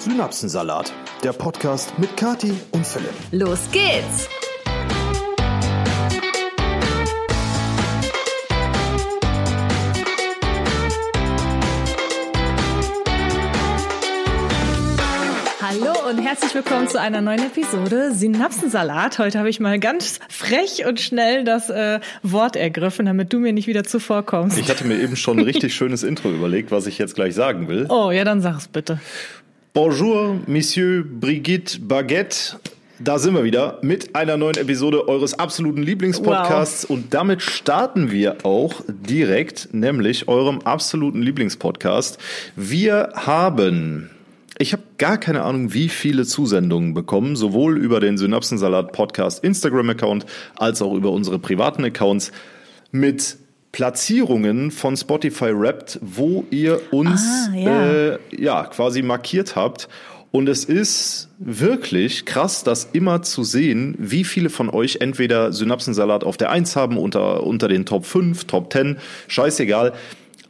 Synapsensalat, 0.00 0.94
der 1.22 1.34
Podcast 1.34 1.98
mit 1.98 2.16
Kati 2.16 2.54
und 2.70 2.86
Philipp. 2.86 3.12
Los 3.32 3.58
geht's! 3.70 4.30
Hallo 15.60 15.92
und 16.08 16.18
herzlich 16.18 16.54
willkommen 16.54 16.88
zu 16.88 16.98
einer 16.98 17.20
neuen 17.20 17.40
Episode 17.40 18.14
Synapsensalat. 18.14 19.18
Heute 19.18 19.38
habe 19.38 19.50
ich 19.50 19.60
mal 19.60 19.78
ganz 19.78 20.18
frech 20.30 20.86
und 20.86 20.98
schnell 20.98 21.44
das 21.44 21.68
äh, 21.68 22.00
Wort 22.22 22.56
ergriffen, 22.56 23.04
damit 23.04 23.34
du 23.34 23.38
mir 23.38 23.52
nicht 23.52 23.66
wieder 23.66 23.84
zuvorkommst. 23.84 24.56
Ich 24.56 24.70
hatte 24.70 24.86
mir 24.86 24.98
eben 24.98 25.16
schon 25.16 25.38
ein 25.38 25.44
richtig 25.44 25.74
schönes 25.76 26.02
Intro 26.02 26.30
überlegt, 26.30 26.70
was 26.70 26.86
ich 26.86 26.96
jetzt 26.96 27.14
gleich 27.14 27.34
sagen 27.34 27.68
will. 27.68 27.86
Oh, 27.90 28.10
ja, 28.10 28.24
dann 28.24 28.40
sag 28.40 28.56
es 28.56 28.66
bitte. 28.66 28.98
Bonjour, 29.72 30.36
Monsieur 30.48 31.04
Brigitte 31.04 31.78
Baguette. 31.78 32.58
Da 32.98 33.20
sind 33.20 33.34
wir 33.34 33.44
wieder 33.44 33.78
mit 33.82 34.16
einer 34.16 34.36
neuen 34.36 34.56
Episode 34.56 35.06
eures 35.06 35.38
absoluten 35.38 35.84
Lieblingspodcasts 35.84 36.88
wow. 36.88 36.90
und 36.90 37.14
damit 37.14 37.40
starten 37.40 38.10
wir 38.10 38.44
auch 38.44 38.82
direkt, 38.88 39.68
nämlich 39.72 40.26
eurem 40.26 40.60
absoluten 40.62 41.22
Lieblingspodcast. 41.22 42.18
Wir 42.56 43.10
haben 43.14 44.10
ich 44.58 44.72
habe 44.72 44.82
gar 44.98 45.18
keine 45.18 45.42
Ahnung, 45.42 45.72
wie 45.72 45.88
viele 45.88 46.26
Zusendungen 46.26 46.92
bekommen, 46.92 47.36
sowohl 47.36 47.78
über 47.78 48.00
den 48.00 48.18
Synapsensalat 48.18 48.90
Podcast 48.90 49.44
Instagram-Account 49.44 50.26
als 50.56 50.82
auch 50.82 50.94
über 50.94 51.12
unsere 51.12 51.38
privaten 51.38 51.84
Accounts 51.84 52.32
mit 52.90 53.38
Platzierungen 53.72 54.70
von 54.70 54.96
Spotify 54.96 55.52
Wrapped, 55.54 55.98
wo 56.02 56.44
ihr 56.50 56.80
uns 56.92 57.20
ah, 57.20 57.54
ja. 57.54 57.86
Äh, 57.86 58.18
ja 58.36 58.64
quasi 58.64 59.02
markiert 59.02 59.56
habt. 59.56 59.88
Und 60.32 60.48
es 60.48 60.64
ist 60.64 61.28
wirklich 61.38 62.24
krass, 62.24 62.62
das 62.62 62.90
immer 62.92 63.22
zu 63.22 63.42
sehen, 63.42 63.96
wie 63.98 64.22
viele 64.22 64.48
von 64.48 64.70
euch 64.70 64.98
entweder 65.00 65.52
Synapsensalat 65.52 66.22
auf 66.22 66.36
der 66.36 66.50
1 66.50 66.76
haben, 66.76 66.98
unter, 66.98 67.42
unter 67.42 67.66
den 67.66 67.84
Top 67.84 68.06
5, 68.06 68.44
Top 68.44 68.72
10, 68.72 68.98
scheißegal. 69.26 69.92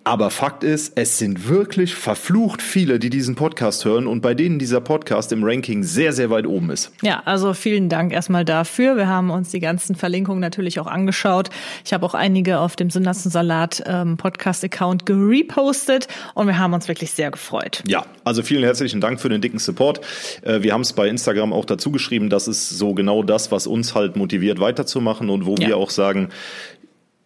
Aber 0.03 0.31
Fakt 0.31 0.65
ist, 0.65 0.93
es 0.97 1.19
sind 1.19 1.47
wirklich 1.47 1.95
verflucht 1.95 2.63
viele, 2.63 2.99
die 2.99 3.11
diesen 3.11 3.35
Podcast 3.35 3.85
hören 3.85 4.07
und 4.07 4.23
bei 4.23 4.33
denen 4.33 4.59
dieser 4.59 4.81
Podcast 4.81 5.31
im 5.31 5.45
Ranking 5.45 5.83
sehr, 5.83 6.15
sehr 6.15 6.31
weit 6.31 6.47
oben 6.47 6.71
ist. 6.71 6.91
Ja, 7.03 7.21
also 7.27 7.53
vielen 7.53 7.91
Dank 7.91 8.13
erstmal 8.13 8.47
dafür. 8.47 8.97
Wir 8.97 9.09
haben 9.09 9.29
uns 9.29 9.51
die 9.51 9.61
ganzen 9.61 9.97
Verlinkungen 9.97 10.41
natürlich 10.41 10.81
auch 10.81 10.87
angeschaut. 10.87 11.51
Ich 11.85 11.93
habe 11.93 12.07
auch 12.07 12.15
einige 12.15 12.61
auf 12.61 12.77
dem 12.77 12.89
Salat 12.89 13.83
ähm, 13.87 14.17
Podcast-Account 14.17 15.05
gerepostet 15.05 16.09
und 16.33 16.47
wir 16.47 16.59
haben 16.59 16.73
uns 16.73 16.89
wirklich 16.89 17.11
sehr 17.11 17.31
gefreut. 17.31 17.83
Ja, 17.87 18.07
also 18.25 18.43
vielen 18.43 18.65
herzlichen 18.65 19.03
Dank 19.03 19.21
für 19.21 19.29
den 19.29 19.43
dicken 19.43 19.59
Support. 19.59 20.01
Äh, 20.43 20.63
wir 20.63 20.73
haben 20.73 20.81
es 20.81 20.95
bei 20.95 21.09
Instagram 21.09 21.53
auch 21.53 21.67
dazu 21.67 21.91
geschrieben, 21.91 22.31
das 22.31 22.49
ist 22.49 22.71
so 22.71 22.95
genau 22.95 23.23
das, 23.23 23.53
was 23.53 23.67
uns 23.67 23.95
halt 23.95 24.17
motiviert 24.17 24.61
weiterzumachen 24.61 25.29
und 25.29 25.45
wo 25.45 25.57
ja. 25.57 25.69
wir 25.69 25.77
auch 25.77 25.91
sagen, 25.91 26.31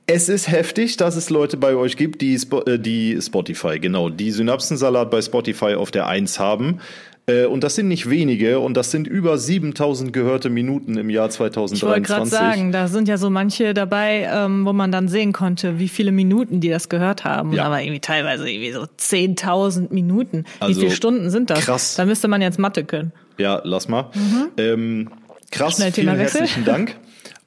es 0.06 0.28
ist 0.28 0.50
heftig, 0.50 0.96
dass 0.96 1.16
es 1.16 1.30
Leute 1.30 1.56
bei 1.56 1.74
euch 1.74 1.96
gibt, 1.96 2.20
die, 2.20 2.34
Sp 2.36 2.60
äh, 2.66 2.78
die 2.78 3.18
Spotify, 3.20 3.78
genau, 3.78 4.10
die 4.10 4.30
Synapsensalat 4.30 5.10
bei 5.10 5.22
Spotify 5.22 5.74
auf 5.74 5.90
der 5.90 6.06
1 6.06 6.38
haben. 6.38 6.80
Äh, 7.26 7.46
und 7.46 7.64
das 7.64 7.74
sind 7.74 7.88
nicht 7.88 8.10
wenige 8.10 8.60
und 8.60 8.76
das 8.76 8.90
sind 8.90 9.06
über 9.06 9.38
7000 9.38 10.12
gehörte 10.12 10.50
Minuten 10.50 10.98
im 10.98 11.08
Jahr 11.08 11.30
2023. 11.30 11.82
Ich 11.82 11.88
wollte 11.88 12.02
gerade 12.02 12.26
sagen, 12.26 12.70
da 12.70 12.86
sind 12.86 13.08
ja 13.08 13.16
so 13.16 13.30
manche 13.30 13.72
dabei, 13.72 14.28
ähm, 14.30 14.66
wo 14.66 14.74
man 14.74 14.92
dann 14.92 15.08
sehen 15.08 15.32
konnte, 15.32 15.78
wie 15.78 15.88
viele 15.88 16.12
Minuten 16.12 16.60
die 16.60 16.68
das 16.68 16.90
gehört 16.90 17.24
haben. 17.24 17.54
Ja. 17.54 17.64
Aber 17.64 17.80
irgendwie 17.80 18.00
teilweise 18.00 18.48
irgendwie 18.48 18.72
so 18.72 18.82
10.000 18.82 19.90
Minuten. 19.90 20.44
Also, 20.60 20.76
wie 20.76 20.84
viele 20.84 20.94
Stunden 20.94 21.30
sind 21.30 21.48
das? 21.48 21.60
Krass. 21.60 21.94
Da 21.94 22.04
müsste 22.04 22.28
man 22.28 22.42
jetzt 22.42 22.58
Mathe 22.58 22.84
können. 22.84 23.12
Ja, 23.38 23.62
lass 23.64 23.88
mal. 23.88 24.10
Mhm. 24.14 24.48
Ähm, 24.58 25.10
krass, 25.50 25.82
vielen 25.82 26.16
herzlichen 26.16 26.66
Dank. 26.66 26.94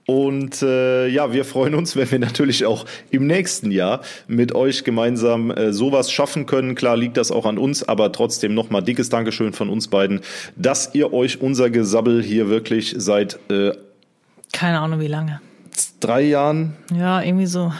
Und 0.07 0.61
äh, 0.61 1.07
ja, 1.09 1.33
wir 1.33 1.45
freuen 1.45 1.75
uns, 1.75 1.95
wenn 1.97 2.09
wir 2.09 2.19
natürlich 2.19 2.65
auch 2.65 2.85
im 3.11 3.27
nächsten 3.27 3.69
Jahr 3.71 4.01
mit 4.27 4.55
euch 4.55 4.83
gemeinsam 4.83 5.51
äh, 5.51 5.73
sowas 5.73 6.11
schaffen 6.11 6.45
können. 6.45 6.75
Klar 6.75 6.97
liegt 6.97 7.17
das 7.17 7.29
auch 7.29 7.45
an 7.45 7.57
uns, 7.57 7.87
aber 7.87 8.11
trotzdem 8.11 8.53
nochmal 8.53 8.81
dickes 8.81 9.09
Dankeschön 9.09 9.53
von 9.53 9.69
uns 9.69 9.89
beiden, 9.89 10.21
dass 10.55 10.95
ihr 10.95 11.13
euch 11.13 11.41
unser 11.41 11.69
Gesabbel 11.69 12.23
hier 12.23 12.49
wirklich 12.49 12.95
seit 12.97 13.37
äh, 13.51 13.73
keine 14.53 14.79
Ahnung 14.79 14.99
wie 14.99 15.07
lange. 15.07 15.41
Drei 15.99 16.21
Jahren? 16.21 16.75
Ja, 16.95 17.21
irgendwie 17.21 17.45
so. 17.45 17.73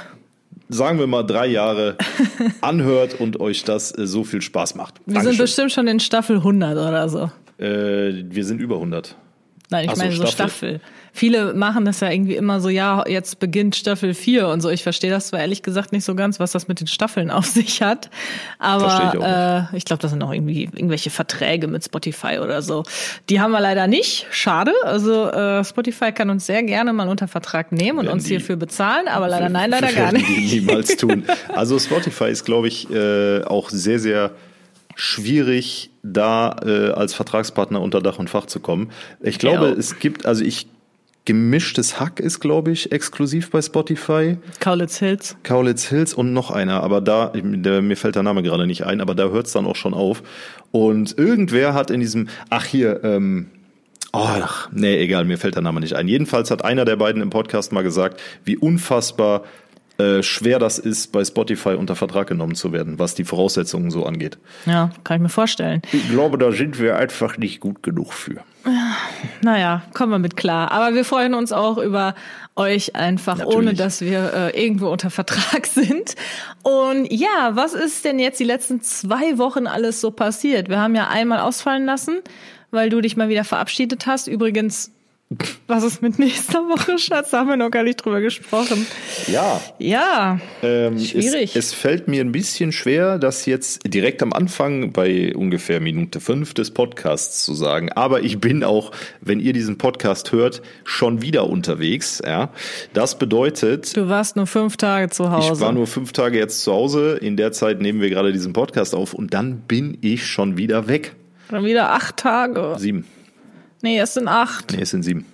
Sagen 0.70 1.00
wir 1.00 1.08
mal 1.08 1.24
drei 1.24 1.48
Jahre 1.48 1.96
anhört 2.62 3.20
und 3.20 3.40
euch 3.40 3.64
das 3.64 3.98
äh, 3.98 4.06
so 4.06 4.24
viel 4.24 4.42
Spaß 4.42 4.76
macht. 4.76 4.96
Wir 5.06 5.16
Dankeschön. 5.16 5.32
sind 5.32 5.44
bestimmt 5.46 5.72
schon 5.72 5.88
in 5.88 6.00
Staffel 6.00 6.38
100 6.38 6.74
oder 6.74 7.08
so. 7.08 7.32
Äh, 7.58 8.26
wir 8.30 8.44
sind 8.44 8.60
über 8.60 8.76
100. 8.76 9.16
Nein, 9.70 9.86
ich 9.86 9.92
Ach 9.92 9.96
meine 9.96 10.12
so 10.12 10.26
Staffel. 10.26 10.80
Staffel. 10.80 10.82
Viele 11.18 11.56
machen 11.56 11.84
das 11.84 12.00
ja 12.00 12.12
irgendwie 12.12 12.36
immer 12.36 12.62
so, 12.62 12.70
ja, 12.70 13.04
jetzt 13.08 13.40
beginnt 13.40 13.76
Staffel 13.76 14.14
4 14.14 14.50
und 14.50 14.62
so. 14.62 14.70
Ich 14.70 14.84
verstehe 14.84 15.10
das 15.10 15.30
zwar 15.30 15.40
ehrlich 15.40 15.64
gesagt 15.64 15.92
nicht 15.92 16.06
so 16.06 16.14
ganz, 16.14 16.40
was 16.40 16.52
das 16.52 16.68
mit 16.68 16.80
den 16.80 16.86
Staffeln 16.86 17.32
auf 17.38 17.48
sich 17.48 17.82
hat. 17.82 18.12
Aber 18.60 19.14
ich, 19.16 19.20
äh, 19.20 19.76
ich 19.76 19.86
glaube, 19.86 20.00
das 20.00 20.12
sind 20.12 20.22
auch 20.22 20.32
irgendwie 20.32 20.66
irgendwelche 20.66 21.10
Verträge 21.10 21.66
mit 21.66 21.84
Spotify 21.84 22.38
oder 22.38 22.62
so. 22.62 22.84
Die 23.30 23.42
haben 23.42 23.50
wir 23.50 23.60
leider 23.60 23.88
nicht. 23.88 24.28
Schade. 24.30 24.72
Also 24.84 25.28
äh, 25.32 25.64
Spotify 25.64 26.12
kann 26.12 26.30
uns 26.30 26.46
sehr 26.46 26.62
gerne 26.62 26.94
mal 26.94 27.10
unter 27.10 27.28
Vertrag 27.28 27.72
nehmen 27.72 27.98
und 27.98 28.10
uns 28.10 28.26
die, 28.26 28.30
hierfür 28.30 28.56
bezahlen, 28.56 29.08
aber 29.08 29.28
leider 29.28 29.50
nein, 29.50 29.72
leider 29.72 29.92
gar 29.92 30.12
nicht. 30.12 30.30
Niemals 30.30 30.98
tun. 30.98 31.26
Also 31.48 31.80
Spotify 31.80 32.26
ist, 32.26 32.46
glaube 32.46 32.68
ich, 32.68 32.92
äh, 32.92 33.42
auch 33.44 33.72
sehr, 33.72 33.98
sehr 33.98 34.34
schwierig, 34.94 35.90
da 36.04 36.58
äh, 36.64 36.92
als 36.92 37.16
Vertragspartner 37.16 37.82
unter 37.82 38.02
Dach 38.02 38.20
und 38.20 38.30
Fach 38.30 38.46
zu 38.46 38.60
kommen. 38.60 38.92
Ich 39.20 39.40
glaube, 39.40 39.70
ja. 39.70 39.74
es 39.74 39.98
gibt, 39.98 40.28
also 40.28 40.44
ich 40.44 40.68
Gemischtes 41.28 42.00
Hack 42.00 42.22
ist, 42.22 42.40
glaube 42.40 42.72
ich, 42.72 42.94
exklusiv 42.94 43.52
bei 43.52 43.62
Spotify. 43.62 44.38
Kaulitz 44.62 45.00
Hills. 45.00 45.36
Kaulitz 45.44 45.86
Hills 45.90 46.14
und 46.14 46.32
noch 46.32 46.52
einer, 46.52 46.82
aber 46.84 47.02
da, 47.02 47.34
der, 47.36 47.82
mir 47.82 47.98
fällt 47.98 48.16
der 48.16 48.24
Name 48.24 48.44
gerade 48.44 48.66
nicht 48.66 48.86
ein, 48.86 49.02
aber 49.02 49.14
da 49.14 49.28
hört 49.28 49.48
es 49.48 49.52
dann 49.52 49.66
auch 49.66 49.76
schon 49.76 49.94
auf. 49.94 50.24
Und 50.72 51.18
irgendwer 51.18 51.74
hat 51.74 51.92
in 51.92 52.00
diesem, 52.00 52.30
ach 52.50 52.64
hier, 52.64 53.04
ähm, 53.04 53.48
oh, 54.14 54.20
ach, 54.24 54.70
nee, 54.72 55.04
egal, 55.04 55.26
mir 55.26 55.38
fällt 55.38 55.56
der 55.56 55.64
Name 55.64 55.82
nicht 55.82 55.98
ein. 55.98 56.08
Jedenfalls 56.08 56.50
hat 56.50 56.64
einer 56.64 56.86
der 56.86 56.96
beiden 56.96 57.22
im 57.22 57.30
Podcast 57.30 57.74
mal 57.74 57.84
gesagt, 57.84 58.22
wie 58.46 58.56
unfassbar 58.56 59.44
äh, 59.98 60.22
schwer 60.22 60.60
das 60.60 60.78
ist, 60.80 61.12
bei 61.12 61.26
Spotify 61.26 61.70
unter 61.70 61.96
Vertrag 61.96 62.28
genommen 62.28 62.56
zu 62.56 62.72
werden, 62.72 63.00
was 63.00 63.16
die 63.16 63.24
Voraussetzungen 63.24 63.90
so 63.90 64.06
angeht. 64.06 64.38
Ja, 64.66 64.92
kann 65.04 65.18
ich 65.18 65.22
mir 65.24 65.30
vorstellen. 65.30 65.82
Ich 65.92 66.10
glaube, 66.10 66.38
da 66.38 66.52
sind 66.52 66.80
wir 66.80 66.98
einfach 66.98 67.38
nicht 67.38 67.60
gut 67.60 67.82
genug 67.82 68.14
für. 68.14 68.44
Naja, 69.42 69.84
kommen 69.94 70.12
wir 70.12 70.20
mit 70.20 70.36
klar. 70.36 70.72
Aber 70.72 70.94
wir 70.94 71.06
freuen 71.06 71.34
uns 71.34 71.52
auch 71.52 71.78
über 71.78 72.16
euch 72.56 72.96
einfach, 72.96 73.38
Natürlich. 73.38 73.58
ohne 73.58 73.74
dass 73.74 74.02
wir 74.02 74.34
äh, 74.34 74.64
irgendwo 74.64 74.90
unter 74.90 75.10
Vertrag 75.10 75.66
sind. 75.68 76.16
Und 76.64 77.12
ja, 77.12 77.52
was 77.54 77.74
ist 77.74 78.06
denn 78.06 78.20
jetzt 78.20 78.40
die 78.40 78.44
letzten 78.44 78.82
zwei 78.82 79.38
Wochen 79.38 79.68
alles 79.68 80.02
so 80.02 80.12
passiert? 80.12 80.70
Wir 80.70 80.80
haben 80.80 80.96
ja 80.96 81.08
einmal 81.08 81.40
ausfallen 81.40 81.86
lassen, 81.86 82.20
weil 82.72 82.90
du 82.90 83.02
dich 83.02 83.16
mal 83.16 83.30
wieder 83.30 83.44
verabschiedet 83.44 84.06
hast. 84.06 84.28
Übrigens 84.28 84.92
was 85.68 85.84
ist 85.84 86.02
mit 86.02 86.20
nächster 86.20 86.60
Woche, 86.70 86.98
Schatz? 86.98 87.32
Da 87.32 87.40
haben 87.40 87.50
wir 87.50 87.58
noch 87.58 87.70
gar 87.70 87.84
nicht 87.84 87.98
drüber 87.98 88.22
gesprochen. 88.22 88.88
Ja. 89.28 89.60
Ja. 89.78 90.40
Ähm, 90.64 90.98
schwierig. 90.98 91.54
Es, 91.54 91.66
es, 91.68 91.74
fällt 91.74 92.08
mir 92.08 92.22
ein 92.22 92.32
bisschen 92.32 92.72
schwer, 92.72 93.20
das 93.20 93.46
jetzt 93.46 93.82
direkt 93.86 94.24
am 94.24 94.32
Anfang 94.32 94.94
bei 94.94 95.36
ungefähr 95.36 95.82
Minute 95.82 96.22
fünf 96.22 96.54
des 96.54 96.72
Podcasts 96.72 97.44
zu 97.44 97.56
sagen. 97.56 97.92
Aber 97.92 98.22
ich 98.24 98.40
bin 98.40 98.64
auch, 98.64 98.92
wenn 99.20 99.42
ihr 99.42 99.52
diesen 99.52 99.78
Podcast 99.78 100.32
hört, 100.32 100.62
schon 100.86 101.22
wieder 101.22 101.50
unterwegs. 101.50 102.22
Ja. 102.26 102.54
Das 102.94 103.20
bedeutet. 103.20 103.98
Du 103.98 104.08
warst 104.08 104.38
nur 104.38 104.48
fünf 104.48 104.78
Tage 104.78 105.10
zu 105.10 105.30
Hause. 105.30 105.54
Ich 105.54 105.60
war 105.60 105.74
nur 105.74 105.88
fünf 105.88 106.14
Tage 106.14 106.38
jetzt 106.38 106.62
zu 106.62 106.72
Hause. 106.72 107.18
In 107.18 107.36
der 107.36 107.52
Zeit 107.52 107.82
nehmen 107.82 108.00
wir 108.00 108.10
gerade 108.10 108.32
diesen 108.32 108.54
Podcast 108.54 108.96
auf 108.96 109.14
und 109.14 109.34
dann 109.34 109.60
bin 109.60 109.98
ich 110.00 110.26
schon 110.26 110.58
wieder 110.58 110.88
weg. 110.88 111.16
Schon 111.50 111.66
wieder 111.66 111.92
acht 111.92 112.16
Tage. 112.16 112.76
Sieben. 112.78 113.04
Nee, 113.82 114.00
es 114.00 114.14
sind 114.14 114.28
acht. 114.28 114.74
Nee, 114.74 114.82
es 114.82 114.90
sind 114.90 115.04
sieben. 115.04 115.26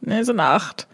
Nee, 0.00 0.20
es 0.20 0.26
sind 0.26 0.40
acht. 0.40 0.86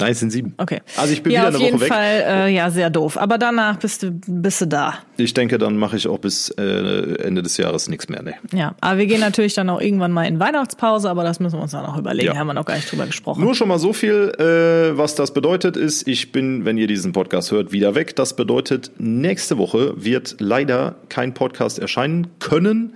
Nein, 0.00 0.12
es 0.12 0.20
sind 0.20 0.30
sieben. 0.30 0.54
Okay. 0.56 0.80
Also 0.96 1.12
ich 1.12 1.22
bin 1.22 1.32
ja, 1.32 1.40
wieder 1.40 1.48
eine 1.48 1.58
Woche 1.58 1.64
weg. 1.64 1.74
Auf 1.74 1.80
jeden 1.82 1.92
Fall, 1.92 2.48
äh, 2.48 2.54
ja, 2.54 2.70
sehr 2.70 2.88
doof. 2.88 3.18
Aber 3.18 3.36
danach 3.36 3.76
bist 3.76 4.02
du, 4.02 4.10
bist 4.10 4.62
du 4.62 4.66
da. 4.66 4.94
Ich 5.18 5.34
denke, 5.34 5.58
dann 5.58 5.76
mache 5.76 5.96
ich 5.96 6.08
auch 6.08 6.18
bis 6.18 6.48
äh, 6.50 7.22
Ende 7.22 7.42
des 7.42 7.58
Jahres 7.58 7.88
nichts 7.88 8.08
mehr. 8.08 8.22
Nee. 8.22 8.34
Ja, 8.58 8.74
aber 8.80 8.98
wir 8.98 9.06
gehen 9.06 9.20
natürlich 9.20 9.52
dann 9.52 9.68
auch 9.68 9.80
irgendwann 9.80 10.12
mal 10.12 10.24
in 10.24 10.40
Weihnachtspause, 10.40 11.10
aber 11.10 11.22
das 11.22 11.38
müssen 11.38 11.58
wir 11.58 11.62
uns 11.62 11.72
dann 11.72 11.84
auch 11.84 11.98
überlegen. 11.98 12.28
Ja. 12.28 12.36
Haben 12.36 12.46
wir 12.46 12.54
noch 12.54 12.64
gar 12.64 12.76
nicht 12.76 12.90
drüber 12.90 13.04
gesprochen. 13.04 13.42
Nur 13.42 13.54
schon 13.54 13.68
mal 13.68 13.78
so 13.78 13.92
viel, 13.92 14.32
äh, 14.38 14.96
was 14.96 15.16
das 15.16 15.34
bedeutet 15.34 15.76
ist, 15.76 16.08
ich 16.08 16.32
bin, 16.32 16.64
wenn 16.64 16.78
ihr 16.78 16.86
diesen 16.86 17.12
Podcast 17.12 17.52
hört, 17.52 17.70
wieder 17.72 17.94
weg. 17.94 18.16
Das 18.16 18.34
bedeutet, 18.34 18.92
nächste 18.98 19.58
Woche 19.58 19.92
wird 20.02 20.36
leider 20.38 20.94
kein 21.10 21.34
Podcast 21.34 21.78
erscheinen 21.78 22.28
können. 22.38 22.94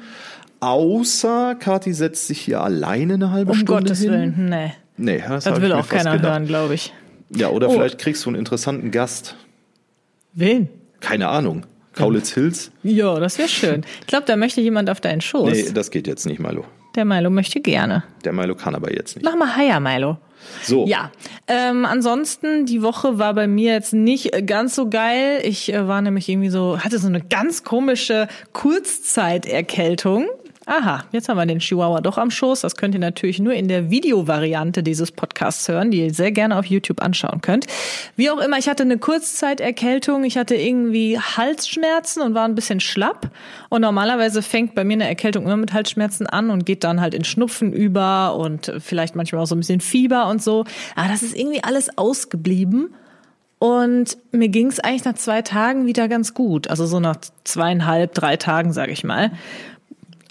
Außer 0.61 1.57
Kathi 1.57 1.93
setzt 1.93 2.27
sich 2.27 2.41
hier 2.41 2.63
alleine 2.63 3.15
eine 3.15 3.31
halbe 3.31 3.53
um 3.53 3.59
Stunde 3.59 3.83
Gottes 3.83 4.01
hin. 4.01 4.11
Willen, 4.11 4.49
nee. 4.49 4.73
Nee, 4.97 5.23
das, 5.27 5.45
das 5.45 5.61
will 5.61 5.73
auch 5.73 5.89
keiner 5.89 6.13
gedacht. 6.13 6.33
hören, 6.33 6.47
glaube 6.47 6.75
ich. 6.75 6.93
Ja, 7.31 7.49
oder 7.49 7.69
oh. 7.69 7.73
vielleicht 7.73 7.99
kriegst 7.99 8.25
du 8.25 8.31
einen 8.31 8.39
interessanten 8.39 8.91
Gast. 8.91 9.37
Wen? 10.33 10.69
Keine 11.01 11.29
Ahnung. 11.29 11.67
Kaulitz 11.95 12.33
Hills? 12.33 12.71
Ja, 12.83 13.19
das 13.21 13.39
wäre 13.39 13.49
schön. 13.49 13.85
Ich 14.01 14.07
glaube, 14.07 14.25
da 14.27 14.37
möchte 14.37 14.61
jemand 14.61 14.91
auf 14.91 15.01
deinen 15.01 15.21
Schoß. 15.21 15.51
Nee, 15.51 15.71
das 15.73 15.91
geht 15.91 16.07
jetzt 16.07 16.27
nicht, 16.27 16.41
Milo. 16.41 16.65
Der 16.97 17.05
Milo 17.05 17.31
möchte 17.31 17.61
gerne. 17.61 18.05
Der 18.25 18.33
Milo 18.33 18.55
kann 18.55 18.75
aber 18.75 18.93
jetzt 18.93 19.17
nicht. 19.17 19.25
Mach 19.25 19.37
mal 19.37 19.57
Haier, 19.57 19.81
Milo. 19.81 20.19
So. 20.63 20.87
Ja. 20.87 21.11
Ähm, 21.49 21.85
ansonsten, 21.85 22.67
die 22.67 22.83
Woche 22.83 23.19
war 23.19 23.35
bei 23.35 23.47
mir 23.47 23.73
jetzt 23.73 23.93
nicht 23.93 24.47
ganz 24.47 24.75
so 24.75 24.89
geil. 24.89 25.41
Ich 25.43 25.73
äh, 25.73 25.89
war 25.89 26.03
nämlich 26.03 26.29
irgendwie 26.29 26.51
so, 26.51 26.79
hatte 26.81 26.99
so 26.99 27.09
eine 27.09 27.21
ganz 27.21 27.65
komische 27.65 28.29
Kurzzeiterkältung. 28.53 30.27
Aha, 30.67 31.05
jetzt 31.13 31.29
haben 31.29 31.37
wir 31.37 31.45
den 31.45 31.59
Chihuahua 31.59 32.01
doch 32.01 32.17
am 32.17 32.31
Schoß. 32.31 32.63
Das 32.63 32.77
könnt 32.77 32.95
ihr 32.95 33.01
natürlich 33.01 33.39
nur 33.39 33.53
in 33.53 33.69
der 33.69 33.91
Videovariante 33.91 34.83
dieses 34.83 35.13
Podcasts 35.13 35.69
hören, 35.69 35.91
die 35.91 36.01
ihr 36.01 36.15
sehr 36.15 36.33
gerne 36.33 36.59
auf 36.59 36.65
YouTube 36.65 37.03
anschauen 37.03 37.43
könnt. 37.43 37.67
Wie 38.17 38.31
auch 38.31 38.39
immer, 38.39 38.57
ich 38.57 38.67
hatte 38.67 38.83
eine 38.83 38.97
Kurzzeiterkältung. 38.97 40.25
Ich 40.25 40.39
hatte 40.39 40.55
irgendwie 40.55 41.19
Halsschmerzen 41.19 42.23
und 42.23 42.35
war 42.35 42.47
ein 42.47 42.55
bisschen 42.55 42.81
schlapp. 42.81 43.31
Und 43.69 43.83
normalerweise 43.83 44.41
fängt 44.41 44.75
bei 44.75 44.85
mir 44.85 44.95
eine 44.95 45.07
Erkältung 45.07 45.45
immer 45.45 45.59
mit 45.59 45.75
Halsschmerzen 45.75 46.27
an 46.27 46.49
und 46.49 46.65
geht 46.65 46.83
dann 46.83 47.01
halt 47.01 47.13
in 47.13 47.25
Schnupfen 47.25 47.75
über 47.75 48.35
und 48.37 48.73
vielleicht 48.79 49.17
manchmal 49.17 49.43
auch 49.43 49.47
so 49.47 49.55
ein 49.55 49.61
bisschen 49.61 49.81
Fieber 49.81 50.29
und 50.29 50.43
so. 50.43 50.65
Aber 50.97 51.09
das 51.09 51.23
ist 51.23 51.37
irgendwie 51.37 51.63
alles 51.63 51.99
ausgeblieben. 51.99 52.95
Und 53.59 54.19
mir 54.31 54.49
ging 54.49 54.67
es 54.67 54.81
eigentlich 54.81 55.05
nach 55.05 55.15
zwei 55.15 55.41
Tagen 55.41 55.87
wieder 55.87 56.07
ganz 56.09 56.35
gut. 56.35 56.69
Also 56.69 56.85
so 56.85 57.01
nach 57.01 57.17
zweieinhalb, 57.45 58.13
drei 58.13 58.37
Tagen, 58.37 58.75
sage 58.75 58.93
ich 58.93 59.05
mal. 59.05 59.31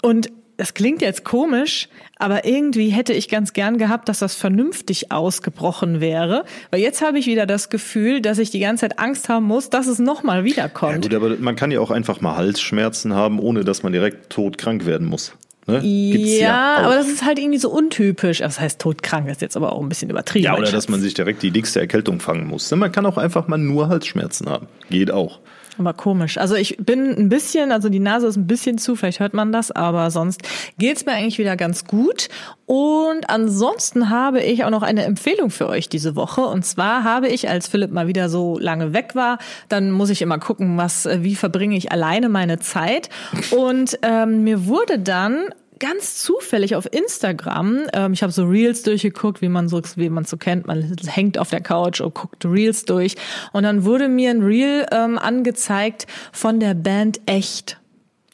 Und 0.04 0.30
es 0.58 0.74
klingt 0.74 1.00
jetzt 1.00 1.24
komisch, 1.24 1.88
aber 2.18 2.44
irgendwie 2.44 2.90
hätte 2.90 3.14
ich 3.14 3.30
ganz 3.30 3.54
gern 3.54 3.78
gehabt, 3.78 4.10
dass 4.10 4.18
das 4.18 4.34
vernünftig 4.34 5.10
ausgebrochen 5.10 6.02
wäre. 6.02 6.44
Weil 6.70 6.80
jetzt 6.80 7.00
habe 7.00 7.18
ich 7.18 7.26
wieder 7.26 7.46
das 7.46 7.70
Gefühl, 7.70 8.20
dass 8.20 8.38
ich 8.38 8.50
die 8.50 8.58
ganze 8.58 8.82
Zeit 8.82 8.98
Angst 8.98 9.30
haben 9.30 9.46
muss, 9.46 9.70
dass 9.70 9.86
es 9.86 9.98
nochmal 9.98 10.44
wiederkommt. 10.44 10.92
Ja 10.92 11.00
gut, 11.00 11.14
aber 11.14 11.36
man 11.38 11.56
kann 11.56 11.70
ja 11.70 11.80
auch 11.80 11.90
einfach 11.90 12.20
mal 12.20 12.36
Halsschmerzen 12.36 13.14
haben, 13.14 13.38
ohne 13.38 13.64
dass 13.64 13.82
man 13.82 13.94
direkt 13.94 14.28
todkrank 14.28 14.84
werden 14.84 15.08
muss. 15.08 15.32
Ne? 15.66 15.80
Ja, 15.82 16.38
ja 16.38 16.76
aber 16.84 16.96
das 16.96 17.08
ist 17.08 17.24
halt 17.24 17.38
irgendwie 17.38 17.58
so 17.58 17.70
untypisch. 17.70 18.40
Das 18.40 18.60
heißt, 18.60 18.78
todkrank 18.78 19.30
ist 19.30 19.40
jetzt 19.40 19.56
aber 19.56 19.72
auch 19.72 19.80
ein 19.80 19.88
bisschen 19.88 20.10
übertrieben. 20.10 20.44
Ja, 20.44 20.58
oder 20.58 20.70
dass 20.70 20.90
man 20.90 21.00
sich 21.00 21.14
direkt 21.14 21.42
die 21.42 21.50
dickste 21.50 21.80
Erkältung 21.80 22.20
fangen 22.20 22.46
muss. 22.46 22.70
Man 22.70 22.92
kann 22.92 23.06
auch 23.06 23.16
einfach 23.16 23.48
mal 23.48 23.56
nur 23.56 23.88
Halsschmerzen 23.88 24.50
haben. 24.50 24.66
Geht 24.90 25.10
auch. 25.10 25.40
Aber 25.78 25.92
komisch. 25.92 26.38
Also 26.38 26.54
ich 26.54 26.76
bin 26.78 27.10
ein 27.10 27.28
bisschen, 27.28 27.72
also 27.72 27.88
die 27.88 27.98
Nase 27.98 28.26
ist 28.26 28.36
ein 28.36 28.46
bisschen 28.46 28.78
zu, 28.78 28.96
vielleicht 28.96 29.20
hört 29.20 29.34
man 29.34 29.52
das, 29.52 29.70
aber 29.70 30.10
sonst 30.10 30.42
geht's 30.78 31.04
mir 31.04 31.12
eigentlich 31.12 31.38
wieder 31.38 31.56
ganz 31.56 31.84
gut. 31.84 32.28
Und 32.66 33.28
ansonsten 33.28 34.08
habe 34.08 34.40
ich 34.40 34.64
auch 34.64 34.70
noch 34.70 34.82
eine 34.82 35.04
Empfehlung 35.04 35.50
für 35.50 35.68
euch 35.68 35.88
diese 35.88 36.16
Woche. 36.16 36.42
Und 36.42 36.64
zwar 36.64 37.04
habe 37.04 37.28
ich, 37.28 37.48
als 37.48 37.68
Philipp 37.68 37.90
mal 37.90 38.06
wieder 38.06 38.28
so 38.28 38.58
lange 38.58 38.94
weg 38.94 39.14
war, 39.14 39.38
dann 39.68 39.90
muss 39.90 40.10
ich 40.10 40.22
immer 40.22 40.38
gucken, 40.38 40.76
was, 40.76 41.08
wie 41.10 41.34
verbringe 41.34 41.76
ich 41.76 41.92
alleine 41.92 42.28
meine 42.28 42.58
Zeit. 42.60 43.10
Und 43.50 43.98
ähm, 44.02 44.44
mir 44.44 44.66
wurde 44.66 44.98
dann 44.98 45.48
ganz 45.84 46.16
zufällig 46.22 46.76
auf 46.76 46.90
Instagram, 46.90 47.82
ähm, 47.92 48.14
ich 48.14 48.22
habe 48.22 48.32
so 48.32 48.44
Reels 48.44 48.82
durchgeguckt, 48.84 49.42
wie 49.42 49.50
man 49.50 49.68
so 49.68 49.82
wie 49.96 50.08
man 50.08 50.24
so 50.24 50.38
kennt, 50.38 50.66
man 50.66 50.96
hängt 51.06 51.36
auf 51.36 51.50
der 51.50 51.60
Couch 51.60 52.00
und 52.00 52.14
guckt 52.14 52.46
Reels 52.46 52.86
durch 52.86 53.16
und 53.52 53.64
dann 53.64 53.84
wurde 53.84 54.08
mir 54.08 54.30
ein 54.30 54.42
Reel 54.42 54.86
ähm, 54.90 55.18
angezeigt 55.18 56.06
von 56.32 56.58
der 56.58 56.72
Band 56.72 57.20
Echt. 57.26 57.78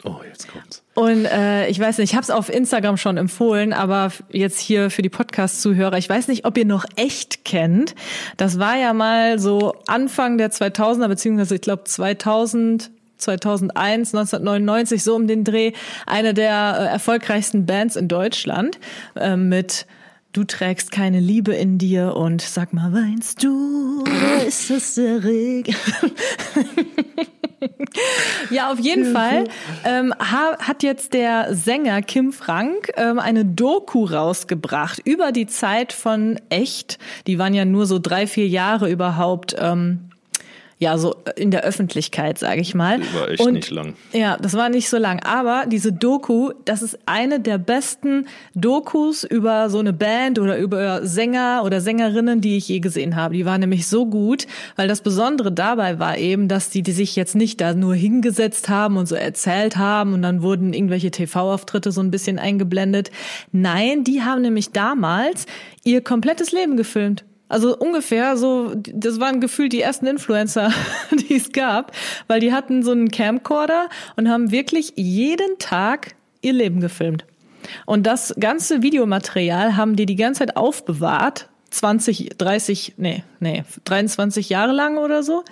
Oh, 0.04 0.20
jetzt 0.26 0.46
kommt's. 0.46 0.84
Und 0.94 1.24
äh, 1.24 1.66
ich 1.66 1.80
weiß 1.80 1.98
nicht, 1.98 2.10
ich 2.10 2.14
habe 2.14 2.22
es 2.22 2.30
auf 2.30 2.48
Instagram 2.48 2.96
schon 2.96 3.16
empfohlen, 3.16 3.72
aber 3.72 4.12
jetzt 4.30 4.60
hier 4.60 4.88
für 4.90 5.02
die 5.02 5.08
Podcast-Zuhörer, 5.08 5.98
ich 5.98 6.08
weiß 6.08 6.28
nicht, 6.28 6.44
ob 6.44 6.56
ihr 6.56 6.64
noch 6.64 6.84
echt 6.94 7.44
kennt. 7.44 7.96
Das 8.36 8.60
war 8.60 8.76
ja 8.76 8.92
mal 8.92 9.40
so 9.40 9.74
Anfang 9.88 10.38
der 10.38 10.52
2000er, 10.52 11.08
beziehungsweise 11.08 11.56
ich 11.56 11.62
glaube 11.62 11.82
2000 11.84 12.92
2001, 13.20 14.14
1999, 14.14 15.02
so 15.02 15.14
um 15.14 15.26
den 15.26 15.44
Dreh, 15.44 15.72
eine 16.06 16.34
der 16.34 16.76
äh, 16.78 16.84
erfolgreichsten 16.86 17.66
Bands 17.66 17.96
in 17.96 18.08
Deutschland 18.08 18.78
äh, 19.16 19.36
mit 19.36 19.86
Du 20.32 20.44
trägst 20.44 20.92
keine 20.92 21.18
Liebe 21.18 21.54
in 21.54 21.76
dir 21.76 22.14
und 22.14 22.40
sag 22.40 22.72
mal, 22.72 22.92
weinst 22.92 23.42
du 23.42 24.02
oder 24.02 24.46
ist 24.46 24.70
das 24.70 24.94
der 24.94 25.24
Regen? 25.24 25.74
ja, 28.50 28.70
auf 28.70 28.78
jeden 28.78 29.12
Fall 29.12 29.48
ähm, 29.84 30.14
hat 30.20 30.84
jetzt 30.84 31.14
der 31.14 31.52
Sänger 31.56 32.00
Kim 32.02 32.32
Frank 32.32 32.92
ähm, 32.96 33.18
eine 33.18 33.44
Doku 33.44 34.04
rausgebracht 34.04 35.00
über 35.04 35.32
die 35.32 35.48
Zeit 35.48 35.92
von 35.92 36.38
Echt. 36.48 37.00
Die 37.26 37.40
waren 37.40 37.52
ja 37.52 37.64
nur 37.64 37.86
so 37.86 37.98
drei, 37.98 38.28
vier 38.28 38.46
Jahre 38.46 38.88
überhaupt 38.88 39.56
ähm, 39.58 40.09
ja, 40.80 40.96
so 40.96 41.14
in 41.36 41.50
der 41.50 41.62
Öffentlichkeit, 41.62 42.38
sage 42.38 42.62
ich 42.62 42.74
mal. 42.74 43.00
Das 43.00 43.14
war 43.14 43.28
echt 43.28 43.42
und, 43.42 43.52
nicht 43.52 43.70
lang. 43.70 43.92
Ja, 44.14 44.38
das 44.38 44.54
war 44.54 44.70
nicht 44.70 44.88
so 44.88 44.96
lang. 44.96 45.22
Aber 45.24 45.64
diese 45.66 45.92
Doku, 45.92 46.52
das 46.64 46.80
ist 46.80 46.98
eine 47.04 47.38
der 47.38 47.58
besten 47.58 48.26
Dokus 48.54 49.22
über 49.22 49.68
so 49.68 49.78
eine 49.78 49.92
Band 49.92 50.38
oder 50.38 50.56
über 50.56 51.06
Sänger 51.06 51.64
oder 51.66 51.82
Sängerinnen, 51.82 52.40
die 52.40 52.56
ich 52.56 52.66
je 52.66 52.80
gesehen 52.80 53.14
habe. 53.14 53.34
Die 53.34 53.44
war 53.44 53.58
nämlich 53.58 53.88
so 53.88 54.06
gut, 54.06 54.46
weil 54.76 54.88
das 54.88 55.02
Besondere 55.02 55.52
dabei 55.52 55.98
war 55.98 56.16
eben, 56.16 56.48
dass 56.48 56.70
die, 56.70 56.80
die 56.80 56.92
sich 56.92 57.14
jetzt 57.14 57.36
nicht 57.36 57.60
da 57.60 57.74
nur 57.74 57.94
hingesetzt 57.94 58.70
haben 58.70 58.96
und 58.96 59.04
so 59.04 59.16
erzählt 59.16 59.76
haben 59.76 60.14
und 60.14 60.22
dann 60.22 60.40
wurden 60.40 60.72
irgendwelche 60.72 61.10
TV-Auftritte 61.10 61.92
so 61.92 62.00
ein 62.00 62.10
bisschen 62.10 62.38
eingeblendet. 62.38 63.10
Nein, 63.52 64.02
die 64.02 64.22
haben 64.22 64.40
nämlich 64.40 64.70
damals 64.70 65.44
ihr 65.84 66.00
komplettes 66.00 66.52
Leben 66.52 66.78
gefilmt. 66.78 67.24
Also 67.50 67.76
ungefähr 67.76 68.36
so, 68.36 68.72
das 68.76 69.18
waren 69.18 69.40
gefühlt 69.40 69.72
die 69.72 69.82
ersten 69.82 70.06
Influencer, 70.06 70.72
die 71.10 71.34
es 71.34 71.52
gab, 71.52 71.92
weil 72.28 72.38
die 72.40 72.52
hatten 72.52 72.82
so 72.84 72.92
einen 72.92 73.10
Camcorder 73.10 73.88
und 74.16 74.30
haben 74.30 74.52
wirklich 74.52 74.92
jeden 74.94 75.58
Tag 75.58 76.14
ihr 76.42 76.52
Leben 76.52 76.80
gefilmt. 76.80 77.24
Und 77.86 78.06
das 78.06 78.34
ganze 78.38 78.82
Videomaterial 78.82 79.76
haben 79.76 79.96
die 79.96 80.06
die 80.06 80.16
ganze 80.16 80.38
Zeit 80.38 80.56
aufbewahrt, 80.56 81.48
20, 81.70 82.30
30, 82.38 82.94
nee, 82.96 83.24
nee, 83.40 83.64
23 83.84 84.48
Jahre 84.48 84.72
lang 84.72 84.96
oder 84.96 85.22
so 85.24 85.44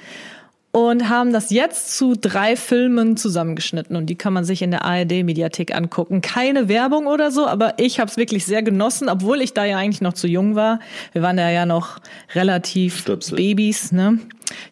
und 0.71 1.09
haben 1.09 1.33
das 1.33 1.51
jetzt 1.51 1.97
zu 1.97 2.15
drei 2.15 2.55
Filmen 2.55 3.17
zusammengeschnitten 3.17 3.97
und 3.97 4.07
die 4.07 4.17
kann 4.17 4.33
man 4.33 4.45
sich 4.45 4.63
in 4.63 4.71
der 4.71 4.85
ARD 4.85 5.25
Mediathek 5.25 5.75
angucken. 5.75 6.21
Keine 6.21 6.69
Werbung 6.69 7.07
oder 7.07 7.31
so, 7.31 7.47
aber 7.47 7.75
ich 7.79 8.01
habe 8.01 8.11
es 8.11 8.17
wirklich 8.17 8.45
sehr 8.45 8.63
genossen, 8.63 9.09
obwohl 9.09 9.41
ich 9.41 9.55
da 9.55 9.65
ja 9.65 9.79
eigentlich 9.79 10.03
noch 10.03 10.13
zu 10.13 10.29
jung 10.29 10.55
war. 10.55 10.81
Wir 11.13 11.23
waren 11.23 11.37
da 11.37 11.51
ja 11.51 11.67
noch 11.67 12.01
relativ 12.35 12.99
Stöpsel. 12.99 13.37
Babys, 13.37 13.93
ne? 13.93 14.19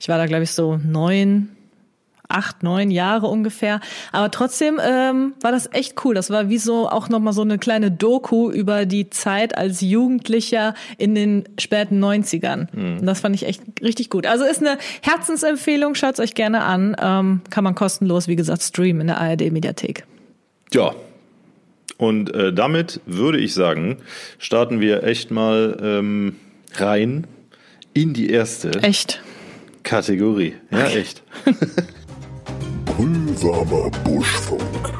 Ich 0.00 0.08
war 0.08 0.18
da 0.18 0.26
glaube 0.26 0.44
ich 0.44 0.52
so 0.52 0.76
neun, 0.76 1.55
acht, 2.28 2.62
neun 2.62 2.90
Jahre 2.90 3.26
ungefähr. 3.26 3.80
Aber 4.12 4.30
trotzdem 4.30 4.80
ähm, 4.82 5.34
war 5.40 5.52
das 5.52 5.68
echt 5.72 6.04
cool. 6.04 6.14
Das 6.14 6.30
war 6.30 6.48
wie 6.48 6.58
so 6.58 6.88
auch 6.88 7.08
nochmal 7.08 7.32
so 7.32 7.42
eine 7.42 7.58
kleine 7.58 7.90
Doku 7.90 8.50
über 8.50 8.86
die 8.86 9.10
Zeit 9.10 9.56
als 9.56 9.80
Jugendlicher 9.80 10.74
in 10.98 11.14
den 11.14 11.44
späten 11.58 12.02
90ern. 12.02 12.68
Mhm. 12.72 12.98
Und 13.00 13.06
das 13.06 13.20
fand 13.20 13.34
ich 13.34 13.46
echt 13.46 13.62
richtig 13.82 14.10
gut. 14.10 14.26
Also 14.26 14.44
ist 14.44 14.60
eine 14.60 14.78
Herzensempfehlung, 15.02 15.94
schaut's 15.94 16.20
euch 16.20 16.34
gerne 16.34 16.62
an. 16.62 16.96
Ähm, 17.00 17.40
kann 17.50 17.64
man 17.64 17.74
kostenlos, 17.74 18.28
wie 18.28 18.36
gesagt, 18.36 18.62
streamen 18.62 19.02
in 19.02 19.06
der 19.08 19.20
ARD-Mediathek. 19.20 20.04
Ja. 20.72 20.94
Und 21.98 22.34
äh, 22.34 22.52
damit 22.52 23.00
würde 23.06 23.38
ich 23.38 23.54
sagen, 23.54 23.98
starten 24.38 24.80
wir 24.80 25.04
echt 25.04 25.30
mal 25.30 25.78
ähm, 25.80 26.36
rein 26.74 27.26
in 27.94 28.12
die 28.12 28.28
erste. 28.28 28.70
Echt? 28.82 29.22
Kategorie. 29.82 30.54
Ja, 30.70 30.86
okay. 30.86 31.00
echt. 31.00 31.22
Pulsamer 32.96 33.90
Buschfunk. 34.04 34.94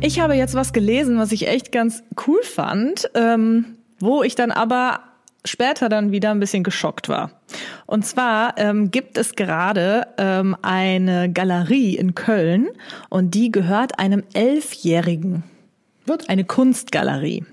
Ich 0.00 0.18
habe 0.18 0.32
jetzt 0.32 0.54
was 0.54 0.72
gelesen, 0.72 1.18
was 1.18 1.30
ich 1.30 1.46
echt 1.46 1.72
ganz 1.72 2.02
cool 2.26 2.42
fand, 2.42 3.10
ähm, 3.14 3.76
wo 4.00 4.22
ich 4.22 4.34
dann 4.34 4.50
aber 4.50 5.00
später 5.44 5.90
dann 5.90 6.10
wieder 6.10 6.30
ein 6.30 6.40
bisschen 6.40 6.62
geschockt 6.62 7.10
war. 7.10 7.32
Und 7.84 8.06
zwar 8.06 8.56
ähm, 8.56 8.90
gibt 8.90 9.18
es 9.18 9.34
gerade 9.34 10.06
ähm, 10.16 10.56
eine 10.62 11.30
Galerie 11.30 11.96
in 11.96 12.14
Köln 12.14 12.68
und 13.10 13.34
die 13.34 13.52
gehört 13.52 13.98
einem 13.98 14.22
Elfjährigen. 14.32 15.44
What? 16.06 16.28
Eine 16.28 16.44
Kunstgalerie. 16.44 17.44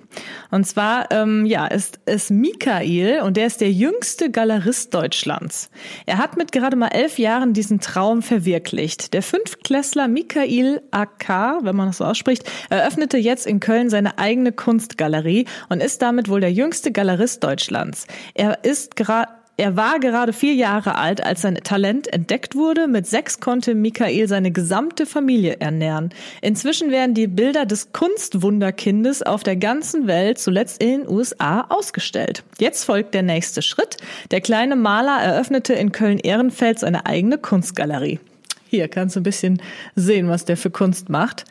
Und 0.49 0.65
zwar, 0.65 1.09
ähm, 1.11 1.45
ja, 1.45 1.67
ist 1.67 1.99
es 2.05 2.29
Michael 2.29 3.21
und 3.21 3.37
der 3.37 3.47
ist 3.47 3.61
der 3.61 3.71
jüngste 3.71 4.29
Galerist 4.29 4.93
Deutschlands. 4.93 5.69
Er 6.05 6.17
hat 6.17 6.35
mit 6.35 6.51
gerade 6.51 6.75
mal 6.75 6.89
elf 6.89 7.17
Jahren 7.17 7.53
diesen 7.53 7.79
Traum 7.79 8.21
verwirklicht. 8.21 9.13
Der 9.13 9.21
Fünftklässler 9.21 10.09
Michael 10.09 10.81
AK, 10.91 11.63
wenn 11.63 11.77
man 11.77 11.87
das 11.87 11.99
so 11.99 12.05
ausspricht, 12.05 12.43
eröffnete 12.69 13.17
jetzt 13.17 13.47
in 13.47 13.61
Köln 13.61 13.89
seine 13.89 14.17
eigene 14.17 14.51
Kunstgalerie 14.51 15.45
und 15.69 15.81
ist 15.81 16.01
damit 16.01 16.27
wohl 16.27 16.41
der 16.41 16.51
jüngste 16.51 16.91
Galerist 16.91 17.41
Deutschlands. 17.43 18.05
Er 18.33 18.65
ist 18.65 18.97
gerade 18.97 19.40
er 19.61 19.75
war 19.75 19.99
gerade 19.99 20.33
vier 20.33 20.55
Jahre 20.55 20.95
alt, 20.95 21.23
als 21.23 21.43
sein 21.43 21.53
Talent 21.53 22.11
entdeckt 22.11 22.55
wurde. 22.55 22.87
Mit 22.87 23.05
sechs 23.05 23.39
konnte 23.39 23.75
Michael 23.75 24.27
seine 24.27 24.49
gesamte 24.49 25.05
Familie 25.05 25.57
ernähren. 25.59 26.09
Inzwischen 26.41 26.89
werden 26.89 27.13
die 27.13 27.27
Bilder 27.27 27.67
des 27.67 27.93
Kunstwunderkindes 27.93 29.21
auf 29.21 29.43
der 29.43 29.57
ganzen 29.57 30.07
Welt, 30.07 30.39
zuletzt 30.39 30.81
in 30.81 31.01
den 31.01 31.07
USA, 31.07 31.61
ausgestellt. 31.69 32.43
Jetzt 32.57 32.85
folgt 32.85 33.13
der 33.13 33.21
nächste 33.21 33.61
Schritt. 33.61 33.97
Der 34.31 34.41
kleine 34.41 34.75
Maler 34.75 35.21
eröffnete 35.21 35.73
in 35.73 35.91
Köln-Ehrenfeld 35.91 36.79
seine 36.79 37.05
eigene 37.05 37.37
Kunstgalerie. 37.37 38.19
Hier 38.67 38.87
kannst 38.87 39.15
du 39.15 39.19
ein 39.19 39.23
bisschen 39.23 39.61
sehen, 39.95 40.27
was 40.27 40.43
der 40.43 40.57
für 40.57 40.71
Kunst 40.71 41.09
macht. 41.09 41.45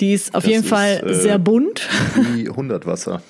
Die 0.00 0.14
ist 0.14 0.34
auf 0.34 0.44
das 0.44 0.50
jeden 0.50 0.64
ist, 0.64 0.70
Fall 0.70 1.02
äh, 1.04 1.12
sehr 1.12 1.38
bunt. 1.38 1.86
Wie 2.32 2.48
100 2.48 2.86
Wasser. 2.86 3.22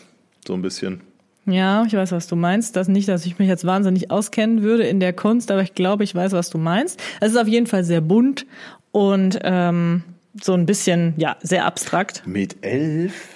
So 0.46 0.54
ein 0.54 0.62
bisschen. 0.62 1.00
Ja, 1.46 1.84
ich 1.84 1.92
weiß, 1.92 2.12
was 2.12 2.28
du 2.28 2.36
meinst. 2.36 2.76
Das 2.76 2.88
nicht, 2.88 3.08
dass 3.08 3.26
ich 3.26 3.38
mich 3.38 3.48
jetzt 3.48 3.66
wahnsinnig 3.66 4.10
auskennen 4.10 4.62
würde 4.62 4.84
in 4.84 5.00
der 5.00 5.12
Kunst, 5.12 5.50
aber 5.50 5.62
ich 5.62 5.74
glaube, 5.74 6.04
ich 6.04 6.14
weiß, 6.14 6.32
was 6.32 6.50
du 6.50 6.58
meinst. 6.58 7.00
Es 7.20 7.32
ist 7.32 7.36
auf 7.36 7.48
jeden 7.48 7.66
Fall 7.66 7.82
sehr 7.84 8.00
bunt 8.00 8.46
und 8.92 9.40
ähm, 9.42 10.04
so 10.40 10.54
ein 10.54 10.66
bisschen, 10.66 11.14
ja, 11.16 11.36
sehr 11.42 11.64
abstrakt. 11.64 12.22
Mit 12.26 12.64
elf? 12.64 13.28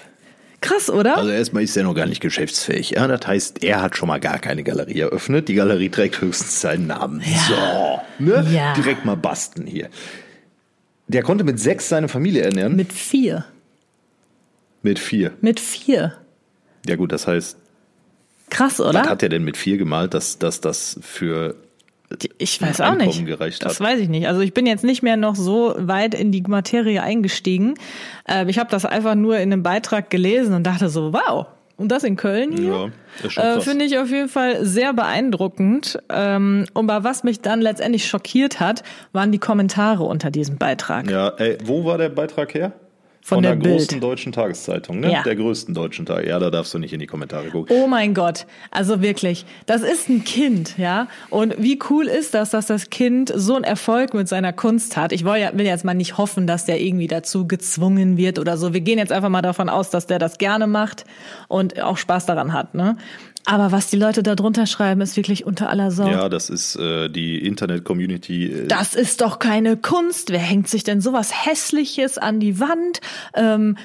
Krass, 0.60 0.88
oder? 0.88 1.18
Also 1.18 1.30
erstmal 1.30 1.64
ist 1.64 1.76
er 1.76 1.84
noch 1.84 1.94
gar 1.94 2.06
nicht 2.06 2.20
geschäftsfähig. 2.20 2.90
Ja, 2.90 3.06
das 3.06 3.26
heißt, 3.26 3.62
er 3.62 3.82
hat 3.82 3.96
schon 3.96 4.08
mal 4.08 4.20
gar 4.20 4.38
keine 4.38 4.62
Galerie 4.62 5.00
eröffnet. 5.00 5.48
Die 5.48 5.54
Galerie 5.54 5.90
trägt 5.90 6.20
höchstens 6.20 6.60
seinen 6.60 6.86
Namen. 6.86 7.20
Ja. 7.20 8.02
So, 8.18 8.24
ne? 8.24 8.46
Ja. 8.52 8.72
Direkt 8.74 9.04
mal 9.04 9.16
basten 9.16 9.66
hier. 9.66 9.88
Der 11.08 11.22
konnte 11.22 11.44
mit 11.44 11.60
sechs 11.60 11.88
seine 11.88 12.08
Familie 12.08 12.42
ernähren. 12.42 12.74
Mit 12.74 12.92
vier. 12.92 13.44
Mit 14.82 14.98
vier. 14.98 15.32
Mit 15.40 15.60
vier. 15.60 16.14
Ja 16.86 16.96
gut, 16.96 17.12
das 17.12 17.26
heißt. 17.26 17.58
Krass, 18.50 18.80
oder? 18.80 19.00
Was 19.00 19.08
hat 19.08 19.22
er 19.22 19.28
denn 19.28 19.44
mit 19.44 19.56
vier 19.56 19.76
gemalt, 19.76 20.14
dass, 20.14 20.38
dass 20.38 20.60
das 20.60 20.98
für 21.02 21.56
ich 22.38 22.62
weiß 22.62 22.80
auch 22.82 22.94
nicht. 22.94 23.64
Das 23.64 23.80
weiß 23.80 23.98
ich 23.98 24.08
nicht. 24.08 24.28
Also 24.28 24.40
ich 24.40 24.54
bin 24.54 24.66
jetzt 24.66 24.84
nicht 24.84 25.02
mehr 25.02 25.16
noch 25.16 25.34
so 25.34 25.74
weit 25.76 26.14
in 26.14 26.30
die 26.30 26.42
Materie 26.42 27.02
eingestiegen. 27.02 27.74
Äh, 28.28 28.48
ich 28.48 28.58
habe 28.58 28.70
das 28.70 28.84
einfach 28.84 29.16
nur 29.16 29.36
in 29.38 29.52
einem 29.52 29.62
Beitrag 29.62 30.08
gelesen 30.08 30.54
und 30.54 30.64
dachte 30.64 30.88
so, 30.88 31.12
wow. 31.12 31.46
Und 31.76 31.92
das 31.92 32.04
in 32.04 32.16
Köln 32.16 32.56
hier? 32.56 32.92
Ja, 33.34 33.56
äh, 33.56 33.60
Finde 33.60 33.84
ich 33.84 33.98
auf 33.98 34.08
jeden 34.08 34.28
Fall 34.28 34.64
sehr 34.64 34.94
beeindruckend. 34.94 35.98
Ähm, 36.08 36.64
und 36.72 36.86
bei 36.86 37.04
was 37.04 37.22
mich 37.22 37.40
dann 37.40 37.60
letztendlich 37.60 38.06
schockiert 38.06 38.60
hat, 38.60 38.82
waren 39.12 39.30
die 39.30 39.38
Kommentare 39.38 40.04
unter 40.04 40.30
diesem 40.30 40.56
Beitrag. 40.56 41.10
Ja, 41.10 41.28
ey, 41.36 41.58
wo 41.64 41.84
war 41.84 41.98
der 41.98 42.08
Beitrag 42.08 42.54
her? 42.54 42.72
Von, 43.26 43.38
Von 43.38 43.42
der, 43.42 43.56
der 43.56 43.72
großen 43.72 44.00
deutschen 44.00 44.30
Tageszeitung, 44.30 45.00
ne? 45.00 45.10
Ja. 45.10 45.24
Der 45.24 45.34
größten 45.34 45.74
deutschen 45.74 46.06
Tag. 46.06 46.28
Ja, 46.28 46.38
da 46.38 46.48
darfst 46.48 46.72
du 46.74 46.78
nicht 46.78 46.92
in 46.92 47.00
die 47.00 47.08
Kommentare 47.08 47.48
gucken. 47.48 47.76
Oh 47.76 47.88
mein 47.88 48.14
Gott. 48.14 48.46
Also 48.70 49.02
wirklich. 49.02 49.44
Das 49.66 49.82
ist 49.82 50.08
ein 50.08 50.22
Kind, 50.22 50.78
ja? 50.78 51.08
Und 51.28 51.60
wie 51.60 51.76
cool 51.90 52.06
ist 52.06 52.34
das, 52.34 52.50
dass 52.50 52.66
das 52.66 52.88
Kind 52.88 53.32
so 53.34 53.56
einen 53.56 53.64
Erfolg 53.64 54.14
mit 54.14 54.28
seiner 54.28 54.52
Kunst 54.52 54.96
hat? 54.96 55.10
Ich 55.10 55.24
will 55.24 55.66
jetzt 55.66 55.84
mal 55.84 55.94
nicht 55.94 56.18
hoffen, 56.18 56.46
dass 56.46 56.66
der 56.66 56.80
irgendwie 56.80 57.08
dazu 57.08 57.48
gezwungen 57.48 58.16
wird 58.16 58.38
oder 58.38 58.56
so. 58.56 58.72
Wir 58.72 58.80
gehen 58.80 58.98
jetzt 59.00 59.10
einfach 59.10 59.28
mal 59.28 59.42
davon 59.42 59.68
aus, 59.68 59.90
dass 59.90 60.06
der 60.06 60.20
das 60.20 60.38
gerne 60.38 60.68
macht 60.68 61.04
und 61.48 61.82
auch 61.82 61.96
Spaß 61.96 62.26
daran 62.26 62.52
hat, 62.52 62.76
ne? 62.76 62.96
Aber 63.46 63.70
was 63.70 63.88
die 63.88 63.96
Leute 63.96 64.24
da 64.24 64.34
drunter 64.34 64.66
schreiben, 64.66 65.00
ist 65.00 65.16
wirklich 65.16 65.46
unter 65.46 65.70
aller 65.70 65.92
Sau. 65.92 66.08
Ja, 66.08 66.28
das 66.28 66.50
ist 66.50 66.74
äh, 66.76 67.08
die 67.08 67.38
Internet-Community. 67.38 68.46
Äh 68.46 68.66
das 68.66 68.96
ist 68.96 69.20
doch 69.20 69.38
keine 69.38 69.76
Kunst. 69.76 70.30
Wer 70.30 70.40
hängt 70.40 70.68
sich 70.68 70.82
denn 70.82 71.00
sowas 71.00 71.46
Hässliches 71.46 72.18
an 72.18 72.40
die 72.40 72.58
Wand? 72.58 73.00
Ähm, 73.34 73.76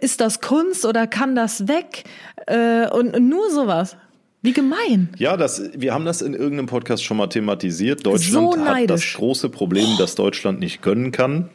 ist 0.00 0.20
das 0.20 0.42
Kunst 0.42 0.84
oder 0.84 1.06
kann 1.06 1.34
das 1.34 1.66
weg? 1.66 2.04
Äh, 2.46 2.88
und 2.90 3.18
nur 3.18 3.50
sowas. 3.50 3.96
Wie 4.42 4.52
gemein. 4.52 5.08
Ja, 5.16 5.38
das, 5.38 5.62
wir 5.74 5.94
haben 5.94 6.04
das 6.04 6.20
in 6.20 6.34
irgendeinem 6.34 6.66
Podcast 6.66 7.02
schon 7.02 7.16
mal 7.16 7.28
thematisiert. 7.28 8.04
Deutschland 8.04 8.54
so 8.54 8.64
hat 8.64 8.90
das 8.90 9.14
große 9.14 9.48
Problem, 9.48 9.88
dass 9.98 10.14
Deutschland 10.14 10.60
nicht 10.60 10.82
können 10.82 11.10
kann. 11.10 11.48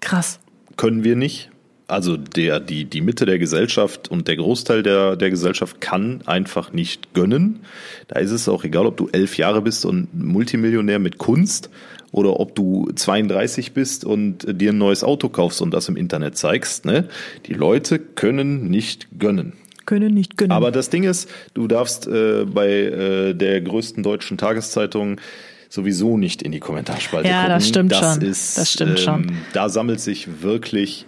Krass. 0.00 0.40
Können 0.76 1.04
wir 1.04 1.14
nicht 1.14 1.50
also 1.88 2.16
der, 2.16 2.58
die, 2.60 2.84
die 2.84 3.00
Mitte 3.00 3.26
der 3.26 3.38
Gesellschaft 3.38 4.10
und 4.10 4.26
der 4.26 4.36
Großteil 4.36 4.82
der, 4.82 5.16
der 5.16 5.30
Gesellschaft 5.30 5.80
kann 5.80 6.22
einfach 6.26 6.72
nicht 6.72 7.14
gönnen. 7.14 7.60
Da 8.08 8.18
ist 8.18 8.32
es 8.32 8.48
auch 8.48 8.64
egal, 8.64 8.86
ob 8.86 8.96
du 8.96 9.08
elf 9.12 9.36
Jahre 9.36 9.62
bist 9.62 9.84
und 9.84 10.08
Multimillionär 10.12 10.98
mit 10.98 11.18
Kunst 11.18 11.70
oder 12.10 12.40
ob 12.40 12.54
du 12.56 12.90
32 12.94 13.72
bist 13.72 14.04
und 14.04 14.46
dir 14.60 14.72
ein 14.72 14.78
neues 14.78 15.04
Auto 15.04 15.28
kaufst 15.28 15.62
und 15.62 15.72
das 15.72 15.88
im 15.88 15.96
Internet 15.96 16.36
zeigst. 16.36 16.84
Ne? 16.84 17.08
Die 17.46 17.54
Leute 17.54 17.98
können 17.98 18.68
nicht 18.68 19.18
gönnen. 19.18 19.52
Können 19.84 20.14
nicht 20.14 20.36
gönnen. 20.36 20.52
Aber 20.52 20.72
das 20.72 20.90
Ding 20.90 21.04
ist, 21.04 21.28
du 21.54 21.68
darfst 21.68 22.08
äh, 22.08 22.44
bei 22.44 22.68
äh, 22.68 23.34
der 23.34 23.60
größten 23.60 24.02
deutschen 24.02 24.38
Tageszeitung 24.38 25.20
sowieso 25.68 26.16
nicht 26.16 26.42
in 26.42 26.50
die 26.50 26.58
Kommentarspalte 26.58 27.28
ja, 27.28 27.42
gucken. 27.42 27.50
Ja, 27.50 27.56
das 27.56 27.68
stimmt 27.68 27.92
das 27.92 27.98
schon. 28.14 28.22
Ist, 28.22 28.58
das 28.58 28.72
stimmt 28.72 28.98
ähm, 28.98 29.04
schon. 29.04 29.36
Da 29.52 29.68
sammelt 29.68 30.00
sich 30.00 30.42
wirklich 30.42 31.06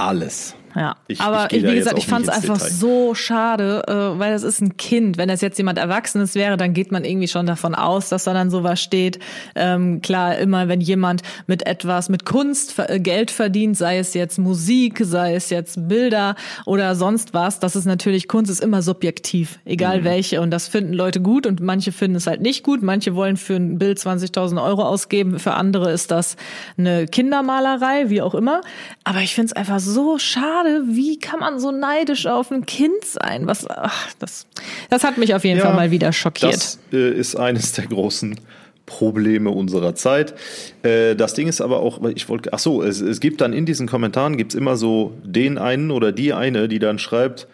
alles. 0.00 0.54
Ja, 0.74 0.96
ich, 1.08 1.20
aber 1.20 1.52
ich, 1.52 1.64
wie 1.64 1.74
gesagt, 1.74 1.98
ich 1.98 2.06
fand 2.06 2.28
es 2.28 2.28
einfach 2.28 2.58
Detail. 2.58 2.70
so 2.70 3.14
schade, 3.14 3.82
äh, 3.88 4.18
weil 4.18 4.32
das 4.32 4.42
ist 4.42 4.60
ein 4.60 4.76
Kind. 4.76 5.18
Wenn 5.18 5.28
das 5.28 5.40
jetzt 5.40 5.58
jemand 5.58 5.78
Erwachsenes 5.78 6.34
wäre, 6.34 6.56
dann 6.56 6.74
geht 6.74 6.92
man 6.92 7.04
irgendwie 7.04 7.28
schon 7.28 7.46
davon 7.46 7.74
aus, 7.74 8.08
dass 8.08 8.24
da 8.24 8.34
dann 8.34 8.50
sowas 8.50 8.80
steht. 8.80 9.18
Ähm, 9.54 10.00
klar, 10.00 10.38
immer 10.38 10.68
wenn 10.68 10.80
jemand 10.80 11.22
mit 11.46 11.66
etwas, 11.66 12.08
mit 12.08 12.24
Kunst 12.24 12.78
äh, 12.78 13.00
Geld 13.00 13.30
verdient, 13.30 13.76
sei 13.76 13.98
es 13.98 14.14
jetzt 14.14 14.38
Musik, 14.38 15.00
sei 15.02 15.34
es 15.34 15.50
jetzt 15.50 15.88
Bilder 15.88 16.36
oder 16.66 16.94
sonst 16.94 17.34
was, 17.34 17.58
das 17.58 17.74
ist 17.74 17.86
natürlich, 17.86 18.28
Kunst 18.28 18.50
ist 18.50 18.60
immer 18.60 18.82
subjektiv, 18.82 19.58
egal 19.64 20.00
mhm. 20.00 20.04
welche. 20.04 20.40
Und 20.40 20.50
das 20.50 20.68
finden 20.68 20.92
Leute 20.92 21.20
gut 21.20 21.46
und 21.46 21.60
manche 21.60 21.90
finden 21.90 22.16
es 22.16 22.26
halt 22.26 22.40
nicht 22.40 22.62
gut. 22.62 22.82
Manche 22.82 23.14
wollen 23.14 23.36
für 23.36 23.56
ein 23.56 23.78
Bild 23.78 23.98
20.000 23.98 24.62
Euro 24.62 24.84
ausgeben, 24.84 25.38
für 25.38 25.54
andere 25.54 25.90
ist 25.90 26.10
das 26.10 26.36
eine 26.78 27.06
Kindermalerei, 27.06 28.08
wie 28.08 28.22
auch 28.22 28.34
immer. 28.34 28.60
Aber 29.02 29.20
ich 29.20 29.34
finde 29.34 29.46
es 29.46 29.52
einfach 29.54 29.80
so 29.80 30.18
schade, 30.18 30.59
schade, 30.60 30.82
wie 30.86 31.18
kann 31.18 31.40
man 31.40 31.58
so 31.58 31.70
neidisch 31.70 32.26
auf 32.26 32.50
ein 32.50 32.66
Kind 32.66 33.04
sein? 33.04 33.46
Was, 33.46 33.68
ach, 33.68 34.12
das, 34.18 34.46
das 34.88 35.04
hat 35.04 35.18
mich 35.18 35.34
auf 35.34 35.44
jeden 35.44 35.58
ja, 35.58 35.66
Fall 35.66 35.74
mal 35.74 35.90
wieder 35.90 36.12
schockiert. 36.12 36.54
Das 36.54 36.78
äh, 36.92 37.10
ist 37.10 37.36
eines 37.36 37.72
der 37.72 37.86
großen 37.86 38.38
Probleme 38.86 39.50
unserer 39.50 39.94
Zeit. 39.94 40.34
Äh, 40.82 41.14
das 41.14 41.34
Ding 41.34 41.48
ist 41.48 41.60
aber 41.60 41.80
auch, 41.80 42.00
ich 42.14 42.28
wollte, 42.28 42.52
ach 42.52 42.58
so, 42.58 42.82
es, 42.82 43.00
es 43.00 43.20
gibt 43.20 43.40
dann 43.40 43.52
in 43.52 43.66
diesen 43.66 43.86
Kommentaren 43.86 44.36
gibt's 44.36 44.54
immer 44.54 44.76
so 44.76 45.14
den 45.22 45.58
einen 45.58 45.90
oder 45.90 46.12
die 46.12 46.32
eine, 46.32 46.68
die 46.68 46.78
dann 46.78 46.98
schreibt, 46.98 47.46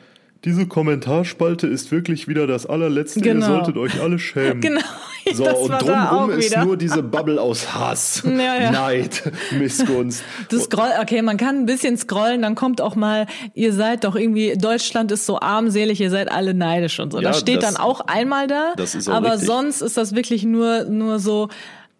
diese 0.44 0.66
Kommentarspalte 0.66 1.66
ist 1.66 1.90
wirklich 1.90 2.28
wieder 2.28 2.46
das 2.46 2.66
allerletzte. 2.66 3.20
Genau. 3.20 3.46
Ihr 3.46 3.52
solltet 3.52 3.76
euch 3.76 4.00
alle 4.00 4.18
schämen. 4.20 4.60
Genau. 4.60 4.80
So, 5.36 5.44
das 5.44 5.58
und 5.58 5.70
drumherum 5.82 6.30
ist 6.30 6.50
wieder. 6.50 6.64
nur 6.64 6.76
diese 6.76 7.02
Bubble 7.02 7.40
aus 7.40 7.74
Hass, 7.74 8.22
ja, 8.24 8.56
ja. 8.56 8.70
Neid, 8.70 9.22
Missgunst. 9.58 10.22
Das 10.50 10.64
Scroll, 10.64 10.90
okay, 11.02 11.20
man 11.20 11.36
kann 11.36 11.56
ein 11.56 11.66
bisschen 11.66 11.96
scrollen, 11.98 12.42
dann 12.42 12.54
kommt 12.54 12.80
auch 12.80 12.94
mal, 12.94 13.26
ihr 13.52 13.72
seid 13.72 14.04
doch 14.04 14.14
irgendwie, 14.14 14.56
Deutschland 14.56 15.10
ist 15.10 15.26
so 15.26 15.40
armselig, 15.40 16.00
ihr 16.00 16.10
seid 16.10 16.30
alle 16.30 16.54
neidisch 16.54 17.00
und 17.00 17.12
so. 17.12 17.20
Ja, 17.20 17.28
das 17.30 17.40
steht 17.40 17.62
das, 17.62 17.74
dann 17.74 17.82
auch 17.82 18.00
einmal 18.00 18.46
da. 18.46 18.74
Aber 19.08 19.32
richtig. 19.32 19.46
sonst 19.46 19.80
ist 19.82 19.96
das 19.96 20.14
wirklich 20.14 20.44
nur, 20.44 20.84
nur 20.84 21.18
so, 21.18 21.48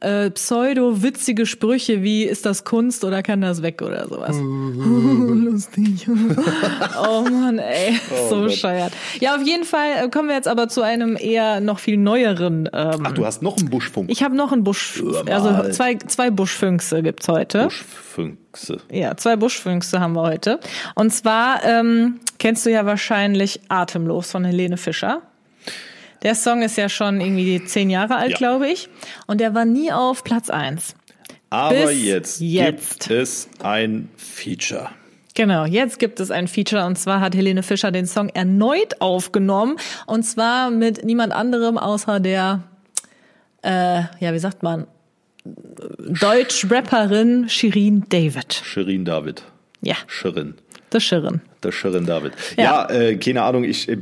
äh, 0.01 0.31
pseudo-witzige 0.31 1.47
Sprüche 1.47 2.03
wie 2.03 2.25
ist 2.25 2.45
das 2.45 2.65
Kunst 2.65 3.03
oder 3.03 3.23
kann 3.23 3.41
das 3.41 3.63
weg 3.63 3.81
oder 3.81 4.07
sowas. 4.07 4.37
Lustig. 4.41 6.07
oh 7.03 7.23
Mann, 7.23 7.59
ey, 7.59 7.99
oh 8.11 8.29
so 8.29 8.43
bescheuert. 8.43 8.93
Ja, 9.21 9.37
auf 9.37 9.43
jeden 9.43 9.65
Fall 9.65 10.05
äh, 10.05 10.09
kommen 10.11 10.29
wir 10.29 10.37
jetzt 10.37 10.49
aber 10.49 10.69
zu 10.69 10.83
einem 10.83 11.17
eher 11.19 11.61
noch 11.61 11.79
viel 11.79 11.97
neueren. 11.97 12.69
Ähm, 12.73 13.03
Ach, 13.05 13.13
du 13.13 13.25
hast 13.25 13.43
noch 13.43 13.57
einen 13.57 13.71
Buschfunk. 13.71 14.11
Ich 14.11 14.23
habe 14.23 14.37
noch 14.37 14.53
einen 14.53 14.65
Busch, 14.65 15.03
also 15.31 15.71
zwei 15.71 15.95
zwei 15.97 16.31
Buschfünkse 16.31 17.03
gibt's 17.03 17.29
heute. 17.29 17.65
Buschfünkse. 17.65 18.79
Ja, 18.93 19.17
zwei 19.17 19.37
Buschfünkse 19.37 20.01
haben 20.01 20.13
wir 20.13 20.23
heute. 20.23 20.61
Und 20.95 21.11
zwar 21.11 21.65
ähm, 21.65 22.21
kennst 22.39 22.67
du 22.67 22.71
ja 22.71 22.85
wahrscheinlich 22.85 23.61
Atemlos 23.69 24.31
von 24.31 24.45
Helene 24.45 24.77
Fischer. 24.77 25.23
Der 26.23 26.35
Song 26.35 26.63
ist 26.63 26.77
ja 26.77 26.89
schon 26.89 27.21
irgendwie 27.21 27.65
zehn 27.65 27.91
Jahre 27.91 28.17
alt, 28.17 28.33
ja. 28.33 28.37
glaube 28.37 28.69
ich. 28.69 28.89
Und 29.27 29.41
der 29.41 29.55
war 29.55 29.65
nie 29.65 29.93
auf 29.93 30.25
Platz 30.25 30.51
eins. 30.51 30.95
Aber 31.51 31.93
jetzt, 31.93 32.41
jetzt 32.41 33.09
gibt 33.09 33.11
es 33.11 33.49
ein 33.63 34.09
Feature. 34.17 34.91
Genau, 35.35 35.67
jetzt 35.67 35.99
gibt 35.99 36.19
es 36.19 36.31
ein 36.31 36.49
Feature 36.49 36.87
und 36.87 36.97
zwar 36.97 37.21
hat 37.21 37.35
Helene 37.35 37.63
Fischer 37.63 37.93
den 37.93 38.07
Song 38.07 38.31
erneut 38.31 39.01
aufgenommen 39.01 39.77
und 40.07 40.23
zwar 40.23 40.71
mit 40.71 41.05
niemand 41.05 41.35
anderem 41.35 41.77
außer 41.77 42.21
der, 42.21 42.63
äh, 43.63 44.01
ja, 44.19 44.33
wie 44.33 44.39
sagt 44.39 44.63
man, 44.63 44.87
Deutsch-Rapperin 45.45 47.49
Shirin 47.49 48.07
David. 48.09 48.63
Shirin 48.65 49.05
David. 49.05 49.45
Ja. 49.83 49.95
Shirin. 50.07 50.55
Das 50.91 51.05
Shirin. 51.05 51.41
Das 51.61 51.75
Shirin 51.75 52.07
David. 52.07 52.33
Ja, 52.57 52.89
ja 52.89 52.91
äh, 52.91 53.17
keine 53.17 53.43
Ahnung, 53.43 53.65
ich. 53.65 53.89
Äh, 53.89 53.99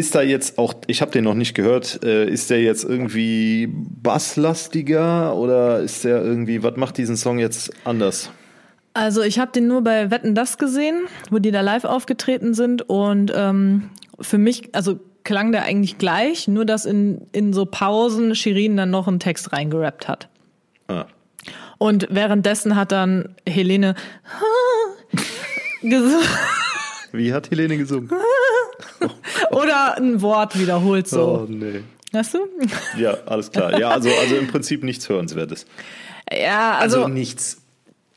ist 0.00 0.14
da 0.14 0.22
jetzt 0.22 0.56
auch, 0.58 0.74
ich 0.86 1.02
habe 1.02 1.12
den 1.12 1.24
noch 1.24 1.34
nicht 1.34 1.54
gehört, 1.54 2.02
äh, 2.02 2.26
ist 2.26 2.48
der 2.48 2.62
jetzt 2.62 2.84
irgendwie 2.84 3.68
basslastiger 3.70 5.36
oder 5.36 5.80
ist 5.80 6.04
der 6.04 6.24
irgendwie, 6.24 6.62
was 6.62 6.76
macht 6.76 6.96
diesen 6.96 7.18
Song 7.18 7.38
jetzt 7.38 7.70
anders? 7.84 8.30
Also 8.94 9.20
ich 9.20 9.38
habe 9.38 9.52
den 9.52 9.68
nur 9.68 9.84
bei 9.84 10.10
Wetten 10.10 10.34
das 10.34 10.56
gesehen, 10.56 11.02
wo 11.30 11.38
die 11.38 11.50
da 11.50 11.60
live 11.60 11.84
aufgetreten 11.84 12.54
sind 12.54 12.80
und 12.88 13.30
ähm, 13.36 13.90
für 14.18 14.38
mich, 14.38 14.74
also 14.74 14.98
klang 15.22 15.52
der 15.52 15.64
eigentlich 15.64 15.98
gleich, 15.98 16.48
nur 16.48 16.64
dass 16.64 16.86
in, 16.86 17.26
in 17.32 17.52
so 17.52 17.66
Pausen 17.66 18.34
Shirin 18.34 18.78
dann 18.78 18.90
noch 18.90 19.06
einen 19.06 19.20
Text 19.20 19.52
reingerappt 19.52 20.08
hat. 20.08 20.28
Ah. 20.88 21.04
Und 21.76 22.08
währenddessen 22.10 22.74
hat 22.74 22.90
dann 22.90 23.36
Helene 23.46 23.94
gesungen. 25.82 26.26
Wie 27.12 27.34
hat 27.34 27.50
Helene 27.50 27.76
gesungen? 27.76 28.10
Oder 29.50 29.96
ein 29.96 30.20
Wort 30.22 30.58
wiederholt 30.58 31.08
so. 31.08 31.46
Oh, 31.46 31.46
nee. 31.48 31.82
Hast 32.12 32.34
du? 32.34 32.38
Ja, 32.98 33.18
alles 33.26 33.50
klar. 33.52 33.78
Ja, 33.78 33.90
also, 33.90 34.10
also 34.20 34.36
im 34.36 34.48
Prinzip 34.48 34.82
nichts 34.82 35.08
Hörenswertes. 35.08 35.66
Ja, 36.32 36.78
also, 36.78 37.02
also 37.02 37.08
nichts 37.08 37.59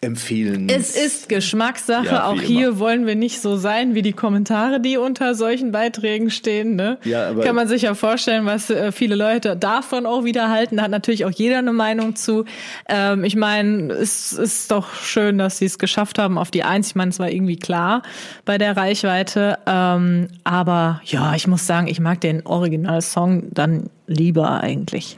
empfehlen. 0.03 0.69
Es 0.69 0.95
ist 0.95 1.29
Geschmackssache. 1.29 2.05
Ja, 2.05 2.27
auch 2.27 2.41
hier 2.41 2.69
immer. 2.69 2.79
wollen 2.79 3.07
wir 3.07 3.15
nicht 3.15 3.41
so 3.41 3.55
sein 3.55 3.95
wie 3.95 4.01
die 4.01 4.13
Kommentare, 4.13 4.79
die 4.79 4.97
unter 4.97 5.35
solchen 5.35 5.71
Beiträgen 5.71 6.29
stehen. 6.29 6.75
Ne? 6.75 6.97
Ja, 7.03 7.29
aber 7.29 7.43
Kann 7.43 7.55
man 7.55 7.67
sich 7.67 7.83
ja 7.83 7.95
vorstellen, 7.95 8.45
was 8.45 8.69
äh, 8.69 8.91
viele 8.91 9.15
Leute 9.15 9.55
davon 9.55 10.05
auch 10.05 10.23
wieder 10.23 10.49
halten. 10.49 10.77
Da 10.77 10.83
hat 10.83 10.91
natürlich 10.91 11.25
auch 11.25 11.31
jeder 11.31 11.59
eine 11.59 11.73
Meinung 11.73 12.15
zu. 12.15 12.45
Ähm, 12.87 13.23
ich 13.23 13.35
meine, 13.35 13.93
es 13.93 14.33
ist 14.33 14.71
doch 14.71 14.93
schön, 14.95 15.37
dass 15.37 15.57
sie 15.57 15.65
es 15.65 15.79
geschafft 15.79 16.19
haben 16.19 16.37
auf 16.37 16.51
die 16.51 16.63
Eins. 16.63 16.89
Ich 16.89 16.95
meine, 16.95 17.09
es 17.09 17.19
war 17.19 17.31
irgendwie 17.31 17.57
klar 17.57 18.03
bei 18.45 18.57
der 18.57 18.77
Reichweite. 18.77 19.57
Ähm, 19.65 20.27
aber 20.43 21.01
ja, 21.05 21.33
ich 21.35 21.47
muss 21.47 21.65
sagen, 21.65 21.87
ich 21.87 21.99
mag 21.99 22.21
den 22.21 22.45
Originalsong 22.45 23.49
dann 23.51 23.89
lieber 24.07 24.61
eigentlich. 24.61 25.17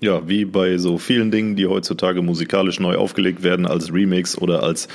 Ja, 0.00 0.28
wie 0.28 0.44
bei 0.44 0.76
so 0.76 0.98
vielen 0.98 1.30
Dingen, 1.30 1.56
die 1.56 1.66
heutzutage 1.66 2.20
musikalisch 2.20 2.80
neu 2.80 2.96
aufgelegt 2.96 3.42
werden 3.42 3.66
als 3.66 3.92
Remix 3.92 4.36
oder 4.36 4.62
als 4.62 4.88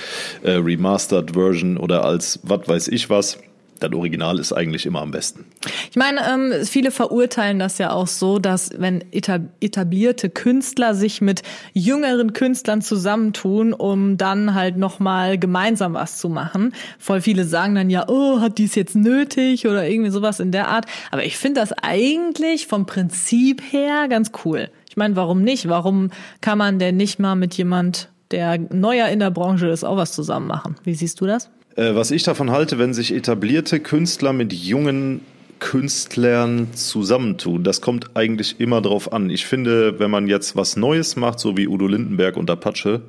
äh, 0.43 0.51
Remastered 0.51 1.31
Version 1.31 1.77
oder 1.77 2.05
als 2.05 2.39
was 2.43 2.67
weiß 2.67 2.87
ich 2.89 3.09
was. 3.09 3.39
Das 3.81 3.91
Original 3.93 4.37
ist 4.37 4.53
eigentlich 4.53 4.85
immer 4.85 5.01
am 5.01 5.09
besten. 5.09 5.45
Ich 5.89 5.97
meine, 5.97 6.21
ähm, 6.31 6.65
viele 6.65 6.91
verurteilen 6.91 7.57
das 7.57 7.79
ja 7.79 7.91
auch 7.91 8.05
so, 8.05 8.37
dass 8.37 8.69
wenn 8.77 9.03
etablierte 9.11 10.29
Künstler 10.29 10.93
sich 10.93 11.19
mit 11.19 11.41
jüngeren 11.73 12.33
Künstlern 12.33 12.83
zusammentun, 12.83 13.73
um 13.73 14.17
dann 14.17 14.53
halt 14.53 14.77
nochmal 14.77 15.39
gemeinsam 15.39 15.95
was 15.95 16.19
zu 16.19 16.29
machen. 16.29 16.73
Voll 16.99 17.21
viele 17.21 17.43
sagen 17.43 17.73
dann 17.73 17.89
ja, 17.89 18.07
oh, 18.07 18.39
hat 18.39 18.59
dies 18.59 18.75
jetzt 18.75 18.95
nötig 18.95 19.65
oder 19.65 19.89
irgendwie 19.89 20.11
sowas 20.11 20.39
in 20.39 20.51
der 20.51 20.67
Art. 20.67 20.85
Aber 21.09 21.25
ich 21.25 21.37
finde 21.37 21.59
das 21.59 21.73
eigentlich 21.73 22.67
vom 22.67 22.85
Prinzip 22.85 23.63
her 23.71 24.07
ganz 24.09 24.31
cool. 24.45 24.69
Ich 24.87 24.95
meine, 24.95 25.15
warum 25.15 25.41
nicht? 25.41 25.67
Warum 25.67 26.11
kann 26.41 26.59
man 26.59 26.77
denn 26.77 26.97
nicht 26.97 27.17
mal 27.17 27.35
mit 27.35 27.55
jemand, 27.55 28.09
der 28.29 28.59
neuer 28.59 29.07
in 29.07 29.19
der 29.19 29.31
Branche 29.31 29.69
ist, 29.69 29.83
auch 29.83 29.97
was 29.97 30.11
zusammen 30.11 30.45
machen? 30.45 30.75
Wie 30.83 30.93
siehst 30.93 31.19
du 31.19 31.25
das? 31.25 31.49
Äh, 31.75 31.95
was 31.95 32.11
ich 32.11 32.23
davon 32.23 32.51
halte, 32.51 32.79
wenn 32.79 32.93
sich 32.93 33.13
etablierte 33.13 33.79
Künstler 33.79 34.33
mit 34.33 34.53
jungen 34.53 35.21
Künstlern 35.59 36.73
zusammentun. 36.73 37.63
Das 37.63 37.81
kommt 37.81 38.15
eigentlich 38.15 38.59
immer 38.59 38.81
drauf 38.81 39.13
an. 39.13 39.29
Ich 39.29 39.45
finde, 39.45 39.99
wenn 39.99 40.11
man 40.11 40.27
jetzt 40.27 40.55
was 40.55 40.75
Neues 40.75 41.15
macht, 41.15 41.39
so 41.39 41.55
wie 41.55 41.67
Udo 41.67 41.87
Lindenberg 41.87 42.35
und 42.35 42.49
Apache 42.49 43.01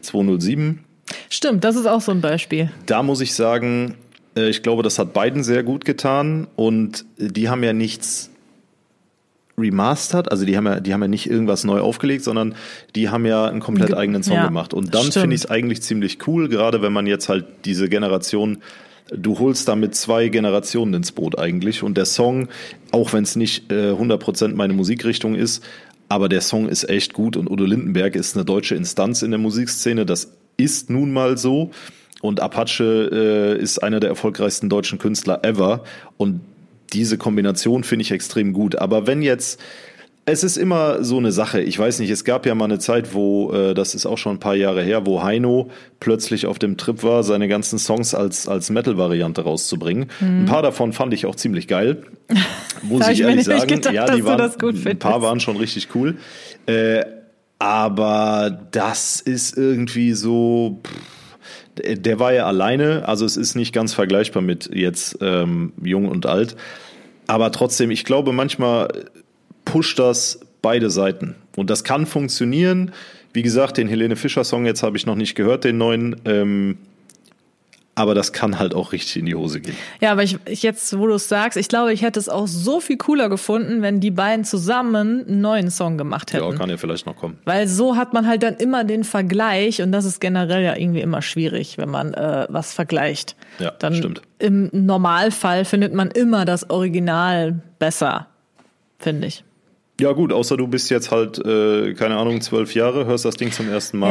207. 0.00 0.80
Stimmt, 1.28 1.62
das 1.62 1.76
ist 1.76 1.86
auch 1.86 2.00
so 2.00 2.10
ein 2.10 2.20
Beispiel. 2.20 2.70
Da 2.86 3.02
muss 3.02 3.20
ich 3.20 3.34
sagen, 3.34 3.96
äh, 4.36 4.48
ich 4.48 4.62
glaube, 4.62 4.82
das 4.82 4.98
hat 4.98 5.12
beiden 5.12 5.42
sehr 5.42 5.62
gut 5.62 5.84
getan 5.84 6.46
und 6.56 7.04
die 7.18 7.48
haben 7.48 7.62
ja 7.62 7.72
nichts 7.72 8.29
remastered, 9.60 10.30
also 10.30 10.44
die 10.44 10.56
haben 10.56 10.66
ja, 10.66 10.80
die 10.80 10.92
haben 10.92 11.02
ja 11.02 11.08
nicht 11.08 11.28
irgendwas 11.28 11.64
neu 11.64 11.80
aufgelegt, 11.80 12.24
sondern 12.24 12.54
die 12.94 13.08
haben 13.08 13.26
ja 13.26 13.46
einen 13.46 13.60
komplett 13.60 13.94
eigenen 13.94 14.22
Song 14.22 14.36
ja, 14.36 14.46
gemacht. 14.46 14.74
Und 14.74 14.94
dann 14.94 15.12
finde 15.12 15.34
ich 15.34 15.42
es 15.42 15.50
eigentlich 15.50 15.82
ziemlich 15.82 16.26
cool, 16.26 16.48
gerade 16.48 16.82
wenn 16.82 16.92
man 16.92 17.06
jetzt 17.06 17.28
halt 17.28 17.46
diese 17.64 17.88
Generation 17.88 18.58
du 19.12 19.40
holst 19.40 19.66
damit 19.66 19.96
zwei 19.96 20.28
Generationen 20.28 20.94
ins 20.94 21.10
Boot 21.10 21.36
eigentlich. 21.36 21.82
Und 21.82 21.96
der 21.96 22.04
Song, 22.04 22.48
auch 22.92 23.12
wenn 23.12 23.24
es 23.24 23.34
nicht 23.34 23.72
äh, 23.72 23.90
100% 23.90 24.54
meine 24.54 24.72
Musikrichtung 24.72 25.34
ist, 25.34 25.64
aber 26.08 26.28
der 26.28 26.40
Song 26.40 26.68
ist 26.68 26.88
echt 26.88 27.12
gut. 27.12 27.36
Und 27.36 27.50
Udo 27.50 27.64
Lindenberg 27.64 28.16
ist 28.16 28.36
eine 28.36 28.44
deutsche 28.44 28.74
Instanz 28.74 29.22
in 29.22 29.30
der 29.30 29.38
Musikszene, 29.38 30.06
das 30.06 30.32
ist 30.56 30.90
nun 30.90 31.12
mal 31.12 31.38
so. 31.38 31.70
Und 32.20 32.40
Apache 32.40 33.56
äh, 33.58 33.62
ist 33.62 33.82
einer 33.82 34.00
der 34.00 34.10
erfolgreichsten 34.10 34.68
deutschen 34.68 34.98
Künstler 34.98 35.42
ever. 35.44 35.84
Und 36.18 36.40
diese 36.90 37.18
Kombination 37.18 37.84
finde 37.84 38.02
ich 38.02 38.10
extrem 38.10 38.52
gut. 38.52 38.76
Aber 38.76 39.06
wenn 39.06 39.22
jetzt 39.22 39.60
es 40.26 40.44
ist 40.44 40.56
immer 40.56 41.02
so 41.02 41.16
eine 41.16 41.32
Sache. 41.32 41.60
Ich 41.60 41.78
weiß 41.78 41.98
nicht, 41.98 42.10
es 42.10 42.24
gab 42.24 42.46
ja 42.46 42.54
mal 42.54 42.66
eine 42.66 42.78
Zeit, 42.78 43.14
wo, 43.14 43.52
äh, 43.52 43.74
das 43.74 43.94
ist 43.94 44.06
auch 44.06 44.18
schon 44.18 44.36
ein 44.36 44.38
paar 44.38 44.54
Jahre 44.54 44.82
her, 44.82 45.06
wo 45.06 45.22
Heino 45.22 45.70
plötzlich 45.98 46.46
auf 46.46 46.58
dem 46.58 46.76
Trip 46.76 47.02
war, 47.02 47.22
seine 47.22 47.48
ganzen 47.48 47.78
Songs 47.78 48.14
als, 48.14 48.46
als 48.46 48.70
Metal-Variante 48.70 49.42
rauszubringen. 49.42 50.10
Mhm. 50.20 50.42
Ein 50.42 50.46
paar 50.46 50.62
davon 50.62 50.92
fand 50.92 51.14
ich 51.14 51.26
auch 51.26 51.34
ziemlich 51.34 51.68
geil. 51.68 52.02
Muss 52.82 53.06
ich, 53.08 53.20
ich 53.20 53.26
ehrlich 53.26 53.46
sagen. 53.46 53.66
Gedacht, 53.66 53.94
ja, 53.94 54.14
die 54.14 54.24
waren, 54.24 54.40
ein 54.40 54.98
paar 54.98 55.22
waren 55.22 55.40
schon 55.40 55.56
richtig 55.56 55.88
cool. 55.94 56.16
Äh, 56.66 57.04
aber 57.58 58.66
das 58.70 59.20
ist 59.20 59.56
irgendwie 59.56 60.12
so. 60.12 60.80
Pff, 60.84 60.92
der 61.82 62.18
war 62.18 62.32
ja 62.32 62.46
alleine, 62.46 63.08
also 63.08 63.24
es 63.24 63.36
ist 63.36 63.54
nicht 63.54 63.72
ganz 63.72 63.94
vergleichbar 63.94 64.42
mit 64.42 64.70
jetzt 64.72 65.18
ähm, 65.20 65.72
jung 65.82 66.08
und 66.08 66.26
alt. 66.26 66.56
Aber 67.26 67.52
trotzdem, 67.52 67.90
ich 67.90 68.04
glaube, 68.04 68.32
manchmal 68.32 68.88
pusht 69.64 69.98
das 69.98 70.40
beide 70.62 70.90
Seiten. 70.90 71.36
Und 71.56 71.70
das 71.70 71.84
kann 71.84 72.06
funktionieren. 72.06 72.92
Wie 73.32 73.42
gesagt, 73.42 73.76
den 73.76 73.88
Helene 73.88 74.16
Fischer 74.16 74.44
Song 74.44 74.66
jetzt 74.66 74.82
habe 74.82 74.96
ich 74.96 75.06
noch 75.06 75.14
nicht 75.14 75.34
gehört, 75.34 75.64
den 75.64 75.78
neuen. 75.78 76.16
Ähm, 76.24 76.78
aber 78.00 78.14
das 78.14 78.32
kann 78.32 78.58
halt 78.58 78.74
auch 78.74 78.92
richtig 78.92 79.18
in 79.18 79.26
die 79.26 79.34
Hose 79.34 79.60
gehen. 79.60 79.76
Ja, 80.00 80.12
aber 80.12 80.22
ich, 80.22 80.38
ich 80.46 80.62
jetzt, 80.62 80.98
wo 80.98 81.06
du 81.06 81.14
es 81.14 81.28
sagst, 81.28 81.56
ich 81.56 81.68
glaube, 81.68 81.92
ich 81.92 82.02
hätte 82.02 82.18
es 82.18 82.28
auch 82.28 82.46
so 82.46 82.80
viel 82.80 82.96
cooler 82.96 83.28
gefunden, 83.28 83.82
wenn 83.82 84.00
die 84.00 84.10
beiden 84.10 84.44
zusammen 84.44 85.24
einen 85.26 85.40
neuen 85.40 85.70
Song 85.70 85.98
gemacht 85.98 86.32
hätten. 86.32 86.44
Ja, 86.44 86.56
kann 86.56 86.70
ja 86.70 86.76
vielleicht 86.76 87.06
noch 87.06 87.16
kommen. 87.16 87.38
Weil 87.44 87.68
so 87.68 87.96
hat 87.96 88.12
man 88.12 88.26
halt 88.26 88.42
dann 88.42 88.56
immer 88.56 88.84
den 88.84 89.04
Vergleich 89.04 89.82
und 89.82 89.92
das 89.92 90.04
ist 90.04 90.20
generell 90.20 90.62
ja 90.62 90.76
irgendwie 90.76 91.00
immer 91.00 91.22
schwierig, 91.22 91.78
wenn 91.78 91.90
man 91.90 92.14
äh, 92.14 92.46
was 92.48 92.72
vergleicht. 92.72 93.36
Ja, 93.58 93.72
dann 93.78 93.94
stimmt. 93.94 94.22
Im 94.38 94.70
Normalfall 94.72 95.64
findet 95.64 95.94
man 95.94 96.10
immer 96.10 96.44
das 96.44 96.70
Original 96.70 97.60
besser, 97.78 98.28
finde 98.98 99.26
ich. 99.26 99.44
Ja 100.00 100.12
gut, 100.12 100.32
außer 100.32 100.56
du 100.56 100.66
bist 100.66 100.90
jetzt 100.90 101.10
halt, 101.10 101.38
äh, 101.44 101.94
keine 101.94 102.16
Ahnung, 102.16 102.40
zwölf 102.40 102.74
Jahre, 102.74 103.06
hörst 103.06 103.24
das 103.24 103.36
Ding 103.36 103.52
zum 103.52 103.68
ersten 103.68 103.98
Mal. 103.98 104.10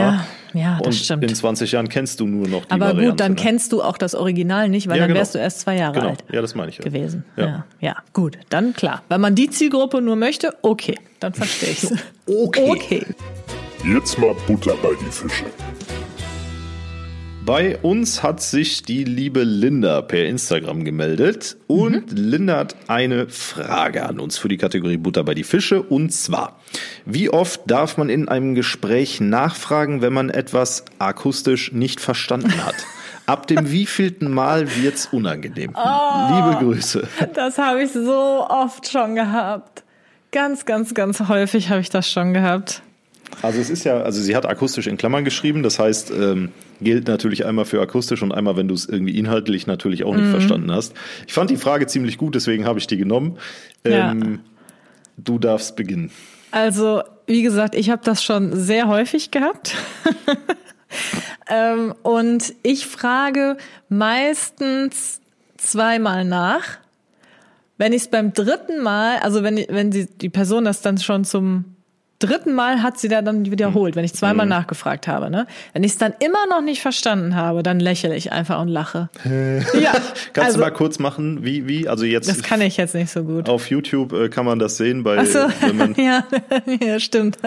Ja, 0.53 0.59
ja 0.59 0.77
das 0.77 0.87
und 0.87 0.93
stimmt. 0.93 1.23
in 1.23 1.35
20 1.35 1.71
Jahren 1.71 1.89
kennst 1.89 2.19
du 2.19 2.27
nur 2.27 2.47
noch 2.47 2.65
die 2.65 2.71
Aber 2.71 2.87
Variante, 2.87 3.09
gut, 3.09 3.19
dann 3.19 3.31
ne? 3.33 3.37
kennst 3.37 3.71
du 3.71 3.81
auch 3.81 3.97
das 3.97 4.15
Original 4.15 4.69
nicht, 4.69 4.87
weil 4.87 4.97
ja, 4.97 5.01
dann 5.01 5.09
genau. 5.09 5.19
wärst 5.19 5.35
du 5.35 5.39
erst 5.39 5.61
zwei 5.61 5.77
Jahre 5.77 5.93
genau. 5.93 6.09
alt 6.09 6.23
ja, 6.31 6.41
das 6.41 6.55
meine 6.55 6.69
ich, 6.69 6.77
ja. 6.77 6.83
gewesen. 6.83 7.25
Ja. 7.35 7.45
ja. 7.45 7.65
Ja, 7.81 7.95
gut, 8.13 8.37
dann 8.49 8.73
klar. 8.73 9.03
Wenn 9.09 9.21
man 9.21 9.35
die 9.35 9.49
Zielgruppe 9.49 10.01
nur 10.01 10.15
möchte, 10.15 10.53
okay, 10.61 10.95
dann 11.19 11.33
verstehe 11.33 11.71
ich 11.71 11.85
okay. 12.27 12.69
okay. 12.69 13.05
Jetzt 13.83 14.17
mal 14.19 14.35
Butter 14.45 14.75
bei 14.81 14.89
die 14.99 15.11
Fische. 15.11 15.45
Bei 17.49 17.79
uns 17.79 18.21
hat 18.21 18.41
sich 18.41 18.83
die 18.83 19.03
liebe 19.03 19.41
Linda 19.41 20.03
per 20.03 20.27
Instagram 20.27 20.83
gemeldet 20.83 21.57
und 21.65 22.11
mhm. 22.11 22.15
Linda 22.15 22.57
hat 22.57 22.75
eine 22.85 23.27
Frage 23.27 24.05
an 24.05 24.19
uns 24.19 24.37
für 24.37 24.49
die 24.49 24.57
Kategorie 24.57 24.97
Butter 24.97 25.23
bei 25.23 25.33
die 25.33 25.43
Fische 25.43 25.81
und 25.81 26.13
zwar, 26.13 26.59
wie 27.05 27.31
oft 27.31 27.61
darf 27.65 27.97
man 27.97 28.11
in 28.11 28.29
einem 28.29 28.53
Gespräch 28.53 29.19
nachfragen, 29.19 30.03
wenn 30.03 30.13
man 30.13 30.29
etwas 30.29 30.85
akustisch 30.99 31.71
nicht 31.71 31.99
verstanden 31.99 32.63
hat? 32.63 32.75
Ab 33.25 33.47
dem 33.47 33.71
wievielten 33.71 34.31
Mal 34.31 34.67
wird's 34.75 35.07
unangenehm? 35.07 35.71
Oh, 35.73 36.35
Liebe 36.35 36.63
Grüße. 36.63 37.07
Das 37.33 37.57
habe 37.57 37.81
ich 37.81 37.91
so 37.91 38.45
oft 38.47 38.87
schon 38.87 39.15
gehabt. 39.15 39.83
Ganz, 40.31 40.65
ganz, 40.65 40.93
ganz 40.93 41.27
häufig 41.27 41.69
habe 41.69 41.81
ich 41.81 41.89
das 41.89 42.11
schon 42.11 42.35
gehabt. 42.35 42.83
Also 43.41 43.59
es 43.59 43.69
ist 43.69 43.83
ja, 43.83 44.01
also 44.01 44.21
sie 44.21 44.35
hat 44.35 44.45
akustisch 44.45 44.87
in 44.87 44.97
Klammern 44.97 45.23
geschrieben, 45.23 45.63
das 45.63 45.79
heißt, 45.79 46.11
ähm, 46.11 46.51
gilt 46.81 47.07
natürlich 47.07 47.45
einmal 47.45 47.65
für 47.65 47.81
akustisch 47.81 48.21
und 48.21 48.33
einmal, 48.33 48.57
wenn 48.57 48.67
du 48.67 48.73
es 48.75 48.85
irgendwie 48.85 49.17
inhaltlich 49.17 49.67
natürlich 49.67 50.03
auch 50.03 50.15
nicht 50.15 50.25
mhm. 50.25 50.31
verstanden 50.31 50.71
hast. 50.71 50.93
Ich 51.27 51.33
fand 51.33 51.49
die 51.49 51.57
Frage 51.57 51.87
ziemlich 51.87 52.17
gut, 52.17 52.35
deswegen 52.35 52.65
habe 52.65 52.79
ich 52.79 52.87
die 52.87 52.97
genommen. 52.97 53.37
Ähm, 53.85 54.21
ja. 54.21 54.39
Du 55.17 55.39
darfst 55.39 55.75
beginnen. 55.75 56.11
Also, 56.51 57.03
wie 57.27 57.41
gesagt, 57.43 57.75
ich 57.75 57.89
habe 57.89 58.01
das 58.03 58.23
schon 58.23 58.55
sehr 58.55 58.87
häufig 58.87 59.31
gehabt. 59.31 59.75
ähm, 61.49 61.93
und 62.03 62.53
ich 62.63 62.87
frage 62.87 63.57
meistens 63.87 65.21
zweimal 65.57 66.25
nach. 66.25 66.79
Wenn 67.77 67.93
ich 67.93 68.03
es 68.03 68.07
beim 68.09 68.33
dritten 68.33 68.81
Mal, 68.81 69.19
also 69.19 69.43
wenn, 69.43 69.57
wenn 69.69 69.91
die, 69.91 70.05
die 70.05 70.29
Person 70.29 70.65
das 70.65 70.81
dann 70.81 70.97
schon 70.97 71.23
zum 71.23 71.75
dritten 72.19 72.53
Mal 72.53 72.83
hat 72.83 72.99
sie 72.99 73.07
da 73.07 73.21
dann 73.21 73.49
wiederholt, 73.49 73.95
wenn 73.95 74.05
ich 74.05 74.13
zweimal 74.13 74.45
mhm. 74.45 74.51
nachgefragt 74.51 75.07
habe. 75.07 75.29
Ne? 75.29 75.47
Wenn 75.73 75.83
ich 75.83 75.93
es 75.93 75.97
dann 75.97 76.13
immer 76.19 76.45
noch 76.49 76.61
nicht 76.61 76.81
verstanden 76.81 77.35
habe, 77.35 77.63
dann 77.63 77.79
lächle 77.79 78.15
ich 78.15 78.31
einfach 78.31 78.61
und 78.61 78.67
lache. 78.67 79.09
ja, 79.25 79.91
Kannst 80.33 80.37
also, 80.37 80.57
du 80.57 80.63
mal 80.63 80.71
kurz 80.71 80.99
machen, 80.99 81.43
wie, 81.43 81.67
wie, 81.67 81.87
also 81.87 82.05
jetzt. 82.05 82.29
Das 82.29 82.43
kann 82.43 82.61
ich 82.61 82.77
jetzt 82.77 82.93
nicht 82.93 83.11
so 83.11 83.23
gut. 83.23 83.49
Auf 83.49 83.69
YouTube 83.69 84.13
äh, 84.13 84.29
kann 84.29 84.45
man 84.45 84.59
das 84.59 84.77
sehen 84.77 85.03
bei, 85.03 85.23
so. 85.25 85.39
wenn 85.61 85.77
man. 85.77 85.93
ja, 85.97 86.23
ja, 86.79 86.99
stimmt. 86.99 87.37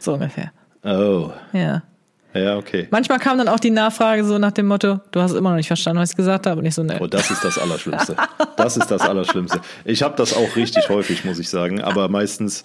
so 0.00 0.14
ungefähr. 0.14 0.52
Oh. 0.82 1.30
Ja. 1.52 1.82
Ja, 2.34 2.56
okay. 2.56 2.86
Manchmal 2.90 3.18
kam 3.18 3.38
dann 3.38 3.48
auch 3.48 3.60
die 3.60 3.70
Nachfrage 3.70 4.24
so 4.24 4.38
nach 4.38 4.52
dem 4.52 4.66
Motto, 4.66 5.00
du 5.10 5.20
hast 5.20 5.32
immer 5.32 5.50
noch 5.50 5.56
nicht 5.56 5.68
verstanden, 5.68 6.02
was 6.02 6.10
ich 6.10 6.16
gesagt 6.16 6.46
habe. 6.46 6.60
Und 6.60 6.66
ich 6.66 6.74
so, 6.74 6.82
ne. 6.82 6.98
Oh, 7.00 7.06
das 7.06 7.30
ist 7.30 7.42
das 7.42 7.58
Allerschlimmste. 7.58 8.16
Das 8.56 8.76
ist 8.76 8.90
das 8.90 9.02
Allerschlimmste. 9.02 9.60
Ich 9.84 10.02
habe 10.02 10.16
das 10.16 10.34
auch 10.34 10.56
richtig 10.56 10.88
häufig, 10.88 11.24
muss 11.24 11.38
ich 11.38 11.48
sagen. 11.48 11.80
Aber 11.80 12.08
meistens 12.08 12.64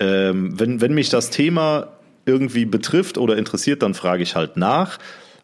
ähm, 0.00 0.58
wenn, 0.58 0.80
wenn 0.80 0.94
mich 0.94 1.10
das 1.10 1.30
Thema 1.30 1.88
irgendwie 2.26 2.64
betrifft 2.64 3.18
oder 3.18 3.36
interessiert, 3.36 3.82
dann 3.82 3.94
frage 3.94 4.22
ich 4.22 4.36
halt 4.36 4.56
nach. 4.56 4.98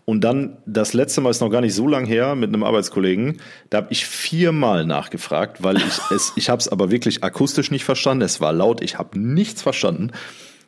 Und 0.07 0.23
dann 0.23 0.59
das 0.67 0.93
letzte 0.93 1.23
Mal 1.23 1.31
ist 1.31 1.41
noch 1.41 1.49
gar 1.49 1.63
nicht 1.63 1.75
so 1.75 1.89
lang 1.89 2.05
her 2.05 2.35
mit 2.35 2.49
einem 2.49 2.63
Arbeitskollegen. 2.63 3.41
Da 3.71 3.79
habe 3.79 3.87
ich 3.91 4.05
viermal 4.05 4.85
nachgefragt, 4.85 5.63
weil 5.63 5.79
ich 5.79 5.99
es, 6.11 6.33
ich 6.37 6.51
habe 6.51 6.61
es 6.61 6.69
aber 6.69 6.91
wirklich 6.91 7.25
akustisch 7.25 7.71
nicht 7.71 7.85
verstanden. 7.85 8.23
Es 8.23 8.41
war 8.41 8.53
laut, 8.53 8.83
ich 8.83 8.99
habe 8.99 9.19
nichts 9.19 9.63
verstanden. 9.63 10.11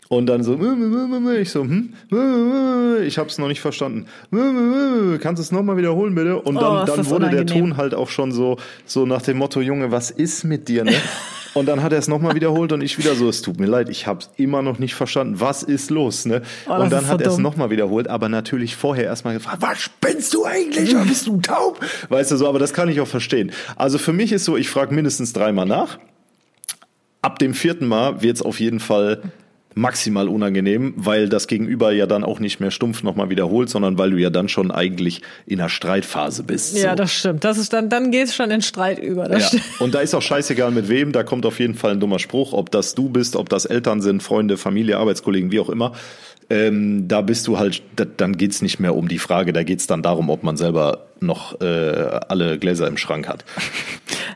Und 0.09 0.27
dann 0.27 0.45
so, 0.45 0.55
ich 1.41 1.51
so, 1.51 1.63
hm, 1.63 1.93
ich 3.05 3.19
habe 3.19 3.29
es 3.29 3.39
noch 3.39 3.49
nicht 3.49 3.61
verstanden. 3.61 4.07
Kannst 5.21 5.41
du 5.41 5.43
es 5.43 5.51
nochmal 5.51 5.77
wiederholen, 5.77 6.15
bitte? 6.15 6.41
Und 6.41 6.55
dann, 6.55 6.83
oh, 6.83 6.85
dann 6.85 7.07
wurde 7.07 7.27
unangenehm. 7.27 7.47
der 7.47 7.57
Ton 7.57 7.77
halt 7.77 7.93
auch 7.93 8.09
schon 8.09 8.31
so, 8.31 8.57
so 8.85 9.05
nach 9.05 9.23
dem 9.23 9.39
Motto, 9.39 9.61
Junge, 9.61 9.91
was 9.91 10.13
ist 10.13 10.45
mit 10.45 10.69
dir, 10.69 10.85
ne? 10.85 10.95
Und 11.57 11.65
dann 11.65 11.83
hat 11.83 11.91
er 11.91 11.99
es 11.99 12.07
nochmal 12.07 12.35
wiederholt 12.35 12.73
und 12.73 12.83
ich 12.83 12.99
wieder 12.99 13.15
so, 13.15 13.31
es 13.31 13.41
tut 13.41 13.59
mir 13.59 13.65
leid, 13.65 13.89
ich 13.89 14.07
habe 14.07 14.21
es 14.21 14.31
immer 14.37 14.61
noch 14.61 14.79
nicht 14.79 14.95
verstanden. 14.95 15.41
Was 15.41 15.63
ist 15.63 15.89
los? 15.89 16.27
Ne? 16.27 16.43
Oh, 16.69 16.75
und 16.75 16.93
dann 16.93 17.09
hat 17.09 17.23
er 17.23 17.31
es 17.31 17.39
nochmal 17.39 17.71
wiederholt, 17.71 18.09
aber 18.09 18.29
natürlich 18.29 18.77
vorher 18.77 19.05
erstmal 19.05 19.33
gefragt, 19.33 19.63
was 19.63 19.81
spinnst 19.81 20.35
du 20.35 20.45
eigentlich? 20.45 20.95
Bist 21.09 21.27
du 21.27 21.41
taub? 21.41 21.81
Weißt 22.11 22.31
du 22.31 22.37
so, 22.37 22.47
aber 22.47 22.59
das 22.59 22.75
kann 22.75 22.91
ich 22.91 23.01
auch 23.01 23.09
verstehen. 23.09 23.53
Also 23.75 23.97
für 23.97 24.13
mich 24.13 24.33
ist 24.33 24.45
so, 24.45 24.59
ich 24.59 24.69
frage 24.69 24.95
mindestens 24.95 25.33
dreimal 25.33 25.65
nach. 25.65 25.99
Ab 27.23 27.39
dem 27.39 27.55
vierten 27.55 27.87
Mal 27.87 28.21
wird 28.21 28.37
es 28.37 28.43
auf 28.43 28.61
jeden 28.61 28.79
Fall 28.79 29.23
maximal 29.77 30.27
unangenehm, 30.27 30.95
weil 30.97 31.29
das 31.29 31.49
Gegenüber 31.49 31.93
ja 31.93 32.07
dann 32.07 32.25
auch 32.25 32.41
nicht 32.41 32.61
mehr 32.61 32.71
stumpf 32.71 33.03
nochmal 33.03 33.29
wiederholt, 33.29 33.69
sondern 33.69 33.99
weil 33.99 34.11
du 34.11 34.17
ja 34.17 34.31
dann 34.31 34.49
schon 34.49 34.71
eigentlich 34.71 35.21
in 35.45 35.61
einer 35.61 35.69
Streitphase 35.69 36.45
bist. 36.45 36.79
Ja, 36.79 36.91
so. 36.91 36.97
das 36.97 37.13
stimmt. 37.13 37.45
Das 37.45 37.59
ist 37.59 37.75
dann, 37.75 37.91
dann 37.91 38.11
geht 38.11 38.29
es 38.29 38.35
schon 38.35 38.51
in 38.51 38.63
Streit 38.63 38.99
über. 38.99 39.29
Das 39.29 39.53
ja. 39.53 39.61
Und 39.79 39.95
da 39.95 40.01
ist 40.01 40.15
auch 40.15 40.23
scheißegal 40.23 40.71
mit 40.71 40.89
wem, 40.89 41.13
da 41.13 41.25
kommt 41.25 41.45
auf 41.45 41.61
jeden 41.61 41.75
Fall 41.75 41.93
ein 41.93 42.01
dummer 42.01 42.19
Spruch, 42.19 42.55
ob 42.55 42.71
das 42.71 42.95
du 42.95 43.11
bist, 43.11 43.37
ob 43.37 43.51
das 43.51 43.67
Eltern 43.67 44.01
sind, 44.01 44.23
Freunde, 44.23 44.57
Familie, 44.57 44.97
Arbeitskollegen, 44.97 45.53
wie 45.53 45.61
auch 45.61 45.69
immer. 45.69 45.93
Ähm, 46.49 47.07
da 47.07 47.21
bist 47.21 47.47
du 47.47 47.59
halt, 47.59 47.83
da, 47.97 48.07
dann 48.07 48.39
geht's 48.39 48.63
nicht 48.63 48.81
mehr 48.81 48.97
um 48.97 49.09
die 49.09 49.19
Frage, 49.19 49.53
da 49.53 49.63
geht's 49.63 49.87
dann 49.87 50.03
darum, 50.03 50.31
ob 50.31 50.43
man 50.43 50.57
selber 50.57 51.09
noch 51.21 51.61
äh, 51.61 51.65
alle 51.65 52.59
Gläser 52.59 52.87
im 52.87 52.97
Schrank 52.97 53.29
hat. 53.29 53.45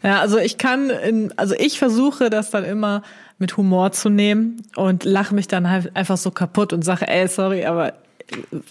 Ja, 0.02 0.20
also 0.20 0.38
ich 0.38 0.56
kann, 0.56 0.88
in, 0.88 1.32
also 1.36 1.54
ich 1.58 1.78
versuche 1.78 2.30
das 2.30 2.50
dann 2.50 2.64
immer 2.64 3.02
mit 3.40 3.56
Humor 3.56 3.90
zu 3.92 4.10
nehmen 4.10 4.62
und 4.76 5.04
lache 5.04 5.34
mich 5.34 5.48
dann 5.48 5.68
halt 5.68 5.96
einfach 5.96 6.18
so 6.18 6.30
kaputt 6.30 6.72
und 6.72 6.84
sage, 6.84 7.08
ey, 7.08 7.26
sorry, 7.26 7.64
aber 7.64 7.94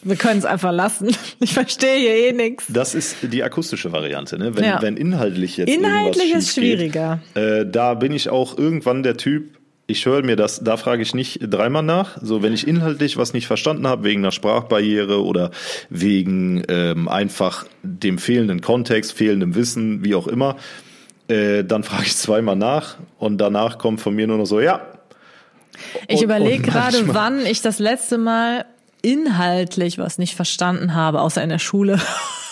wir 0.04 0.16
können 0.16 0.40
es 0.40 0.46
einfach 0.46 0.72
lassen. 0.72 1.10
Ich 1.42 1.54
verstehe 1.54 1.98
hier 1.98 2.30
eh 2.30 2.34
nichts. 2.34 2.66
Das 2.68 2.94
ist 2.94 3.16
die 3.22 3.44
akustische 3.44 3.92
Variante, 3.92 4.38
ne? 4.38 4.56
Wenn, 4.56 4.64
ja. 4.66 4.82
wenn 4.82 4.98
inhaltlich 4.98 5.58
jetzt 5.58 5.70
inhaltlich 5.74 6.34
ist 6.34 6.54
schwieriger. 6.54 7.22
Geht, 7.34 7.44
äh, 7.44 7.66
da 7.70 7.94
bin 7.94 8.12
ich 8.12 8.30
auch 8.30 8.58
irgendwann 8.58 9.04
der 9.04 9.16
Typ. 9.16 9.58
Ich 9.88 10.06
höre 10.06 10.22
mir 10.24 10.36
das, 10.36 10.64
da 10.64 10.78
frage 10.78 11.02
ich 11.02 11.16
nicht 11.16 11.40
dreimal 11.42 11.82
nach. 11.82 12.18
So, 12.22 12.44
wenn 12.44 12.54
ich 12.54 12.68
inhaltlich 12.68 13.18
was 13.18 13.34
nicht 13.34 13.48
verstanden 13.48 13.88
habe, 13.88 14.04
wegen 14.04 14.22
einer 14.22 14.32
Sprachbarriere 14.32 15.24
oder 15.24 15.52
wegen 15.90 16.64
ähm, 16.68 17.08
einfach 17.08 17.66
dem 17.82 18.18
fehlenden 18.18 18.62
Kontext, 18.62 19.14
fehlendem 19.14 19.56
Wissen, 19.56 20.04
wie 20.04 20.14
auch 20.14 20.28
immer, 20.28 20.58
äh, 21.30 21.64
dann 21.64 21.84
frage 21.84 22.04
ich 22.08 22.18
zweimal 22.18 22.56
nach 22.56 22.98
und 23.18 23.38
danach 23.38 23.78
kommt 23.78 24.02
von 24.02 24.16
mir 24.16 24.28
nur 24.28 24.38
noch 24.38 24.46
so, 24.46 24.60
ja. 24.60 24.82
Ich 26.08 26.22
überlege 26.22 26.64
gerade, 26.64 27.14
wann 27.14 27.46
ich 27.46 27.62
das 27.62 27.80
letzte 27.80 28.18
Mal 28.18 28.66
inhaltlich 29.02 29.98
was 29.98 30.18
nicht 30.18 30.36
verstanden 30.36 30.94
habe, 30.94 31.22
außer 31.22 31.42
in 31.42 31.50
der 31.50 31.60
Schule. 31.60 32.00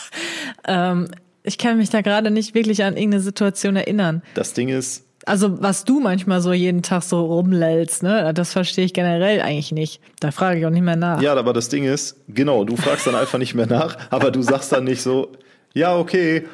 ähm, 0.68 1.10
ich 1.44 1.58
kann 1.58 1.78
mich 1.78 1.90
da 1.90 2.02
gerade 2.02 2.32
nicht 2.32 2.54
wirklich 2.56 2.84
an 2.84 2.96
irgendeine 2.96 3.24
Situation 3.24 3.76
erinnern. 3.76 4.22
Das 4.34 4.54
Ding 4.54 4.70
ist. 4.70 5.04
Also, 5.26 5.62
was 5.62 5.84
du 5.84 6.00
manchmal 6.00 6.40
so 6.40 6.54
jeden 6.54 6.84
Tag 6.84 7.04
so 7.04 7.26
rumlellst, 7.26 8.02
ne, 8.02 8.34
das 8.34 8.54
verstehe 8.54 8.86
ich 8.86 8.94
generell 8.94 9.42
eigentlich 9.42 9.74
nicht. 9.74 10.00
Da 10.22 10.32
frage 10.32 10.60
ich 10.60 10.66
auch 10.66 10.70
nicht 10.70 10.84
mehr 10.84 10.96
nach. 10.96 11.22
Ja, 11.22 11.34
aber 11.34 11.52
das 11.52 11.68
Ding 11.68 11.84
ist, 11.84 12.16
genau, 12.30 12.64
du 12.64 12.78
fragst 12.78 13.08
dann 13.08 13.16
einfach 13.16 13.38
nicht 13.38 13.54
mehr 13.54 13.68
nach, 13.68 13.98
aber 14.10 14.32
du 14.32 14.42
sagst 14.42 14.72
dann 14.72 14.86
nicht 14.86 15.02
so, 15.02 15.34
ja, 15.74 15.98
okay, 15.98 16.46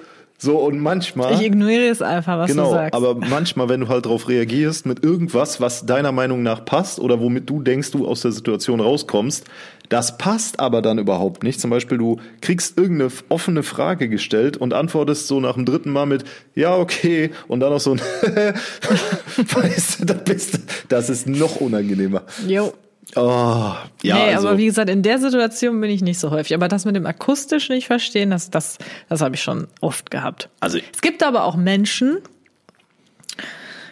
so, 0.44 0.58
und 0.58 0.78
manchmal. 0.80 1.34
Ich 1.36 1.42
ignoriere 1.42 1.90
es 1.90 2.02
einfach, 2.02 2.38
was 2.38 2.50
genau, 2.50 2.66
du 2.66 2.72
sagst. 2.72 2.94
Aber 2.94 3.16
manchmal, 3.16 3.70
wenn 3.70 3.80
du 3.80 3.88
halt 3.88 4.06
darauf 4.06 4.28
reagierst 4.28 4.86
mit 4.86 5.02
irgendwas, 5.02 5.62
was 5.62 5.86
deiner 5.86 6.12
Meinung 6.12 6.44
nach 6.44 6.66
passt 6.66 7.00
oder 7.00 7.22
womit 7.22 7.50
du 7.50 7.62
denkst, 7.62 7.92
du 7.92 8.06
aus 8.06 8.24
der 8.24 8.34
Situation 8.34 8.82
rauskommst, 8.82 9.46
das 9.88 10.18
passt 10.18 10.60
aber 10.60 10.82
dann 10.82 11.00
überhaupt 11.00 11.44
nicht. 11.44 11.62
Zum 11.62 11.70
Beispiel, 11.70 11.98
du 11.98 12.20
kriegst 12.42 12.78
irgendeine 12.78 13.10
offene 13.30 13.64
Frage 13.64 14.10
gestellt 14.10 14.58
und 14.58 14.74
antwortest 14.74 15.28
so 15.28 15.40
nach 15.40 15.54
dem 15.54 15.64
dritten 15.64 15.92
Mal 15.92 16.08
mit, 16.08 16.26
ja, 16.56 16.76
okay, 16.76 17.32
und 17.48 17.62
dann 17.62 17.72
noch 17.72 17.80
so 17.80 17.92
ein, 17.92 18.00
weißt 19.38 20.02
du, 20.02 20.06
das, 20.06 20.24
bist, 20.26 20.60
das 20.90 21.10
ist 21.10 21.26
noch 21.26 21.56
unangenehmer. 21.58 22.24
Jo. 22.46 22.74
Oh, 23.16 23.74
ja. 24.02 24.16
Nee, 24.16 24.34
also. 24.34 24.48
aber 24.48 24.58
wie 24.58 24.66
gesagt, 24.66 24.89
in 24.89 25.04
der 25.04 25.20
Situation 25.20 25.80
bin 25.82 25.89
ich 25.89 26.02
nicht 26.02 26.20
so 26.20 26.32
häufig. 26.32 26.56
Aber 26.56 26.68
das 26.68 26.86
mit 26.86 26.96
dem 26.96 27.06
akustisch 27.06 27.70
nicht 27.70 27.88
verstehen, 27.88 28.32
das, 28.32 28.50
das, 28.50 28.78
das 29.10 29.22
habe 29.22 29.36
ich 29.36 29.44
schon 29.44 29.68
oft 29.82 30.10
gehabt. 30.10 30.50
Also 30.60 30.80
es 30.94 31.02
gibt 31.02 31.22
aber 31.22 31.44
auch 31.44 31.56
Menschen, 31.56 32.20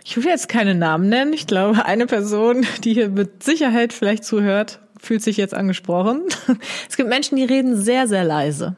ich 0.04 0.18
will 0.18 0.26
jetzt 0.26 0.50
keine 0.50 0.76
Namen 0.76 1.10
nennen. 1.10 1.34
Ich 1.34 1.48
glaube, 1.48 1.86
eine 1.86 2.08
Person, 2.08 2.66
die 2.84 2.94
hier 2.94 3.10
mit 3.10 3.44
Sicherheit 3.44 3.94
vielleicht 3.94 4.24
zuhört, 4.24 4.80
fühlt 5.00 5.22
sich 5.22 5.38
jetzt 5.38 5.54
angesprochen. 5.54 6.24
Es 6.90 6.98
gibt 6.98 7.10
Menschen, 7.10 7.36
die 7.36 7.44
reden 7.44 7.76
sehr, 7.76 8.08
sehr 8.08 8.24
leise. 8.24 8.76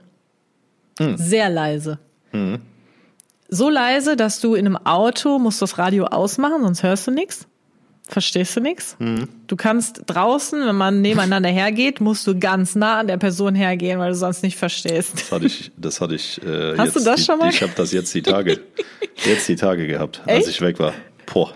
Hm. 1.00 1.18
Sehr 1.18 1.50
leise. 1.50 2.00
Hm. 2.32 2.62
So 3.50 3.70
leise, 3.70 4.16
dass 4.16 4.40
du 4.40 4.56
in 4.56 4.66
einem 4.66 4.78
Auto 4.78 5.40
musst 5.40 5.62
das 5.62 5.78
Radio 5.78 6.06
ausmachen, 6.06 6.62
sonst 6.64 6.84
hörst 6.84 7.08
du 7.08 7.12
nichts. 7.12 7.48
Verstehst 8.08 8.56
du 8.58 8.60
nichts? 8.60 8.98
Mhm. 9.00 9.30
Du 9.48 9.56
kannst 9.56 10.04
draußen, 10.08 10.66
wenn 10.66 10.76
man 10.76 11.02
nebeneinander 11.02 11.50
hergeht, 11.50 12.02
musst 12.02 12.28
du 12.28 12.38
ganz 12.38 12.76
nah 12.76 13.00
an 13.00 13.08
der 13.08 13.18
Person 13.18 13.56
hergehen, 13.56 13.98
weil 14.00 14.10
du 14.10 14.16
sonst 14.16 14.44
nicht 14.44 14.58
verstehst. 14.58 15.14
Das 15.14 15.32
hatte 15.32 15.46
ich, 15.46 15.72
das 15.78 16.02
hatte 16.02 16.16
ich. 16.16 16.42
Äh, 16.44 16.78
Hast 16.78 16.88
jetzt, 16.88 16.96
du 16.98 17.04
das 17.04 17.26
schon 17.26 17.40
mal? 17.40 17.50
Ich, 17.50 17.56
ich 17.56 17.62
habe 17.62 17.74
das 17.76 17.94
jetzt 17.94 18.14
die 18.14 18.22
Tage, 18.22 18.60
jetzt 19.26 19.48
die 19.48 19.56
Tage 19.56 19.88
gehabt, 19.88 20.22
Echt? 20.26 20.38
als 20.38 20.48
ich 20.48 20.62
weg 20.62 20.80
war. 20.80 20.94
Boah, 21.26 21.54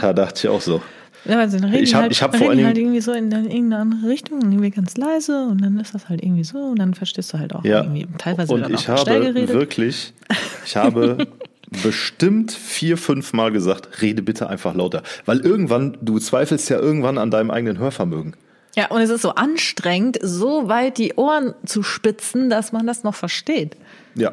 da 0.00 0.12
dachte 0.14 0.46
ich 0.46 0.48
auch 0.48 0.62
so. 0.62 0.80
Ja, 1.26 1.38
also 1.38 1.56
reden 1.56 1.82
ich 1.82 1.94
habe 1.94 2.02
halt, 2.02 2.12
ich 2.12 2.22
hab 2.22 2.36
vor 2.36 2.50
Dingen 2.50 2.66
halt 2.66 2.76
irgendwie 2.76 3.00
so 3.00 3.12
in, 3.12 3.30
in 3.32 3.50
irgendeine 3.50 3.78
andere 3.78 4.08
Richtung, 4.08 4.40
irgendwie 4.42 4.70
ganz 4.70 4.96
leise 4.96 5.46
und 5.46 5.62
dann 5.62 5.78
ist 5.78 5.94
das 5.94 6.08
halt 6.08 6.22
irgendwie 6.22 6.44
so 6.44 6.58
und 6.58 6.78
dann 6.78 6.92
verstehst 6.92 7.32
du 7.32 7.38
halt 7.38 7.54
auch 7.54 7.64
ja. 7.64 7.82
irgendwie 7.82 8.06
teilweise 8.18 8.52
und 8.52 8.68
ich 8.70 8.88
habe 8.88 9.34
wirklich, 9.48 10.12
ich 10.66 10.76
habe 10.76 11.26
bestimmt 11.82 12.52
vier, 12.52 12.96
fünf 12.96 13.32
Mal 13.32 13.52
gesagt, 13.52 14.02
rede 14.02 14.22
bitte 14.22 14.48
einfach 14.48 14.74
lauter. 14.74 15.02
Weil 15.24 15.40
irgendwann, 15.40 15.96
du 16.00 16.18
zweifelst 16.18 16.68
ja 16.70 16.78
irgendwann 16.78 17.18
an 17.18 17.30
deinem 17.30 17.50
eigenen 17.50 17.78
Hörvermögen. 17.78 18.36
Ja, 18.76 18.88
und 18.88 19.00
es 19.00 19.10
ist 19.10 19.22
so 19.22 19.30
anstrengend, 19.30 20.18
so 20.20 20.68
weit 20.68 20.98
die 20.98 21.14
Ohren 21.14 21.54
zu 21.64 21.82
spitzen, 21.82 22.50
dass 22.50 22.72
man 22.72 22.86
das 22.86 23.04
noch 23.04 23.14
versteht. 23.14 23.76
Ja. 24.16 24.32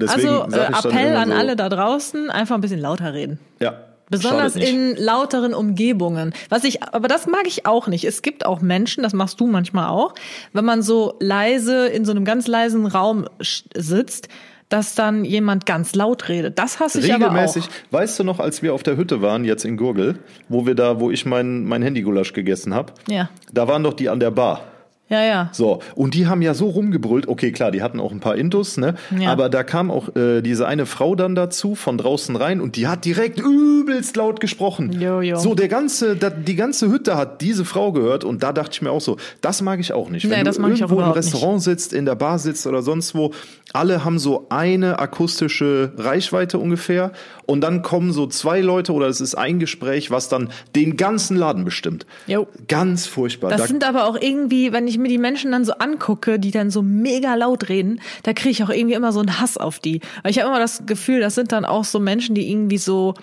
also 0.00 0.44
äh, 0.44 0.72
Appell 0.72 1.16
an 1.16 1.28
so, 1.28 1.34
alle 1.34 1.56
da 1.56 1.68
draußen, 1.68 2.30
einfach 2.30 2.54
ein 2.54 2.60
bisschen 2.60 2.80
lauter 2.80 3.12
reden. 3.12 3.38
Ja. 3.60 3.82
Besonders 4.08 4.54
in 4.54 4.94
lauteren 4.96 5.52
Umgebungen. 5.52 6.32
Was 6.48 6.62
ich, 6.62 6.82
aber 6.84 7.08
das 7.08 7.26
mag 7.26 7.42
ich 7.46 7.66
auch 7.66 7.88
nicht. 7.88 8.04
Es 8.04 8.22
gibt 8.22 8.46
auch 8.46 8.60
Menschen, 8.60 9.02
das 9.02 9.14
machst 9.14 9.40
du 9.40 9.48
manchmal 9.48 9.88
auch, 9.88 10.14
wenn 10.52 10.64
man 10.64 10.82
so 10.82 11.16
leise 11.18 11.88
in 11.88 12.04
so 12.04 12.12
einem 12.12 12.24
ganz 12.24 12.46
leisen 12.46 12.86
Raum 12.86 13.28
sitzt 13.40 14.28
dass 14.68 14.94
dann 14.94 15.24
jemand 15.24 15.66
ganz 15.66 15.94
laut 15.94 16.28
redet. 16.28 16.58
Das 16.58 16.80
hasse 16.80 16.98
ich 16.98 17.12
Regelmäßig. 17.12 17.64
aber 17.64 17.72
auch. 17.72 17.92
Weißt 18.00 18.18
du 18.18 18.24
noch, 18.24 18.40
als 18.40 18.62
wir 18.62 18.74
auf 18.74 18.82
der 18.82 18.96
Hütte 18.96 19.22
waren, 19.22 19.44
jetzt 19.44 19.64
in 19.64 19.76
Gurgel, 19.76 20.18
wo 20.48 20.66
wir 20.66 20.74
da, 20.74 21.00
wo 21.00 21.10
ich 21.10 21.24
mein, 21.26 21.64
mein 21.64 21.82
Handygulasch 21.82 22.32
gegessen 22.32 22.74
habe, 22.74 22.92
ja. 23.08 23.30
da 23.52 23.68
waren 23.68 23.82
doch 23.82 23.94
die 23.94 24.08
an 24.08 24.20
der 24.20 24.30
Bar. 24.30 24.60
Ja, 25.08 25.22
ja. 25.22 25.50
So, 25.52 25.80
und 25.94 26.14
die 26.14 26.26
haben 26.26 26.42
ja 26.42 26.52
so 26.52 26.68
rumgebrüllt, 26.68 27.28
okay, 27.28 27.52
klar, 27.52 27.70
die 27.70 27.80
hatten 27.80 28.00
auch 28.00 28.10
ein 28.10 28.18
paar 28.18 28.34
Intus, 28.34 28.76
ne? 28.76 28.96
Ja. 29.16 29.30
Aber 29.30 29.48
da 29.48 29.62
kam 29.62 29.92
auch 29.92 30.16
äh, 30.16 30.42
diese 30.42 30.66
eine 30.66 30.84
Frau 30.84 31.14
dann 31.14 31.36
dazu 31.36 31.76
von 31.76 31.96
draußen 31.96 32.34
rein 32.34 32.60
und 32.60 32.74
die 32.74 32.88
hat 32.88 33.04
direkt 33.04 33.38
übelst 33.38 34.16
laut 34.16 34.40
gesprochen. 34.40 35.00
Jo, 35.00 35.20
jo. 35.20 35.36
So, 35.36 35.54
der 35.54 35.68
ganze, 35.68 36.16
da, 36.16 36.30
die 36.30 36.56
ganze 36.56 36.90
Hütte 36.90 37.16
hat 37.16 37.40
diese 37.40 37.64
Frau 37.64 37.92
gehört 37.92 38.24
und 38.24 38.42
da 38.42 38.52
dachte 38.52 38.72
ich 38.72 38.82
mir 38.82 38.90
auch 38.90 39.00
so, 39.00 39.16
das 39.40 39.62
mag 39.62 39.78
ich 39.78 39.92
auch 39.92 40.10
nicht. 40.10 40.28
Wenn 40.28 40.38
nee, 40.38 40.44
das 40.44 40.58
mag 40.58 40.72
du 40.72 40.80
irgendwo 40.80 41.00
im 41.00 41.10
Restaurant 41.12 41.54
nicht. 41.54 41.64
sitzt, 41.64 41.92
in 41.92 42.04
der 42.04 42.16
Bar 42.16 42.40
sitzt 42.40 42.66
oder 42.66 42.82
sonst 42.82 43.14
wo, 43.14 43.32
alle 43.72 44.04
haben 44.04 44.18
so 44.18 44.46
eine 44.48 44.98
akustische 44.98 45.92
Reichweite 45.96 46.58
ungefähr 46.58 47.12
und 47.46 47.60
dann 47.60 47.82
kommen 47.82 48.12
so 48.12 48.26
zwei 48.26 48.60
Leute 48.60 48.92
oder 48.92 49.06
es 49.06 49.20
ist 49.20 49.34
ein 49.34 49.58
Gespräch, 49.58 50.10
was 50.10 50.28
dann 50.28 50.50
den 50.74 50.96
ganzen 50.96 51.36
Laden 51.36 51.64
bestimmt. 51.64 52.06
Jo. 52.26 52.46
Ganz 52.68 53.06
furchtbar. 53.06 53.50
Das 53.50 53.62
da 53.62 53.66
sind 53.66 53.84
aber 53.84 54.06
auch 54.06 54.16
irgendwie, 54.20 54.72
wenn 54.72 54.86
ich 54.86 54.98
mir 54.98 55.08
die 55.08 55.18
Menschen 55.18 55.52
dann 55.52 55.64
so 55.64 55.72
angucke, 55.74 56.38
die 56.38 56.50
dann 56.50 56.70
so 56.70 56.82
mega 56.82 57.34
laut 57.34 57.68
reden, 57.68 58.00
da 58.22 58.32
kriege 58.32 58.50
ich 58.50 58.64
auch 58.64 58.70
irgendwie 58.70 58.94
immer 58.94 59.12
so 59.12 59.20
einen 59.20 59.40
Hass 59.40 59.56
auf 59.58 59.78
die. 59.78 60.00
Weil 60.22 60.30
ich 60.30 60.38
habe 60.38 60.48
immer 60.48 60.60
das 60.60 60.86
Gefühl, 60.86 61.20
das 61.20 61.34
sind 61.34 61.52
dann 61.52 61.64
auch 61.64 61.84
so 61.84 61.98
Menschen, 61.98 62.34
die 62.34 62.50
irgendwie 62.50 62.78
so 62.78 63.14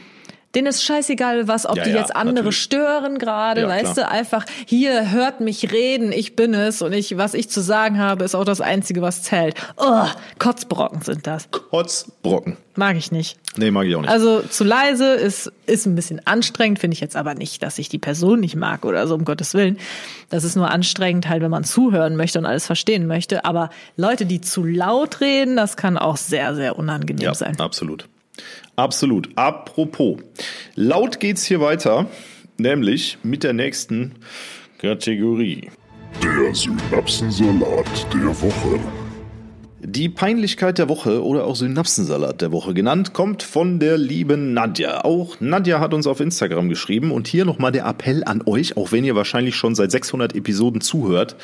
Denen 0.56 0.68
ist 0.68 0.84
scheißegal, 0.84 1.48
was, 1.48 1.66
ob 1.66 1.78
ja, 1.78 1.84
die 1.84 1.90
ja, 1.92 1.98
jetzt 1.98 2.16
andere 2.16 2.36
natürlich. 2.36 2.62
stören 2.62 3.18
gerade, 3.18 3.62
ja, 3.62 3.68
weißt 3.68 3.94
klar. 3.94 4.08
du, 4.08 4.12
einfach 4.12 4.46
hier 4.66 5.12
hört 5.12 5.40
mich 5.40 5.72
reden, 5.72 6.12
ich 6.12 6.36
bin 6.36 6.54
es 6.54 6.82
und 6.82 6.94
ich, 6.94 7.18
was 7.18 7.34
ich 7.34 7.50
zu 7.50 7.62
sagen 7.62 7.98
habe, 8.00 8.24
ist 8.24 8.36
auch 8.36 8.46
das 8.46 8.62
Einzige, 8.62 9.02
was 9.02 9.24
zählt. 9.24 9.56
Oh, 9.78 10.06
Kotzbrocken 10.38 11.02
sind 11.02 11.26
das. 11.26 11.50
Kotzbrocken. 11.50 12.58
Mag 12.76 12.98
ich 12.98 13.12
nicht. 13.12 13.38
Nee, 13.56 13.72
mag 13.72 13.86
ich 13.86 13.96
auch 13.96 14.02
nicht. 14.02 14.10
Also 14.10 14.42
zu 14.42 14.64
leise 14.64 15.14
ist, 15.14 15.52
ist 15.66 15.86
ein 15.86 15.96
bisschen 15.96 16.26
anstrengend, 16.26 16.80
finde 16.80 16.96
ich 16.96 17.02
jetzt 17.02 17.16
aber 17.16 17.36
nicht, 17.36 17.62
dass 17.62 17.78
ich 17.78 17.90
die 17.90 18.00
Person 18.00 18.40
nicht 18.40 18.56
mag 18.56 18.86
oder 18.86 19.08
so, 19.08 19.16
um 19.16 19.26
Gottes 19.26 19.54
Willen. 19.54 19.78
Das 20.30 20.44
ist 20.44 20.56
nur 20.56 20.72
anstrengend 20.72 21.30
halt, 21.30 21.42
wenn 21.42 21.52
man 21.52 21.64
zuhören 21.64 22.16
möchte 22.16 22.40
und 22.40 22.46
alles 22.46 22.66
verstehen 22.66 23.06
möchte. 23.06 23.46
Aber 23.46 23.70
Leute, 23.96 24.26
die 24.26 24.42
zu 24.42 24.64
laut 24.64 25.22
reden, 25.22 25.56
das 25.56 25.78
kann 25.78 25.98
auch 25.98 26.18
sehr, 26.18 26.56
sehr 26.56 26.78
unangenehm 26.78 27.24
ja, 27.24 27.34
sein. 27.36 27.60
Absolut. 27.60 28.08
Absolut. 28.76 29.30
Apropos, 29.36 30.18
laut 30.76 31.20
geht's 31.20 31.46
hier 31.46 31.62
weiter, 31.62 32.08
nämlich 32.58 33.20
mit 33.22 33.44
der 33.44 33.54
nächsten 33.54 34.14
Kategorie. 34.80 35.70
Der 36.22 36.56
Synapsensalat 36.56 38.08
der 38.14 38.42
Woche. 38.42 38.80
Die 39.86 40.10
Peinlichkeit 40.10 40.78
der 40.78 40.90
Woche 40.90 41.24
oder 41.24 41.46
auch 41.46 41.56
Synapsensalat 41.56 42.42
der 42.42 42.52
Woche 42.52 42.74
genannt, 42.74 43.14
kommt 43.14 43.44
von 43.44 43.80
der 43.80 43.98
lieben 43.98 44.54
Nadja. 44.54 45.04
Auch 45.04 45.40
Nadja 45.40 45.80
hat 45.80 45.94
uns 45.94 46.08
auf 46.08 46.20
Instagram 46.20 46.70
geschrieben 46.70 47.12
und 47.12 47.28
hier 47.28 47.46
nochmal 47.46 47.74
der 47.74 47.86
Appell 47.86 48.24
an 48.24 48.42
euch, 48.46 48.78
auch 48.78 48.92
wenn 48.92 49.04
ihr 49.04 49.16
wahrscheinlich 49.16 49.56
schon 49.56 49.76
seit 49.76 49.92
600 49.92 50.36
Episoden 50.36 50.82
zuhört. 50.82 51.36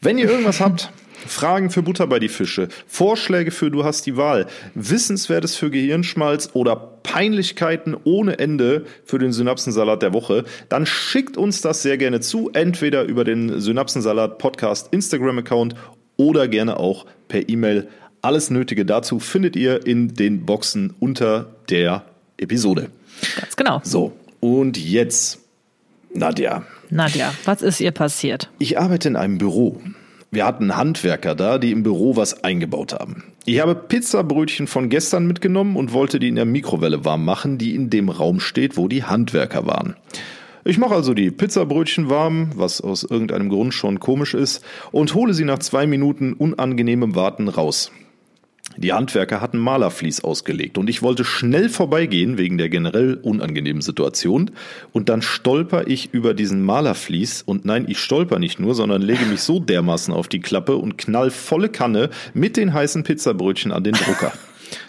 Wenn 0.00 0.18
ihr 0.18 0.30
irgendwas 0.30 0.60
habt, 0.60 0.92
Fragen 1.26 1.70
für 1.70 1.82
Butter 1.82 2.06
bei 2.06 2.18
die 2.18 2.28
Fische, 2.28 2.68
Vorschläge 2.86 3.50
für 3.50 3.70
Du 3.70 3.84
hast 3.84 4.06
die 4.06 4.16
Wahl, 4.16 4.46
Wissenswertes 4.74 5.56
für 5.56 5.70
Gehirnschmalz 5.70 6.50
oder 6.54 6.76
Peinlichkeiten 7.02 7.96
ohne 8.04 8.38
Ende 8.38 8.84
für 9.04 9.18
den 9.18 9.32
Synapsensalat 9.32 10.02
der 10.02 10.12
Woche, 10.12 10.44
dann 10.68 10.86
schickt 10.86 11.36
uns 11.36 11.60
das 11.60 11.82
sehr 11.82 11.98
gerne 11.98 12.20
zu, 12.20 12.50
entweder 12.52 13.04
über 13.04 13.24
den 13.24 13.60
Synapsensalat 13.60 14.38
Podcast 14.38 14.88
Instagram 14.92 15.38
Account 15.38 15.74
oder 16.16 16.48
gerne 16.48 16.78
auch 16.78 17.06
per 17.28 17.48
E-Mail. 17.48 17.88
Alles 18.22 18.50
Nötige 18.50 18.84
dazu 18.84 19.18
findet 19.18 19.56
ihr 19.56 19.86
in 19.86 20.14
den 20.14 20.44
Boxen 20.44 20.94
unter 21.00 21.54
der 21.70 22.04
Episode. 22.36 22.90
Ganz 23.40 23.56
genau. 23.56 23.80
So, 23.82 24.12
und 24.40 24.76
jetzt, 24.76 25.38
Nadja. 26.12 26.64
Nadja, 26.90 27.32
was 27.44 27.62
ist 27.62 27.80
ihr 27.80 27.92
passiert? 27.92 28.50
Ich 28.58 28.78
arbeite 28.78 29.08
in 29.08 29.16
einem 29.16 29.38
Büro 29.38 29.80
wir 30.30 30.46
hatten 30.46 30.76
Handwerker 30.76 31.34
da, 31.34 31.58
die 31.58 31.72
im 31.72 31.82
Büro 31.82 32.16
was 32.16 32.44
eingebaut 32.44 32.94
haben. 32.94 33.24
Ich 33.46 33.60
habe 33.60 33.74
Pizzabrötchen 33.74 34.66
von 34.66 34.88
gestern 34.88 35.26
mitgenommen 35.26 35.76
und 35.76 35.92
wollte 35.92 36.20
die 36.20 36.28
in 36.28 36.36
der 36.36 36.44
Mikrowelle 36.44 37.04
warm 37.04 37.24
machen, 37.24 37.58
die 37.58 37.74
in 37.74 37.90
dem 37.90 38.08
Raum 38.08 38.38
steht, 38.38 38.76
wo 38.76 38.86
die 38.86 39.04
Handwerker 39.04 39.66
waren. 39.66 39.96
Ich 40.64 40.78
mache 40.78 40.94
also 40.94 41.14
die 41.14 41.30
Pizzabrötchen 41.30 42.10
warm, 42.10 42.50
was 42.54 42.80
aus 42.80 43.02
irgendeinem 43.02 43.48
Grund 43.48 43.72
schon 43.72 43.98
komisch 43.98 44.34
ist, 44.34 44.62
und 44.92 45.14
hole 45.14 45.34
sie 45.34 45.44
nach 45.44 45.58
zwei 45.58 45.86
Minuten 45.86 46.34
unangenehmem 46.34 47.14
Warten 47.14 47.48
raus. 47.48 47.90
Die 48.76 48.92
Handwerker 48.92 49.40
hatten 49.40 49.58
Malerflies 49.58 50.22
ausgelegt 50.22 50.78
und 50.78 50.88
ich 50.88 51.02
wollte 51.02 51.24
schnell 51.24 51.68
vorbeigehen 51.68 52.38
wegen 52.38 52.56
der 52.56 52.68
generell 52.68 53.14
unangenehmen 53.14 53.82
Situation 53.82 54.52
und 54.92 55.08
dann 55.08 55.22
stolper 55.22 55.86
ich 55.88 56.14
über 56.14 56.34
diesen 56.34 56.62
Malerflies 56.62 57.42
und 57.42 57.64
nein, 57.64 57.86
ich 57.88 57.98
stolper 57.98 58.38
nicht 58.38 58.60
nur, 58.60 58.74
sondern 58.74 59.02
lege 59.02 59.24
mich 59.26 59.42
so 59.42 59.58
dermaßen 59.58 60.14
auf 60.14 60.28
die 60.28 60.40
Klappe 60.40 60.76
und 60.76 60.98
knall 60.98 61.30
volle 61.30 61.68
Kanne 61.68 62.10
mit 62.32 62.56
den 62.56 62.72
heißen 62.72 63.02
Pizzabrötchen 63.02 63.72
an 63.72 63.84
den 63.84 63.94
Drucker. 63.94 64.32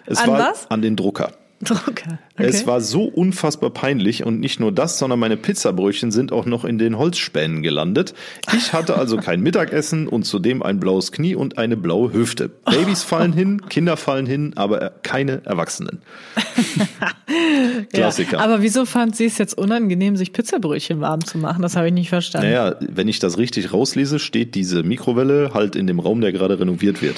Es 0.05 0.19
an 0.19 0.29
war 0.29 0.39
was? 0.51 0.69
An 0.69 0.81
den 0.81 0.95
Drucker. 0.95 1.31
Okay. 1.91 2.17
Es 2.35 2.65
war 2.65 2.81
so 2.81 3.03
unfassbar 3.03 3.69
peinlich 3.69 4.25
und 4.25 4.39
nicht 4.39 4.59
nur 4.59 4.71
das, 4.71 4.97
sondern 4.97 5.19
meine 5.19 5.37
Pizzabrötchen 5.37 6.11
sind 6.11 6.31
auch 6.31 6.45
noch 6.45 6.65
in 6.65 6.77
den 6.77 6.97
Holzspänen 6.97 7.61
gelandet. 7.61 8.13
Ich 8.55 8.73
hatte 8.73 8.97
also 8.97 9.17
kein 9.17 9.41
Mittagessen 9.43 10.07
und 10.07 10.23
zudem 10.23 10.63
ein 10.63 10.79
blaues 10.79 11.11
Knie 11.11 11.35
und 11.35 11.57
eine 11.57 11.77
blaue 11.77 12.13
Hüfte. 12.13 12.49
Babys 12.49 13.03
fallen 13.03 13.33
hin, 13.33 13.61
Kinder 13.69 13.97
fallen 13.97 14.25
hin, 14.25 14.53
aber 14.55 14.91
keine 15.03 15.45
Erwachsenen. 15.45 16.01
Klassiker. 17.93 18.37
Ja, 18.37 18.43
aber 18.43 18.61
wieso 18.61 18.85
fand 18.85 19.15
sie 19.15 19.25
es 19.25 19.37
jetzt 19.37 19.57
unangenehm, 19.57 20.15
sich 20.15 20.33
Pizzabrötchen 20.33 21.01
warm 21.01 21.23
zu 21.23 21.37
machen? 21.37 21.61
Das 21.61 21.75
habe 21.75 21.87
ich 21.87 21.93
nicht 21.93 22.09
verstanden. 22.09 22.47
Naja, 22.47 22.75
wenn 22.79 23.07
ich 23.07 23.19
das 23.19 23.37
richtig 23.37 23.73
rauslese, 23.73 24.19
steht 24.19 24.55
diese 24.55 24.83
Mikrowelle 24.83 25.51
halt 25.53 25.75
in 25.75 25.87
dem 25.87 25.99
Raum, 25.99 26.21
der 26.21 26.31
gerade 26.31 26.59
renoviert 26.59 27.01
wird. 27.01 27.17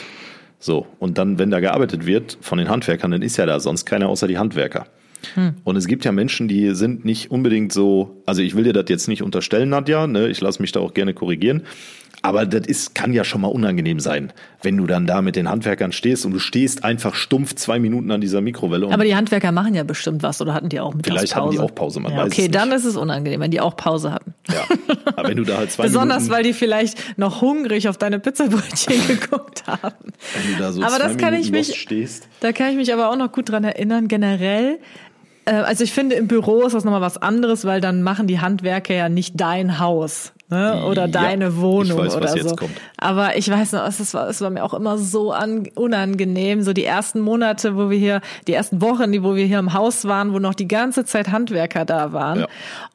So, 0.64 0.88
und 1.00 1.18
dann, 1.18 1.40
wenn 1.40 1.52
da 1.52 1.60
gearbeitet 1.60 2.06
wird 2.06 2.38
von 2.40 2.58
den 2.58 2.70
Handwerkern, 2.70 3.12
dann 3.12 3.22
ist 3.22 3.36
ja 3.36 3.46
da 3.46 3.60
sonst 3.60 3.84
keiner 3.84 4.08
außer 4.08 4.30
die 4.30 4.38
Handwerker. 4.38 4.88
Hm. 5.34 5.56
Und 5.66 5.76
es 5.76 5.88
gibt 5.88 6.06
ja 6.06 6.14
Menschen, 6.14 6.48
die 6.48 6.74
sind 6.74 7.04
nicht 7.04 7.32
unbedingt 7.32 7.74
so, 7.74 8.22
also 8.26 8.42
ich 8.42 8.56
will 8.56 8.64
dir 8.64 8.72
das 8.72 8.86
jetzt 8.88 9.10
nicht 9.10 9.24
unterstellen, 9.24 9.68
Nadja, 9.68 10.08
ne? 10.08 10.30
ich 10.30 10.40
lasse 10.40 10.62
mich 10.62 10.72
da 10.72 10.80
auch 10.80 10.94
gerne 10.94 11.14
korrigieren, 11.14 11.64
aber 12.22 12.46
das 12.46 12.68
ist, 12.68 12.96
kann 12.96 13.12
ja 13.12 13.24
schon 13.24 13.42
mal 13.42 13.48
unangenehm 13.48 14.00
sein, 14.00 14.32
wenn 14.62 14.78
du 14.78 14.86
dann 14.88 15.06
da 15.06 15.22
mit 15.22 15.36
den 15.36 15.50
Handwerkern 15.50 15.92
stehst 15.92 16.26
und 16.26 16.32
du 16.32 16.40
stehst 16.40 16.84
einfach 16.84 17.16
stumpf 17.16 17.56
zwei 17.56 17.80
Minuten 17.80 18.12
an 18.12 18.22
dieser 18.22 18.42
Mikrowelle. 18.42 18.90
aber 18.92 19.04
die 19.04 19.16
Handwerker 19.16 19.52
machen 19.52 19.74
ja 19.74 19.84
bestimmt 19.84 20.24
was 20.24 20.40
oder 20.40 20.54
hatten 20.54 20.70
die 20.70 20.80
auch 20.80 20.94
Mittagspause? 20.94 21.20
Vielleicht 21.20 21.36
hatten 21.36 21.52
die 21.52 21.60
auch 21.60 21.76
Pause, 21.76 22.00
man 22.00 22.14
ja, 22.14 22.20
weiß 22.20 22.32
Okay, 22.32 22.48
dann 22.48 22.72
ist 22.72 22.86
es 22.86 22.96
unangenehm, 22.96 23.42
wenn 23.42 23.52
die 23.52 23.60
auch 23.60 23.76
Pause 23.76 24.12
hatten. 24.12 24.34
Ja, 24.50 24.64
aber 25.16 25.30
wenn 25.30 25.38
du 25.38 25.44
da 25.44 25.58
halt 25.58 25.72
zwei 25.74 25.84
Besonders, 25.84 26.24
Minuten, 26.24 26.34
weil 26.34 26.44
die 26.44 26.54
vielleicht 26.54 27.20
noch 27.20 27.42
hungrig 27.42 27.90
auf 27.90 27.98
deine 27.98 28.20
Pizzabrötchen 28.20 29.08
geguckt 29.08 29.64
haben. 29.68 30.14
Wenn 30.34 30.54
du 30.54 30.60
da 30.60 30.72
so 30.72 30.82
aber 30.82 30.98
zwei 30.98 31.08
das 31.08 31.18
kann 31.18 31.32
Minuten 31.34 31.56
ich 31.56 31.68
mich, 31.68 31.80
stehst. 31.80 32.28
Da 32.40 32.52
kann 32.52 32.70
ich 32.70 32.78
mich 32.78 32.94
aber 32.94 33.10
auch 33.10 33.18
noch 33.18 33.32
gut 33.32 33.50
dran 33.50 33.64
erinnern, 33.64 34.08
generell 34.08 34.80
äh, 35.46 35.56
also 35.56 35.84
ich 35.84 35.92
finde, 35.92 36.16
im 36.16 36.28
Büro 36.28 36.64
ist 36.66 36.74
das 36.74 36.86
nochmal 36.86 37.02
was 37.02 37.18
anderes, 37.18 37.66
weil 37.66 37.82
dann 37.82 38.02
machen 38.02 38.28
die 38.28 38.40
Handwerker 38.40 38.94
ja 38.94 39.10
nicht 39.10 39.34
dein 39.40 39.80
Haus 39.80 40.32
ne? 40.50 40.86
oder 40.86 41.08
deine 41.08 41.46
ja, 41.46 41.58
Wohnung 41.58 42.00
weiß, 42.00 42.16
oder 42.16 42.28
so. 42.30 42.56
Kommt. 42.56 42.72
Aber 42.98 43.38
ich 43.38 43.50
weiß 43.50 43.74
noch, 43.74 43.88
es 43.88 44.14
war, 44.14 44.30
es 44.30 44.42
war 44.42 44.50
mir 44.50 44.64
auch 44.64 44.74
immer 44.74 44.98
so 44.98 45.32
an, 45.32 45.68
unangenehm. 45.76 46.62
So 46.62 46.74
die 46.74 46.86
ersten 46.86 47.20
Monate, 47.20 47.76
wo 47.76 47.90
wir 47.90 47.98
hier, 47.98 48.22
die 48.48 48.54
ersten 48.54 48.82
Wochen, 48.82 49.24
wo 49.24 49.36
wir 49.36 49.46
hier 49.46 49.60
im 49.60 49.74
Haus 49.74 50.06
waren, 50.06 50.34
wo 50.34 50.40
noch 50.40 50.54
die 50.54 50.68
ganze 50.68 51.06
Zeit 51.06 51.32
Handwerker 51.32 51.86
da 51.86 52.14
waren. 52.14 52.42
Ja. 52.42 52.48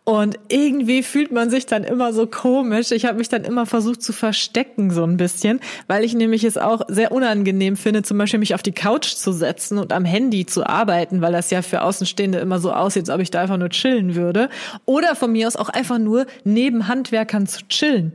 Und 0.08 0.38
irgendwie 0.48 1.02
fühlt 1.02 1.32
man 1.32 1.50
sich 1.50 1.66
dann 1.66 1.84
immer 1.84 2.14
so 2.14 2.26
komisch. 2.26 2.92
Ich 2.92 3.04
habe 3.04 3.18
mich 3.18 3.28
dann 3.28 3.44
immer 3.44 3.66
versucht 3.66 4.02
zu 4.02 4.14
verstecken 4.14 4.90
so 4.90 5.04
ein 5.04 5.18
bisschen, 5.18 5.60
weil 5.86 6.02
ich 6.02 6.14
nämlich 6.14 6.44
es 6.44 6.56
auch 6.56 6.80
sehr 6.88 7.12
unangenehm 7.12 7.76
finde, 7.76 8.02
zum 8.02 8.16
Beispiel 8.16 8.40
mich 8.40 8.54
auf 8.54 8.62
die 8.62 8.72
Couch 8.72 9.08
zu 9.08 9.32
setzen 9.32 9.76
und 9.76 9.92
am 9.92 10.06
Handy 10.06 10.46
zu 10.46 10.66
arbeiten, 10.66 11.20
weil 11.20 11.32
das 11.32 11.50
ja 11.50 11.60
für 11.60 11.82
Außenstehende 11.82 12.38
immer 12.38 12.58
so 12.58 12.72
aussieht, 12.72 13.02
als 13.02 13.10
ob 13.10 13.20
ich 13.20 13.30
da 13.30 13.42
einfach 13.42 13.58
nur 13.58 13.68
chillen 13.68 14.14
würde. 14.14 14.48
Oder 14.86 15.14
von 15.14 15.30
mir 15.30 15.46
aus 15.46 15.56
auch 15.56 15.68
einfach 15.68 15.98
nur 15.98 16.24
neben 16.42 16.88
Handwerkern 16.88 17.46
zu 17.46 17.68
chillen. 17.68 18.14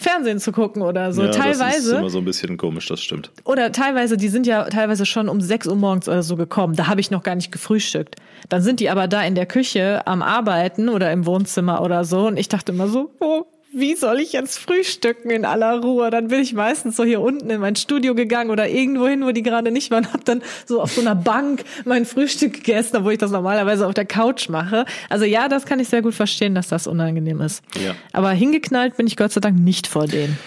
Fernsehen 0.00 0.38
zu 0.38 0.52
gucken 0.52 0.82
oder 0.82 1.12
so. 1.12 1.24
Ja, 1.24 1.30
teilweise. 1.30 1.62
Das 1.64 1.76
ist 1.76 1.92
immer 1.92 2.10
so 2.10 2.18
ein 2.18 2.24
bisschen 2.24 2.56
komisch, 2.56 2.86
das 2.86 3.02
stimmt. 3.02 3.32
Oder 3.44 3.72
teilweise, 3.72 4.16
die 4.16 4.28
sind 4.28 4.46
ja 4.46 4.64
teilweise 4.64 5.04
schon 5.04 5.28
um 5.28 5.40
6 5.40 5.66
Uhr 5.66 5.74
morgens 5.74 6.08
oder 6.08 6.22
so 6.22 6.36
gekommen. 6.36 6.76
Da 6.76 6.86
habe 6.86 7.00
ich 7.00 7.10
noch 7.10 7.24
gar 7.24 7.34
nicht 7.34 7.50
gefrühstückt. 7.50 8.14
Dann 8.48 8.62
sind 8.62 8.78
die 8.78 8.90
aber 8.90 9.08
da 9.08 9.24
in 9.24 9.34
der 9.34 9.46
Küche 9.46 10.06
am 10.06 10.22
Arbeiten 10.22 10.88
oder 10.88 11.10
im 11.10 11.26
Wohnzimmer 11.26 11.82
oder 11.82 12.04
so. 12.04 12.28
Und 12.28 12.36
ich 12.36 12.48
dachte 12.48 12.70
immer 12.70 12.86
so, 12.86 13.10
oh, 13.18 13.44
wie 13.72 13.94
soll 13.94 14.20
ich 14.20 14.32
jetzt 14.32 14.58
frühstücken 14.58 15.30
in 15.30 15.44
aller 15.44 15.80
Ruhe? 15.80 16.10
Dann 16.10 16.28
bin 16.28 16.40
ich 16.40 16.54
meistens 16.54 16.96
so 16.96 17.04
hier 17.04 17.20
unten 17.20 17.50
in 17.50 17.60
mein 17.60 17.76
Studio 17.76 18.14
gegangen 18.14 18.50
oder 18.50 18.68
irgendwo 18.68 19.06
hin, 19.06 19.22
wo 19.24 19.30
die 19.30 19.42
gerade 19.42 19.70
nicht 19.70 19.90
waren, 19.90 20.10
hab 20.12 20.24
dann 20.24 20.42
so 20.64 20.80
auf 20.80 20.92
so 20.92 21.02
einer 21.02 21.14
Bank 21.14 21.64
mein 21.84 22.06
Frühstück 22.06 22.54
gegessen, 22.54 22.96
obwohl 22.96 23.12
ich 23.12 23.18
das 23.18 23.30
normalerweise 23.30 23.86
auf 23.86 23.94
der 23.94 24.06
Couch 24.06 24.48
mache. 24.48 24.86
Also 25.10 25.26
ja, 25.26 25.48
das 25.48 25.66
kann 25.66 25.80
ich 25.80 25.88
sehr 25.88 26.02
gut 26.02 26.14
verstehen, 26.14 26.54
dass 26.54 26.68
das 26.68 26.86
unangenehm 26.86 27.40
ist. 27.42 27.62
Ja. 27.84 27.94
Aber 28.12 28.30
hingeknallt 28.30 28.96
bin 28.96 29.06
ich 29.06 29.16
Gott 29.16 29.32
sei 29.32 29.40
Dank 29.40 29.58
nicht 29.58 29.86
vor 29.86 30.06
denen. 30.06 30.38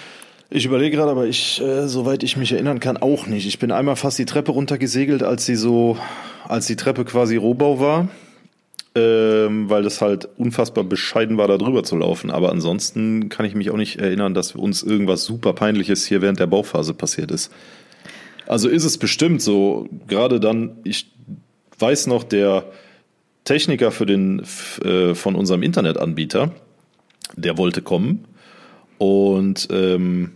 Ich 0.50 0.66
überlege 0.66 0.98
gerade, 0.98 1.12
aber 1.12 1.28
ich, 1.28 1.62
äh, 1.62 1.88
soweit 1.88 2.24
ich 2.24 2.36
mich 2.38 2.52
erinnern 2.52 2.80
kann, 2.80 2.98
auch 2.98 3.28
nicht. 3.28 3.48
Ich 3.48 3.60
bin 3.60 3.72
einmal 3.72 3.96
fast 3.96 4.18
die 4.18 4.26
Treppe 4.26 4.52
runtergesegelt, 4.52 5.24
als 5.24 5.46
sie 5.46 5.56
so, 5.56 5.98
als 6.48 6.66
die 6.66 6.76
Treppe 6.76 7.06
quasi 7.06 7.38
Rohbau 7.38 7.80
war 7.80 8.10
ähm, 8.94 9.70
weil 9.70 9.84
das 9.84 10.02
halt 10.02 10.28
unfassbar 10.38 10.84
bescheiden 10.84 11.38
war, 11.38 11.48
da 11.48 11.58
drüber 11.58 11.84
zu 11.84 11.96
laufen. 11.96 12.30
Aber 12.30 12.52
ansonsten 12.52 13.30
kann 13.30 13.46
ich 13.46 13.56
mich 13.56 13.70
auch 13.72 13.78
nicht 13.78 14.00
erinnern, 14.00 14.34
dass 14.34 14.56
uns 14.56 14.84
irgendwas 14.84 15.24
super 15.24 15.54
Peinliches 15.54 16.06
hier 16.06 16.22
während 16.22 16.40
der 16.40 16.48
Bauphase 16.48 16.94
passiert 16.94 17.32
ist. 17.32 17.52
Also 18.48 18.68
ist 18.68 18.84
es 18.84 18.98
bestimmt 18.98 19.42
so, 19.42 19.88
gerade 20.08 20.40
dann, 20.40 20.78
ich 20.84 21.12
weiß 21.80 22.08
noch, 22.08 22.24
der 22.24 22.66
Techniker 23.46 23.92
für 23.92 24.06
den, 24.06 24.44
äh, 24.84 25.16
von 25.16 25.36
unserem 25.36 25.64
Internetanbieter, 25.64 26.52
der 27.36 27.58
wollte 27.58 27.82
kommen 27.82 28.26
und 28.98 29.68
ähm, 29.72 30.32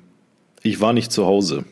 ich 0.64 0.82
war 0.82 0.94
nicht 0.94 1.12
zu 1.12 1.26
Hause. 1.26 1.66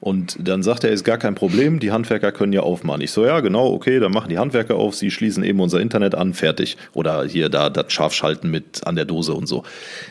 Und 0.00 0.36
dann 0.40 0.62
sagt 0.62 0.84
er, 0.84 0.90
ist 0.90 1.04
gar 1.04 1.18
kein 1.18 1.34
Problem, 1.34 1.78
die 1.78 1.92
Handwerker 1.92 2.32
können 2.32 2.54
ja 2.54 2.62
aufmachen. 2.62 3.02
Ich 3.02 3.10
so, 3.10 3.26
ja, 3.26 3.40
genau, 3.40 3.70
okay, 3.72 4.00
dann 4.00 4.12
machen 4.12 4.30
die 4.30 4.38
Handwerker 4.38 4.76
auf, 4.76 4.94
sie 4.94 5.10
schließen 5.10 5.44
eben 5.44 5.60
unser 5.60 5.80
Internet 5.80 6.14
an, 6.14 6.32
fertig. 6.32 6.78
Oder 6.94 7.24
hier 7.24 7.50
da 7.50 7.68
das 7.68 7.92
Scharfschalten 7.92 8.50
mit 8.50 8.86
an 8.86 8.96
der 8.96 9.04
Dose 9.04 9.34
und 9.34 9.46
so. 9.46 9.62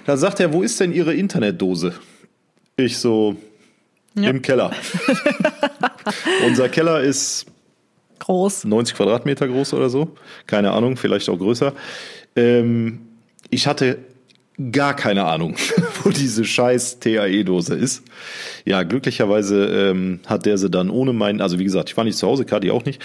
Dann 0.06 0.18
sagt 0.18 0.40
er, 0.40 0.54
wo 0.54 0.62
ist 0.62 0.80
denn 0.80 0.94
Ihre 0.94 1.16
Internetdose? 1.16 1.94
Ich 2.78 2.98
so, 3.00 3.36
ja. 4.14 4.30
im 4.30 4.42
Keller. 4.44 4.72
Unser 6.46 6.70
Keller 6.70 7.02
ist 7.02 7.48
groß. 8.20 8.66
90 8.66 8.96
Quadratmeter 8.96 9.48
groß 9.48 9.74
oder 9.74 9.90
so. 9.90 10.16
Keine 10.46 10.72
Ahnung, 10.72 10.98
vielleicht 10.98 11.30
auch 11.30 11.38
größer. 11.38 11.74
Ähm, 12.36 13.00
ich 13.50 13.66
hatte 13.66 13.98
gar 14.72 14.96
keine 14.96 15.26
Ahnung, 15.26 15.56
wo 16.04 16.10
diese 16.10 16.44
scheiß 16.44 17.00
TAE-Dose 17.00 17.76
ist. 17.76 18.04
Ja, 18.66 18.84
glücklicherweise 18.84 19.66
ähm, 19.66 20.20
hat 20.26 20.46
der 20.46 20.58
sie 20.58 20.70
dann 20.70 20.90
ohne 20.90 21.14
meinen, 21.14 21.42
also 21.42 21.60
wie 21.60 21.64
gesagt, 21.64 21.90
ich 21.90 21.98
war 21.98 22.04
nicht 22.04 22.18
zu 22.18 22.28
Hause, 22.28 22.46
Kati 22.46 22.72
auch 22.72 22.86
nicht. 22.86 23.02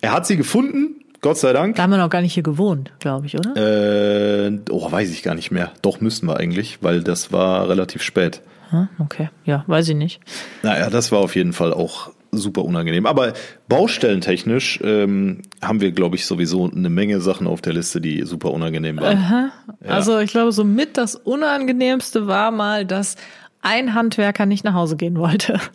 Er 0.00 0.12
hat 0.12 0.26
sie 0.26 0.36
gefunden, 0.36 1.04
Gott 1.20 1.38
sei 1.38 1.52
Dank. 1.52 1.76
Da 1.76 1.84
haben 1.84 1.90
wir 1.90 1.98
noch 1.98 2.10
gar 2.10 2.20
nicht 2.20 2.34
hier 2.34 2.42
gewohnt, 2.42 2.92
glaube 2.98 3.26
ich, 3.26 3.38
oder? 3.38 3.56
Äh, 3.56 4.58
oh, 4.70 4.90
weiß 4.90 5.10
ich 5.10 5.22
gar 5.22 5.34
nicht 5.34 5.50
mehr. 5.50 5.72
Doch, 5.82 6.00
müssten 6.00 6.26
wir 6.26 6.36
eigentlich, 6.36 6.78
weil 6.82 7.02
das 7.02 7.32
war 7.32 7.68
relativ 7.68 8.02
spät. 8.02 8.42
Hm, 8.70 8.88
okay, 8.98 9.30
ja, 9.44 9.64
weiß 9.66 9.88
ich 9.88 9.96
nicht. 9.96 10.20
Naja, 10.62 10.90
das 10.90 11.12
war 11.12 11.20
auf 11.20 11.36
jeden 11.36 11.52
Fall 11.52 11.72
auch 11.72 12.10
super 12.38 12.64
unangenehm. 12.64 13.06
Aber 13.06 13.32
baustellentechnisch 13.68 14.80
ähm, 14.82 15.42
haben 15.62 15.80
wir, 15.80 15.92
glaube 15.92 16.16
ich, 16.16 16.26
sowieso 16.26 16.70
eine 16.70 16.90
Menge 16.90 17.20
Sachen 17.20 17.46
auf 17.46 17.60
der 17.60 17.72
Liste, 17.72 18.00
die 18.00 18.22
super 18.22 18.52
unangenehm 18.52 19.00
waren. 19.00 19.18
Aha. 19.18 19.52
Ja. 19.84 19.90
Also 19.90 20.18
ich 20.18 20.30
glaube, 20.30 20.52
so 20.52 20.64
mit 20.64 20.96
das 20.96 21.14
Unangenehmste 21.14 22.26
war 22.26 22.50
mal, 22.50 22.84
dass 22.84 23.16
ein 23.62 23.94
Handwerker 23.94 24.46
nicht 24.46 24.64
nach 24.64 24.74
Hause 24.74 24.96
gehen 24.96 25.16
wollte. 25.18 25.60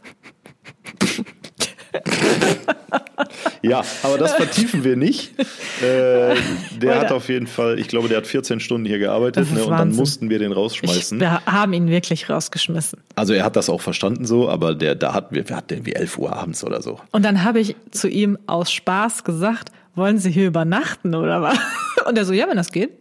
ja, 3.62 3.84
aber 4.04 4.18
das 4.18 4.34
vertiefen 4.34 4.84
wir 4.84 4.96
nicht. 4.96 5.34
Äh, 5.82 6.36
der 6.78 7.00
hat 7.00 7.12
auf 7.12 7.30
jeden 7.30 7.48
Fall, 7.48 7.80
ich 7.80 7.88
glaube, 7.88 8.08
der 8.08 8.18
hat 8.18 8.28
14 8.28 8.60
Stunden 8.60 8.86
hier 8.86 9.00
gearbeitet 9.00 9.52
ne, 9.52 9.64
und 9.64 9.72
dann 9.72 9.92
mussten 9.92 10.30
wir 10.30 10.40
den 10.40 10.52
rausschmeißen. 10.52 11.18
Ich, 11.18 11.22
wir 11.22 11.46
haben 11.46 11.74
ihn 11.74 11.90
wirklich 11.90 12.30
rausgeschmissen. 12.30 13.02
Also 13.16 13.34
er 13.34 13.44
hat 13.44 13.56
das 13.56 13.70
auch 13.70 13.82
verstanden 13.82 14.26
so, 14.26 14.50
aber 14.50 14.76
der, 14.76 14.96
da 14.96 15.14
hatten 15.14 15.36
wir, 15.36 15.48
wir 15.48 15.56
hatten 15.56 15.74
irgendwie 15.74 15.94
11 15.94 16.18
Uhr 16.18 16.34
abends 16.34 16.64
oder 16.64 16.82
so. 16.82 17.00
Und 17.12 17.24
dann 17.24 17.44
habe 17.44 17.60
ich 17.60 17.76
zu 17.92 18.08
ihm 18.08 18.38
aus 18.48 18.72
Spaß 18.72 19.24
gesagt, 19.24 19.70
wollen 19.96 20.18
Sie 20.18 20.32
hier 20.32 20.48
übernachten 20.48 21.16
oder 21.16 21.42
was? 21.42 21.58
Und 22.08 22.18
er 22.18 22.26
so, 22.26 22.34
ja, 22.34 22.48
wenn 22.48 22.58
das 22.58 22.72
geht. 22.72 22.92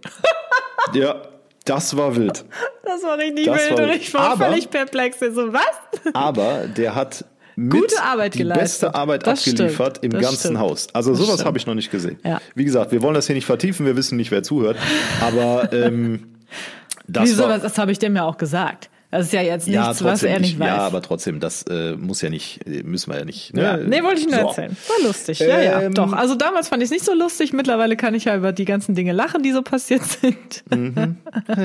ja. 0.95 1.23
Das 1.65 1.95
war 1.99 2.17
wild. 2.17 2.47
Das 2.83 3.03
war 3.03 3.19
richtig 3.19 3.45
das 3.45 3.59
wild 3.59 3.79
war 3.79 3.85
und 3.85 3.95
ich 3.95 4.15
war 4.15 4.37
völlig 4.39 4.71
perplex. 4.71 5.19
So, 5.21 5.53
was? 5.53 6.15
Aber 6.15 6.67
der 6.67 6.95
hat 6.95 7.27
gute 7.69 8.03
Arbeit 8.03 8.35
die 8.35 8.39
geleistet. 8.39 8.63
beste 8.63 8.95
Arbeit 8.95 9.27
das 9.27 9.47
abgeliefert 9.47 9.99
stimmt. 9.99 10.05
im 10.05 10.11
das 10.13 10.23
ganzen 10.23 10.39
stimmt. 10.39 10.59
Haus. 10.59 10.87
Also 10.93 11.11
das 11.13 11.21
sowas 11.21 11.45
habe 11.45 11.59
ich 11.59 11.67
noch 11.67 11.75
nicht 11.75 11.91
gesehen. 11.91 12.19
Ja. 12.25 12.41
Wie 12.55 12.65
gesagt, 12.65 12.93
wir 12.93 13.03
wollen 13.03 13.15
das 13.15 13.27
hier 13.27 13.35
nicht 13.35 13.47
vertiefen, 13.47 13.85
wir 13.87 13.97
wissen 13.97 14.17
nicht, 14.17 14.31
wer 14.31 14.43
zuhört. 14.43 14.77
Aber 15.21 15.73
ähm, 15.73 16.25
das 17.09 17.25
Wieso, 17.25 17.45
war, 17.45 17.59
das 17.59 17.79
habe 17.79 17.93
ich 17.93 17.99
dem 17.99 18.15
ja 18.17 18.25
auch 18.25 18.37
gesagt. 18.39 18.91
Das 19.11 19.27
ist 19.27 19.33
ja 19.33 19.41
jetzt 19.41 19.67
nichts, 19.67 20.01
ja, 20.01 20.05
was 20.05 20.23
er 20.23 20.39
nicht, 20.39 20.59
weiß. 20.59 20.67
Ja, 20.67 20.79
aber 20.79 21.01
trotzdem, 21.01 21.41
das 21.41 21.63
äh, 21.63 21.97
muss 21.97 22.21
ja 22.21 22.29
nicht, 22.29 22.67
müssen 22.67 23.11
wir 23.11 23.19
ja 23.19 23.25
nicht. 23.25 23.55
Ne? 23.55 23.63
Ja. 23.63 23.77
Nee, 23.79 24.03
wollte 24.03 24.21
ich 24.21 24.29
nur 24.29 24.41
so. 24.41 24.49
erzählen. 24.49 24.77
War 24.87 25.07
lustig. 25.07 25.39
Ja, 25.39 25.59
ähm, 25.59 25.83
ja, 25.83 25.89
doch. 25.89 26.13
Also 26.13 26.35
damals 26.35 26.69
fand 26.69 26.83
ich 26.83 26.89
es 26.89 26.91
nicht 26.91 27.07
so 27.07 27.15
lustig. 27.15 27.55
Mittlerweile 27.55 27.97
kann 27.97 28.15
ich 28.15 28.27
ja 28.27 28.37
über 28.37 28.53
die 28.53 28.67
ganzen 28.67 28.95
Dinge 28.95 29.13
lachen, 29.13 29.43
die 29.43 29.53
so 29.53 29.63
passiert 29.63 30.03
sind. 30.05 30.63
Mhm. 30.71 31.17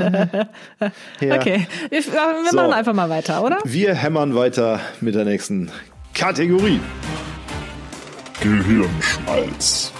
ja. 1.19 1.35
Okay, 1.35 1.67
wir, 1.89 1.99
wir 1.99 2.49
so. 2.49 2.55
machen 2.55 2.73
einfach 2.73 2.93
mal 2.93 3.09
weiter, 3.09 3.43
oder? 3.43 3.57
Wir 3.65 3.93
hämmern 3.93 4.35
weiter 4.35 4.79
mit 5.01 5.15
der 5.15 5.25
nächsten 5.25 5.69
Kategorie. 6.13 6.79
Gehirnschmalz 8.39 9.91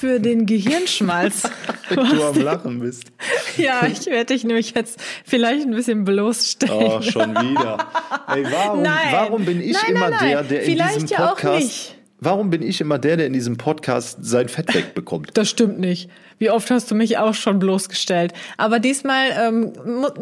für 0.00 0.18
den 0.18 0.46
Gehirnschmalz. 0.46 1.42
du 1.90 2.00
am 2.00 2.40
Lachen 2.40 2.80
bist. 2.80 3.12
Ja, 3.58 3.86
ich 3.86 4.06
werde 4.06 4.32
dich 4.32 4.44
nämlich 4.44 4.72
jetzt 4.74 4.98
vielleicht 5.26 5.66
ein 5.66 5.72
bisschen 5.72 6.04
bloßstellen. 6.04 6.74
Oh, 6.74 7.02
schon 7.02 7.30
wieder. 7.34 7.86
Ey, 8.26 8.44
warum, 8.50 8.82
nein. 8.82 9.08
warum 9.12 9.44
bin 9.44 9.60
ich 9.60 9.74
nein, 9.74 9.94
immer 9.94 10.08
nein, 10.08 10.28
der, 10.30 10.42
der 10.42 10.62
vielleicht 10.62 10.96
in 10.96 11.06
diesem 11.06 11.16
Podcast... 11.18 11.42
Ja 11.44 11.50
auch 11.52 11.58
nicht. 11.58 11.99
Warum 12.22 12.50
bin 12.50 12.60
ich 12.60 12.82
immer 12.82 12.98
der, 12.98 13.16
der 13.16 13.26
in 13.26 13.32
diesem 13.32 13.56
Podcast 13.56 14.18
sein 14.20 14.48
Fett 14.50 14.74
wegbekommt? 14.74 15.30
Das 15.40 15.48
stimmt 15.48 15.80
nicht. 15.80 16.10
Wie 16.38 16.50
oft 16.50 16.70
hast 16.70 16.90
du 16.90 16.94
mich 16.94 17.16
auch 17.16 17.32
schon 17.32 17.58
bloßgestellt? 17.58 18.34
Aber 18.58 18.78
diesmal, 18.78 19.30
ähm, 19.40 19.72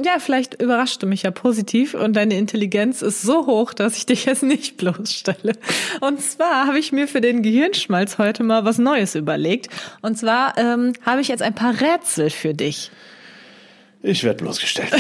ja, 0.05 0.19
vielleicht 0.21 0.63
überrascht 0.63 1.03
du 1.03 1.07
mich 1.07 1.23
ja 1.25 1.33
positiv 1.33 1.95
und 1.95 2.15
deine 2.15 2.37
Intelligenz 2.37 3.03
ist 3.03 3.23
so 3.23 3.47
hoch, 3.47 3.75
dass 3.75 3.97
ich 3.97 4.07
dich 4.07 4.27
jetzt 4.27 4.45
nicht 4.45 4.77
bloßstelle. 4.77 5.55
Und 6.01 6.21
zwar 6.21 6.67
habe 6.67 6.79
ich 6.79 6.93
mir 6.93 7.09
für 7.09 7.21
den 7.21 7.43
Gehirnschmalz 7.43 8.19
heute 8.19 8.45
mal 8.45 8.65
was 8.65 8.79
Neues 8.79 9.17
überlegt. 9.17 9.69
Und 10.01 10.17
zwar 10.17 10.57
ähm, 10.57 10.93
habe 11.05 11.21
ich 11.21 11.29
jetzt 11.29 11.43
ein 11.43 11.55
paar 11.55 11.81
Rätsel 11.81 12.31
für 12.31 12.55
dich. 12.55 12.93
Ich 14.03 14.23
werde 14.23 14.45
bloßgestellt. 14.45 14.95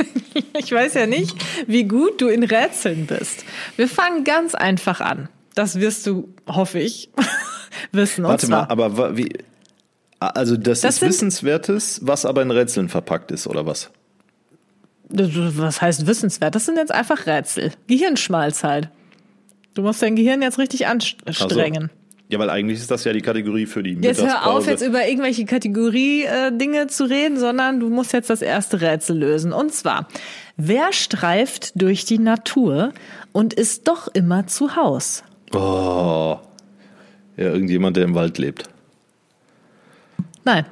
ich 0.58 0.72
weiß 0.72 0.94
ja 0.94 1.06
nicht, 1.06 1.36
wie 1.66 1.84
gut 1.84 2.22
du 2.22 2.28
in 2.28 2.42
Rätseln 2.42 3.06
bist. 3.06 3.44
Wir 3.76 3.88
fangen 3.88 4.24
ganz 4.24 4.54
einfach 4.54 5.02
an. 5.02 5.28
Das 5.58 5.80
wirst 5.80 6.06
du, 6.06 6.32
hoffe 6.46 6.78
ich, 6.78 7.10
wissen. 7.92 8.22
Warte 8.22 8.46
mal, 8.48 8.66
aber 8.68 9.16
wie, 9.16 9.32
also 10.20 10.56
das, 10.56 10.82
das 10.82 10.96
ist 10.96 11.02
Wissenswertes, 11.02 11.98
was 12.04 12.24
aber 12.24 12.42
in 12.42 12.52
Rätseln 12.52 12.88
verpackt 12.88 13.32
ist, 13.32 13.48
oder 13.48 13.66
was? 13.66 13.90
Was 15.08 15.82
heißt 15.82 16.06
wissenswert? 16.06 16.54
Das 16.54 16.64
sind 16.64 16.76
jetzt 16.76 16.92
einfach 16.92 17.26
Rätsel. 17.26 17.72
Gehirnschmalz 17.88 18.62
halt. 18.62 18.90
Du 19.74 19.82
musst 19.82 20.00
dein 20.00 20.14
Gehirn 20.14 20.42
jetzt 20.42 20.58
richtig 20.58 20.86
anstrengen. 20.86 21.82
Also, 21.82 21.94
ja, 22.28 22.38
weil 22.38 22.50
eigentlich 22.50 22.78
ist 22.78 22.92
das 22.92 23.02
ja 23.02 23.12
die 23.12 23.22
Kategorie 23.22 23.66
für 23.66 23.82
die 23.82 23.94
Jetzt 23.94 24.22
hör 24.22 24.46
auf, 24.46 24.68
jetzt 24.68 24.86
über 24.86 25.08
irgendwelche 25.08 25.44
Kategorie-Dinge 25.44 26.82
äh, 26.82 26.86
zu 26.86 27.02
reden, 27.02 27.36
sondern 27.36 27.80
du 27.80 27.88
musst 27.88 28.12
jetzt 28.12 28.30
das 28.30 28.42
erste 28.42 28.80
Rätsel 28.80 29.18
lösen. 29.18 29.52
Und 29.52 29.72
zwar, 29.72 30.06
wer 30.56 30.92
streift 30.92 31.72
durch 31.74 32.04
die 32.04 32.20
Natur 32.20 32.92
und 33.32 33.54
ist 33.54 33.88
doch 33.88 34.06
immer 34.06 34.46
zu 34.46 34.76
Haus? 34.76 35.24
Oh. 35.52 36.38
Ja, 37.36 37.44
irgendjemand, 37.44 37.96
der 37.96 38.04
im 38.04 38.14
Wald 38.14 38.38
lebt. 38.38 38.64
Nein. 40.44 40.66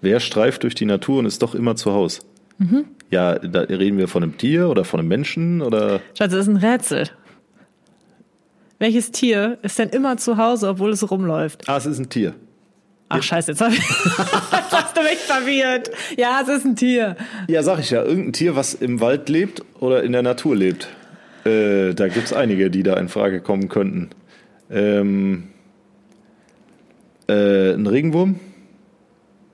Wer 0.00 0.20
streift 0.20 0.62
durch 0.62 0.74
die 0.74 0.84
Natur 0.84 1.18
und 1.18 1.26
ist 1.26 1.42
doch 1.42 1.54
immer 1.54 1.76
zu 1.76 1.92
Hause? 1.92 2.22
Mhm. 2.58 2.86
Ja, 3.10 3.38
da 3.38 3.60
reden 3.60 3.98
wir 3.98 4.08
von 4.08 4.22
einem 4.22 4.36
Tier 4.38 4.68
oder 4.68 4.84
von 4.84 5.00
einem 5.00 5.08
Menschen 5.08 5.62
oder. 5.62 6.00
Schatz, 6.16 6.32
das 6.32 6.40
ist 6.42 6.48
ein 6.48 6.56
Rätsel. 6.56 7.08
Welches 8.78 9.10
Tier 9.10 9.58
ist 9.62 9.78
denn 9.78 9.88
immer 9.90 10.16
zu 10.16 10.36
Hause, 10.36 10.68
obwohl 10.68 10.90
es 10.90 11.08
rumläuft? 11.10 11.68
Ah, 11.68 11.76
es 11.76 11.86
ist 11.86 11.98
ein 11.98 12.08
Tier. 12.08 12.34
Ach 13.08 13.22
scheiße, 13.22 13.52
jetzt, 13.52 13.60
hab 13.60 13.72
ich, 13.72 13.80
hast 13.80 14.96
du 14.96 15.02
mich 15.02 15.18
verwirrt. 15.18 15.90
Ja, 16.16 16.40
es 16.42 16.48
ist 16.48 16.64
ein 16.64 16.74
Tier. 16.74 17.16
Ja, 17.48 17.62
sag 17.62 17.78
ich 17.78 17.90
ja. 17.90 18.02
Irgendein 18.02 18.32
Tier, 18.32 18.56
was 18.56 18.74
im 18.74 19.00
Wald 19.00 19.28
lebt 19.28 19.62
oder 19.78 20.02
in 20.02 20.12
der 20.12 20.22
Natur 20.22 20.56
lebt. 20.56 20.88
Äh, 21.46 21.94
da 21.94 22.08
gibt 22.08 22.26
es 22.26 22.32
einige, 22.32 22.70
die 22.70 22.82
da 22.82 22.94
in 22.94 23.08
Frage 23.08 23.40
kommen 23.40 23.68
könnten. 23.68 24.10
Ähm, 24.68 25.50
äh, 27.28 27.72
ein 27.72 27.86
Regenwurm? 27.86 28.40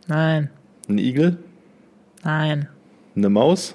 Nein. 0.06 0.50
Ein 0.88 0.98
Igel? 0.98 1.38
Nein. 2.24 2.68
Eine 3.14 3.28
Maus? 3.28 3.74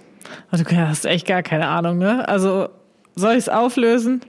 Oh, 0.51 0.57
du 0.57 0.65
hast 0.75 1.05
echt 1.05 1.27
gar 1.27 1.43
keine 1.43 1.67
Ahnung, 1.67 1.99
ne? 1.99 2.27
Also, 2.27 2.69
soll 3.15 3.33
ich 3.33 3.39
es 3.39 3.49
auflösen? 3.49 4.21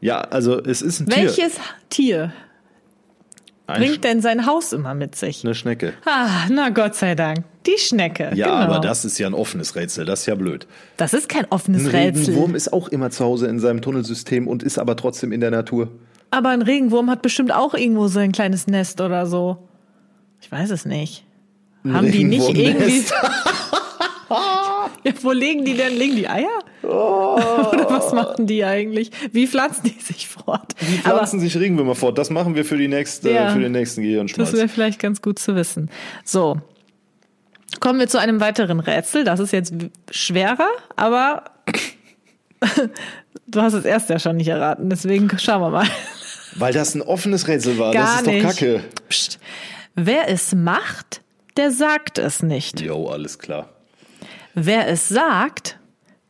Ja, 0.00 0.20
also 0.20 0.62
es 0.62 0.82
ist 0.82 1.00
ein 1.00 1.06
Welches 1.06 1.36
Tier. 1.36 1.44
Welches 1.44 1.60
Tier 1.88 2.32
bringt 3.66 4.04
denn 4.04 4.20
sein 4.20 4.46
Haus 4.46 4.72
immer 4.72 4.94
mit 4.94 5.16
sich? 5.16 5.44
Eine 5.44 5.54
Schnecke. 5.54 5.94
Ah, 6.04 6.46
na 6.50 6.70
Gott 6.70 6.94
sei 6.94 7.14
Dank. 7.14 7.44
Die 7.66 7.78
Schnecke. 7.78 8.30
Ja, 8.34 8.46
genau. 8.46 8.74
aber 8.74 8.78
das 8.80 9.04
ist 9.04 9.18
ja 9.18 9.26
ein 9.26 9.34
offenes 9.34 9.74
Rätsel. 9.74 10.04
Das 10.04 10.20
ist 10.20 10.26
ja 10.26 10.34
blöd. 10.34 10.66
Das 10.96 11.14
ist 11.14 11.28
kein 11.28 11.46
offenes 11.50 11.84
ein 11.86 11.90
Rätsel. 11.90 12.34
Ein 12.34 12.40
Wurm 12.40 12.54
ist 12.54 12.72
auch 12.72 12.88
immer 12.88 13.10
zu 13.10 13.24
Hause 13.24 13.48
in 13.48 13.58
seinem 13.58 13.82
Tunnelsystem 13.82 14.46
und 14.46 14.62
ist 14.62 14.78
aber 14.78 14.96
trotzdem 14.96 15.32
in 15.32 15.40
der 15.40 15.50
Natur. 15.50 15.90
Aber 16.30 16.50
ein 16.50 16.62
Regenwurm 16.62 17.10
hat 17.10 17.22
bestimmt 17.22 17.52
auch 17.52 17.74
irgendwo 17.74 18.08
so 18.08 18.18
ein 18.20 18.32
kleines 18.32 18.66
Nest 18.66 19.00
oder 19.00 19.26
so. 19.26 19.68
Ich 20.40 20.50
weiß 20.50 20.70
es 20.70 20.84
nicht. 20.84 21.24
Ein 21.84 21.94
Haben 21.94 22.12
die 22.12 22.24
nicht 22.24 22.48
irgendwie. 22.48 23.04
ja, 24.30 25.12
wo 25.22 25.32
legen 25.32 25.64
die 25.64 25.74
denn? 25.74 25.96
Legen 25.96 26.16
die 26.16 26.28
Eier? 26.28 26.58
Oh. 26.88 27.36
Oder 27.72 27.90
was 27.90 28.12
machen 28.12 28.46
die 28.46 28.64
eigentlich? 28.64 29.10
Wie 29.32 29.46
pflanzen 29.46 29.84
die 29.84 30.00
sich 30.00 30.28
fort? 30.28 30.74
Wie 30.78 30.98
pflanzen 30.98 31.36
Aber, 31.36 31.48
sich 31.48 31.58
Regenwürmer 31.58 31.94
fort? 31.94 32.18
Das 32.18 32.30
machen 32.30 32.54
wir 32.54 32.64
für, 32.64 32.76
die 32.76 32.88
nächste, 32.88 33.30
ja, 33.30 33.50
für 33.50 33.60
den 33.60 33.72
nächsten 33.72 34.02
Gehirnschmalz. 34.02 34.50
Das 34.50 34.58
wäre 34.58 34.68
vielleicht 34.68 35.00
ganz 35.00 35.22
gut 35.22 35.38
zu 35.38 35.56
wissen. 35.56 35.90
So. 36.24 36.60
Kommen 37.80 37.98
wir 37.98 38.08
zu 38.08 38.18
einem 38.18 38.40
weiteren 38.40 38.80
Rätsel. 38.80 39.24
Das 39.24 39.40
ist 39.40 39.52
jetzt 39.52 39.74
schwerer, 40.10 40.68
aber 40.94 41.44
du 43.46 43.60
hast 43.60 43.74
es 43.74 43.84
erst 43.84 44.08
ja 44.08 44.18
schon 44.18 44.36
nicht 44.36 44.48
erraten. 44.48 44.88
Deswegen 44.88 45.28
schauen 45.38 45.60
wir 45.60 45.70
mal. 45.70 45.86
Weil 46.54 46.72
das 46.72 46.94
ein 46.94 47.02
offenes 47.02 47.48
Rätsel 47.48 47.78
war. 47.78 47.92
Gar 47.92 48.04
das 48.04 48.20
ist 48.20 48.26
nicht. 48.26 48.44
doch 48.44 48.50
kacke. 48.50 48.80
Psst. 49.08 49.38
Wer 49.94 50.28
es 50.28 50.54
macht, 50.54 51.22
der 51.56 51.70
sagt 51.70 52.18
es 52.18 52.42
nicht. 52.42 52.80
Jo, 52.80 53.08
alles 53.08 53.38
klar. 53.38 53.70
Wer 54.54 54.88
es 54.88 55.08
sagt, 55.08 55.78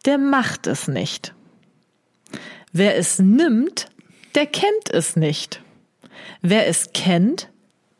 der 0.07 0.19
macht 0.19 0.67
es 0.67 0.89
nicht. 0.89 1.35
Wer 2.73 2.97
es 2.97 3.19
nimmt, 3.19 3.89
der 4.35 4.47
kennt 4.47 4.91
es 4.91 5.17
nicht. 5.17 5.63
Wer 6.43 6.67
es 6.67 6.91
kennt, 6.95 7.49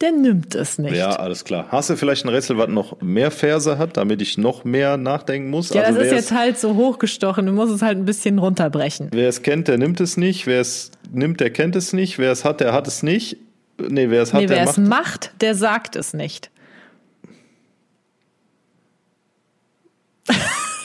der 0.01 0.13
nimmt 0.13 0.55
es 0.55 0.79
nicht. 0.79 0.95
Ja, 0.95 1.11
alles 1.11 1.45
klar. 1.45 1.67
Hast 1.71 1.89
du 1.89 1.97
vielleicht 1.97 2.27
ein 2.27 2.29
Rätsel, 2.29 2.59
was 2.59 2.69
noch 2.69 3.01
mehr 3.01 3.31
Verse 3.31 3.79
hat, 3.79 3.97
damit 3.97 4.21
ich 4.21 4.37
noch 4.37 4.65
mehr 4.65 4.99
nachdenken 4.99 5.49
muss? 5.49 5.71
Ja, 5.71 5.83
also 5.83 5.99
das 5.99 6.09
ist 6.09 6.15
jetzt 6.15 6.33
halt 6.33 6.59
so 6.59 6.75
hochgestochen. 6.75 7.47
Du 7.47 7.53
musst 7.53 7.73
es 7.73 7.81
halt 7.81 7.97
ein 7.97 8.05
bisschen 8.05 8.39
runterbrechen. 8.39 9.09
Wer 9.13 9.29
es 9.29 9.43
kennt, 9.43 9.69
der 9.69 9.79
nimmt 9.79 10.01
es 10.01 10.19
nicht. 10.19 10.47
Wer 10.47 10.61
es 10.61 10.91
nimmt, 11.11 11.41
der 11.41 11.51
kennt 11.51 11.77
es 11.77 11.95
nicht. 11.95 12.19
Wer 12.19 12.31
es 12.31 12.45
hat, 12.45 12.61
der 12.61 12.75
hat 12.75 12.87
es 12.87 13.03
nicht. 13.03 13.39
Nee, 13.79 14.11
wer 14.11 14.23
es 14.23 14.33
hat, 14.35 14.43
nee, 14.43 14.49
wer 14.49 14.57
der 14.57 14.69
es 14.69 14.77
macht, 14.77 15.33
der 15.41 15.55
sagt 15.55 15.97
es 15.97 16.13
nicht. 16.13 16.51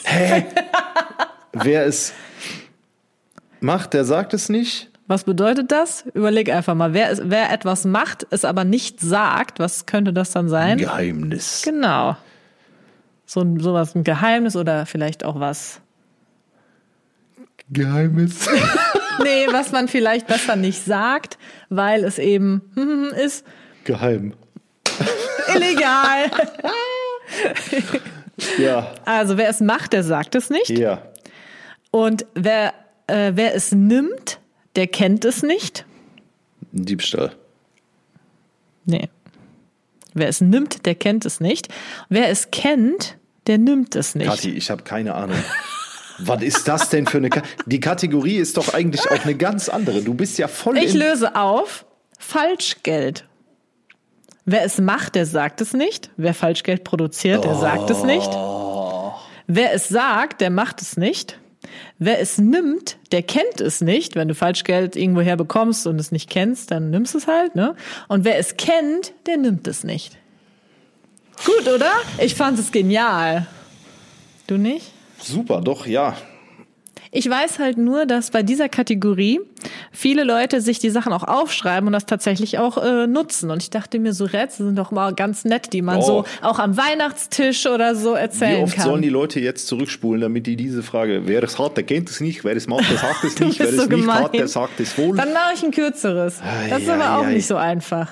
Hä? 0.04 0.46
wer 1.54 1.86
es 1.86 2.14
macht, 3.60 3.94
der 3.94 4.06
sagt 4.06 4.34
es 4.34 4.50
nicht? 4.50 4.90
Was 5.08 5.26
bedeutet 5.26 5.72
das? 5.72 6.06
Überleg 6.14 6.50
einfach 6.50 6.74
mal. 6.74 6.94
Wer, 6.94 7.18
wer 7.24 7.52
etwas 7.52 7.84
macht, 7.84 8.26
es 8.30 8.46
aber 8.46 8.64
nicht 8.64 9.02
sagt, 9.02 9.60
was 9.60 9.86
könnte 9.86 10.14
das 10.14 10.32
dann 10.32 10.48
sein? 10.48 10.78
Geheimnis. 10.78 11.64
Genau. 11.66 12.16
So 13.26 13.46
sowas, 13.60 13.94
ein 13.96 14.04
Geheimnis 14.04 14.56
oder 14.56 14.86
vielleicht 14.86 15.26
auch 15.26 15.40
was. 15.40 15.82
Geheimnis. 17.70 18.48
nee, 19.24 19.48
was 19.52 19.72
man 19.72 19.88
vielleicht 19.88 20.28
besser 20.28 20.56
nicht 20.56 20.84
sagt, 20.84 21.38
weil 21.70 22.04
es 22.04 22.18
eben 22.18 22.62
ist. 23.26 23.46
Geheim. 23.84 24.34
Illegal. 25.54 26.32
ja. 28.58 28.92
Also 29.06 29.38
wer 29.38 29.50
es 29.50 29.60
macht, 29.60 29.94
der 29.94 30.04
sagt 30.04 30.36
es 30.36 30.50
nicht. 30.50 30.70
Ja. 30.70 31.02
Und 31.92 32.26
wer, 32.34 32.74
äh, 33.08 33.34
wer 33.36 33.54
es 33.54 33.72
nimmt, 33.72 34.40
der 34.76 34.88
kennt 34.88 35.26
es 35.26 35.44
nicht. 35.44 35.86
Diebstahl. 36.72 37.36
Nee. 38.86 39.10
Wer 40.14 40.28
es 40.28 40.42
nimmt, 40.42 40.86
der 40.86 40.96
kennt 40.96 41.26
es 41.26 41.40
nicht. 41.40 41.68
Wer 42.10 42.30
es 42.30 42.52
kennt, 42.52 43.18
der 43.48 43.58
nimmt 43.58 43.96
es 43.96 44.16
nicht. 44.16 44.28
Kathi, 44.28 44.52
ich 44.52 44.70
habe 44.70 44.84
keine 44.84 45.16
Ahnung. 45.16 45.38
Was 46.20 46.44
ist 46.44 46.68
das 46.68 46.90
denn 46.90 47.08
für 47.08 47.18
eine 47.18 47.30
Ka 47.30 47.42
Die 47.66 47.80
Kategorie 47.80 48.36
ist 48.36 48.58
doch 48.58 48.74
eigentlich 48.74 49.10
auch 49.10 49.24
eine 49.24 49.36
ganz 49.36 49.70
andere. 49.70 50.02
Du 50.02 50.14
bist 50.14 50.38
ja 50.38 50.48
voll 50.48 50.78
Ich 50.78 50.94
löse 50.94 51.36
auf 51.36 51.86
Falschgeld. 52.20 53.26
Wer 54.46 54.64
es 54.64 54.80
macht, 54.80 55.16
der 55.16 55.26
sagt 55.26 55.62
es 55.62 55.74
nicht. 55.74 56.12
Wer 56.18 56.34
Falschgeld 56.34 56.84
produziert, 56.84 57.44
der 57.44 57.56
oh. 57.58 57.62
sagt 57.62 57.90
es 57.90 58.04
nicht. 58.04 58.30
Oh. 58.30 59.14
Wer 59.48 59.74
es 59.74 59.90
sagt, 59.90 60.42
der 60.42 60.50
macht 60.50 60.82
es 60.82 60.98
nicht. 60.98 61.40
Wer 62.00 62.20
es 62.20 62.38
nimmt, 62.38 62.98
der 63.12 63.24
kennt 63.24 63.62
es 63.62 63.82
nicht. 63.82 64.16
Wenn 64.16 64.28
du 64.28 64.36
Falschgeld 64.36 64.96
irgendwoher 64.96 65.38
bekommst 65.38 65.86
und 65.88 66.00
es 66.00 66.12
nicht 66.12 66.30
kennst, 66.30 66.72
dann 66.72 66.90
nimmst 66.90 67.16
es 67.16 67.28
halt, 67.28 67.56
ne? 67.56 67.76
Und 68.08 68.26
wer 68.26 68.38
es 68.38 68.58
kennt, 68.58 69.14
der 69.28 69.38
nimmt 69.38 69.68
es 69.68 69.84
nicht. 69.84 70.18
Gut, 71.46 71.68
oder? 71.68 71.92
Ich 72.20 72.36
fand 72.36 72.60
es 72.60 72.72
genial. 72.72 73.48
Du 74.48 74.58
nicht? 74.58 74.92
Super, 75.20 75.62
doch, 75.62 75.86
ja. 75.86 76.16
Ich 77.14 77.30
weiß 77.30 77.60
halt 77.60 77.78
nur, 77.78 78.06
dass 78.06 78.32
bei 78.32 78.42
dieser 78.42 78.70
Kategorie 78.70 79.42
viele 79.92 80.24
Leute 80.24 80.62
sich 80.62 80.80
die 80.80 80.90
Sachen 80.90 81.12
auch 81.12 81.26
aufschreiben 81.26 81.88
und 81.88 81.92
das 81.92 82.06
tatsächlich 82.06 82.58
auch 82.58 82.78
äh, 82.78 83.06
nutzen. 83.06 83.52
Und 83.52 83.62
ich 83.62 83.70
dachte 83.70 84.00
mir, 84.00 84.14
so 84.14 84.24
Rätsel 84.24 84.68
sind 84.68 84.78
doch 84.78 84.92
mal 84.92 85.14
ganz 85.14 85.44
nett, 85.44 85.74
die 85.74 85.82
man 85.82 85.98
oh. 85.98 86.02
so 86.02 86.26
auch 86.42 86.58
am 86.58 86.78
Weihnachtstisch 86.78 87.68
oder 87.68 87.96
so 87.96 88.14
erzählen 88.14 88.52
kann. 88.52 88.60
Wie 88.60 88.64
oft 88.64 88.76
kann. 88.78 88.86
sollen 88.86 89.02
die 89.02 89.10
Leute 89.10 89.42
jetzt 89.42 89.68
zurückspulen, 89.68 90.22
damit 90.22 90.48
die 90.48 90.56
diese 90.56 90.84
Frage, 90.84 91.24
wer 91.26 91.44
es 91.44 91.60
hat, 91.60 91.76
der 91.76 91.84
kennt 91.84 92.10
es 92.10 92.22
nicht, 92.22 92.46
wer 92.46 92.56
es 92.56 92.68
macht, 92.68 92.90
der 92.90 92.98
sagt 92.98 93.24
es 93.26 93.40
nicht, 93.42 93.60
wer 93.60 93.68
es 93.68 93.76
so 93.76 93.82
nicht 93.82 93.90
gemein. 93.90 94.24
hat, 94.24 94.34
der 94.34 94.48
sagt 94.48 94.80
es 94.80 94.98
wohl. 94.98 95.18
Dann 95.18 95.34
mache 95.34 95.54
ich 95.56 95.64
ein 95.64 95.72
kürzeres. 95.72 96.40
Das 96.70 96.80
ist 96.80 96.88
ja, 96.88 96.94
aber 96.94 97.20
auch 97.20 97.24
ja, 97.24 97.30
nicht 97.32 97.46
so 97.46 97.58
einfach. 97.58 98.08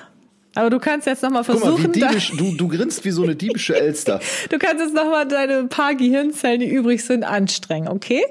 Aber 0.54 0.68
du 0.68 0.78
kannst 0.78 1.06
jetzt 1.06 1.22
noch 1.22 1.30
mal 1.30 1.44
versuchen. 1.44 1.84
Mal, 1.84 1.92
diebisch, 1.92 2.32
du, 2.36 2.54
du 2.54 2.68
grinst 2.68 3.02
wie 3.06 3.12
so 3.12 3.22
eine 3.22 3.34
diebische 3.34 3.80
Elster. 3.80 4.20
du 4.50 4.58
kannst 4.58 4.82
jetzt 4.82 4.94
noch 4.94 5.06
mal 5.06 5.26
deine 5.26 5.64
paar 5.64 5.94
Gehirnzellen, 5.94 6.60
die 6.60 6.68
übrig 6.68 7.02
sind, 7.02 7.24
anstrengen, 7.24 7.88
okay? 7.88 8.22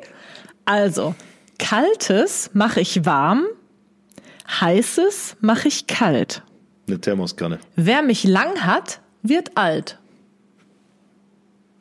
Also, 0.69 1.15
kaltes 1.57 2.51
mache 2.53 2.79
ich 2.79 3.03
warm, 3.03 3.47
heißes 4.47 5.37
mache 5.41 5.67
ich 5.67 5.87
kalt. 5.87 6.43
Eine 6.87 7.01
Thermoskanne. 7.01 7.57
Wer 7.75 8.03
mich 8.03 8.23
lang 8.23 8.63
hat, 8.63 9.01
wird 9.23 9.57
alt. 9.57 9.97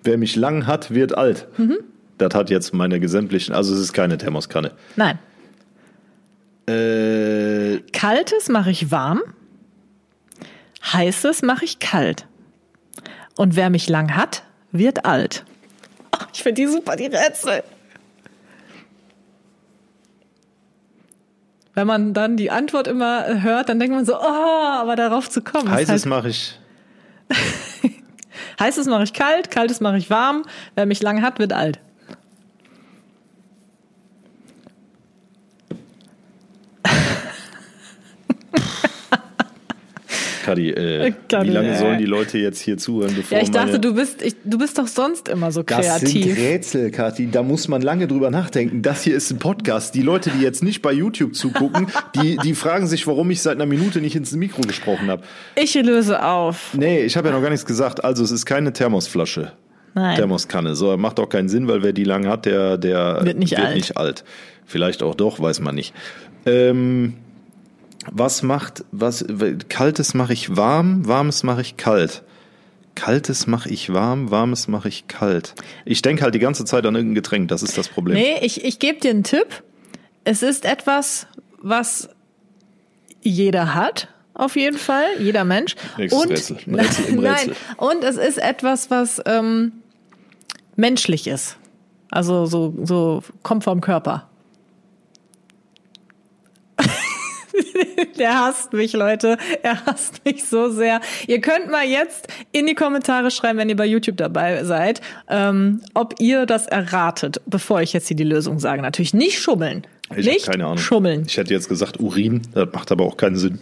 Wer 0.05 0.17
mich 0.17 0.37
lang 0.37 0.67
hat, 0.67 0.95
wird 0.95 1.19
alt. 1.19 1.49
Mhm. 1.59 1.81
Das 2.17 2.33
hat 2.33 2.49
jetzt 2.49 2.73
meine 2.73 2.99
gesämtlichen, 2.99 3.55
also 3.55 3.75
es 3.75 3.81
ist 3.81 3.93
keine 3.93 4.17
Thermoskanne. 4.17 4.73
Nein. 4.97 5.19
Äh, 6.67 7.81
Kaltes 7.93 8.49
mache 8.49 8.71
ich 8.71 8.91
warm, 8.91 9.21
heißes 10.95 11.43
mache 11.43 11.67
ich 11.67 11.79
kalt. 11.79 12.27
Und 13.37 13.55
wer 13.55 13.69
mich 13.69 13.91
lang 13.91 14.17
hat, 14.17 14.45
wird 14.73 15.05
alt. 15.05 15.45
Oh, 16.17 16.25
ich 16.33 16.43
finde 16.43 16.63
die 16.63 16.69
super, 16.69 16.97
die 16.97 17.05
Rätsel. 17.05 17.63
Wenn 21.79 21.87
man 21.87 22.13
dann 22.13 22.37
die 22.37 22.51
Antwort 22.51 22.89
immer 22.89 23.41
hört, 23.41 23.69
dann 23.69 23.79
denkt 23.79 23.95
man 23.95 24.05
so, 24.05 24.17
oh, 24.17 24.21
aber 24.21 24.97
darauf 24.97 25.31
zu 25.31 25.43
kommen. 25.43 25.71
Heißes 25.71 25.91
halt 25.91 26.07
mache 26.07 26.29
ich. 26.31 26.59
Heißes 28.59 28.89
mache 28.89 29.05
ich 29.05 29.13
kalt, 29.13 29.53
kaltes 29.53 29.81
mache 29.81 29.97
ich 29.97 30.11
warm. 30.11 30.43
Wer 30.75 30.87
mich 30.87 31.01
lang 31.03 31.23
hat, 31.23 31.39
wird 31.39 31.53
alt. 31.53 31.79
Kadi, 40.49 40.71
äh, 40.71 41.13
wie 41.43 41.51
lange 41.51 41.77
sollen 41.77 41.99
die 41.99 42.07
Leute 42.07 42.39
jetzt 42.39 42.61
hier 42.61 42.79
zuhören? 42.79 43.13
Bevor 43.15 43.37
ja, 43.37 43.45
ich 43.45 43.51
dachte, 43.51 43.79
du 43.79 43.95
bist, 43.95 44.23
ich, 44.23 44.35
du 44.45 44.57
bist 44.57 44.79
doch 44.79 44.87
sonst 44.87 45.29
immer 45.29 45.53
so 45.53 45.63
kreativ. 45.63 46.01
Das 46.01 46.11
sind 46.11 46.39
Rätsel, 46.39 46.91
Kathi, 46.91 47.31
da 47.31 47.43
muss 47.43 47.69
man 47.69 47.83
lange 47.83 48.07
drüber 48.07 48.31
nachdenken. 48.31 48.81
Das 48.81 49.03
hier 49.03 49.15
ist 49.15 49.31
ein 49.31 49.39
Podcast. 49.39 49.95
Die 49.95 50.01
Leute, 50.01 50.31
die 50.31 50.43
jetzt 50.43 50.63
nicht 50.63 50.81
bei 50.81 50.93
YouTube 50.93 51.35
zugucken, 51.35 51.89
die, 52.17 52.39
die 52.39 52.55
fragen 52.55 52.87
sich, 52.87 53.07
warum 53.07 53.31
ich 53.31 53.43
seit 53.43 53.57
einer 53.57 53.67
Minute 53.67 54.01
nicht 54.01 54.17
ins 54.17 54.33
Mikro 54.33 54.63
gesprochen 54.63 55.11
habe. 55.11 55.23
Ich 55.55 55.75
löse 55.75 56.25
auf. 56.25 56.73
Nee, 56.73 57.03
ich 57.03 57.19
habe 57.19 57.29
ja 57.29 57.35
noch 57.35 57.43
gar 57.43 57.51
nichts 57.51 57.67
gesagt. 57.67 58.03
Also, 58.03 58.25
es 58.25 58.31
ist 58.31 58.47
keine 58.47 58.73
Thermosflasche. 58.73 59.53
Nein. 59.93 60.17
Thermoskanne. 60.17 60.75
So, 60.77 60.97
macht 60.97 61.21
auch 61.21 61.29
keinen 61.29 61.51
Sinn, 61.51 61.69
weil 61.69 61.83
wer 61.83 61.93
die 61.93 62.05
lang 62.05 62.27
hat, 62.27 62.47
der, 62.47 62.79
der 62.79 63.21
wird 63.23 63.39
nicht, 63.39 63.51
wird 63.51 63.67
alt. 63.67 63.75
nicht 63.75 63.99
alt. 63.99 64.25
Vielleicht 64.65 65.03
auch 65.03 65.15
doch, 65.15 65.41
weiß 65.41 65.61
man 65.61 65.75
nicht. 65.75 65.93
Ähm, 66.47 67.15
was 68.11 68.43
macht, 68.43 68.85
was, 68.93 69.25
kaltes 69.69 70.15
mache 70.15 70.33
ich 70.33 70.57
warm, 70.57 71.07
warmes 71.07 71.43
mache 71.43 71.61
ich 71.61 71.77
kalt. 71.77 72.23
Kaltes 72.95 73.47
mache 73.47 73.69
ich 73.69 73.93
warm, 73.93 74.31
warmes 74.31 74.67
mache 74.67 74.89
ich 74.89 75.07
kalt. 75.07 75.55
Ich 75.85 76.03
denke 76.03 76.23
halt 76.23 76.35
die 76.35 76.41
ganze 76.41 76.65
Zeit 76.65 76.85
an 76.85 76.95
irgendein 76.95 77.15
Getränk, 77.15 77.49
das 77.49 77.63
ist 77.63 77.79
das 77.79 77.89
Problem. 77.89 78.17
Nee, 78.17 78.39
ich, 78.43 78.65
ich 78.65 78.79
gebe 78.79 78.99
dir 78.99 79.11
einen 79.11 79.25
Tipp. 79.25 79.63
Es 80.25 80.43
ist 80.43 80.65
etwas, 80.65 81.27
was 81.61 82.09
jeder 83.23 83.75
hat, 83.75 84.09
auf 84.35 84.57
jeden 84.57 84.79
Fall, 84.79 85.07
jeder 85.19 85.45
Mensch. 85.45 85.75
Nächstes 85.97 86.23
und, 86.23 86.31
Rätsel. 86.31 86.57
Rätsel 86.75 87.05
im 87.07 87.19
Rätsel. 87.19 87.49
Nein, 87.49 87.57
und 87.77 88.05
es 88.05 88.17
ist 88.17 88.39
etwas, 88.39 88.91
was 88.91 89.21
ähm, 89.27 89.73
menschlich 90.77 91.27
ist. 91.27 91.57
Also 92.11 92.47
so, 92.47 92.75
so 92.85 93.23
kommt 93.43 93.65
vom 93.65 93.81
Körper. 93.81 94.29
Der 98.19 98.39
hasst 98.39 98.73
mich, 98.73 98.93
Leute. 98.93 99.37
Er 99.63 99.85
hasst 99.87 100.25
mich 100.25 100.45
so 100.45 100.71
sehr. 100.71 101.01
Ihr 101.27 101.41
könnt 101.41 101.71
mal 101.71 101.85
jetzt 101.85 102.29
in 102.53 102.67
die 102.67 102.75
Kommentare 102.75 103.31
schreiben, 103.31 103.59
wenn 103.59 103.69
ihr 103.69 103.77
bei 103.77 103.87
YouTube 103.87 104.17
dabei 104.17 104.65
seid, 104.65 105.01
ähm, 105.29 105.81
ob 105.95 106.15
ihr 106.19 106.47
das 106.47 106.67
erratet, 106.67 107.41
bevor 107.47 107.81
ich 107.83 107.93
jetzt 107.93 108.09
hier 108.09 108.17
die 108.17 108.25
Lösung 108.25 108.59
sage. 108.59 108.83
Natürlich 108.83 109.15
nicht 109.15 109.39
schummeln. 109.39 109.87
Ich 110.17 110.27
nicht 110.27 110.47
keine 110.47 110.65
Ahnung. 110.65 110.79
schummeln. 110.79 111.25
Ich 111.27 111.37
hätte 111.37 111.53
jetzt 111.53 111.69
gesagt 111.69 112.01
Urin, 112.01 112.43
das 112.55 112.69
macht 112.73 112.93
aber 112.93 113.05
auch 113.05 113.17
keinen 113.17 113.37
Sinn. 113.37 113.59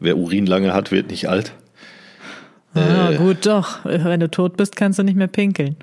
Wer 0.00 0.16
Urin 0.16 0.46
lange 0.46 0.72
hat, 0.72 0.90
wird 0.92 1.10
nicht 1.10 1.28
alt. 1.28 1.52
Ja, 2.74 3.10
äh, 3.10 3.16
gut, 3.16 3.46
doch. 3.46 3.84
Wenn 3.84 4.20
du 4.20 4.30
tot 4.30 4.56
bist, 4.56 4.76
kannst 4.76 4.98
du 4.98 5.02
nicht 5.02 5.16
mehr 5.16 5.28
pinkeln. 5.28 5.76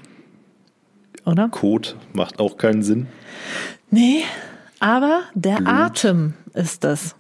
Oder? 1.26 1.50
Kot 1.50 1.96
macht 2.14 2.40
auch 2.40 2.58
keinen 2.58 2.84
Sinn. 2.84 3.08
Nee, 3.90 4.24
aber 4.80 5.22
der 5.34 5.58
Blut. 5.58 5.68
Atem 5.68 6.34
ist 6.54 6.84
es. 6.84 7.16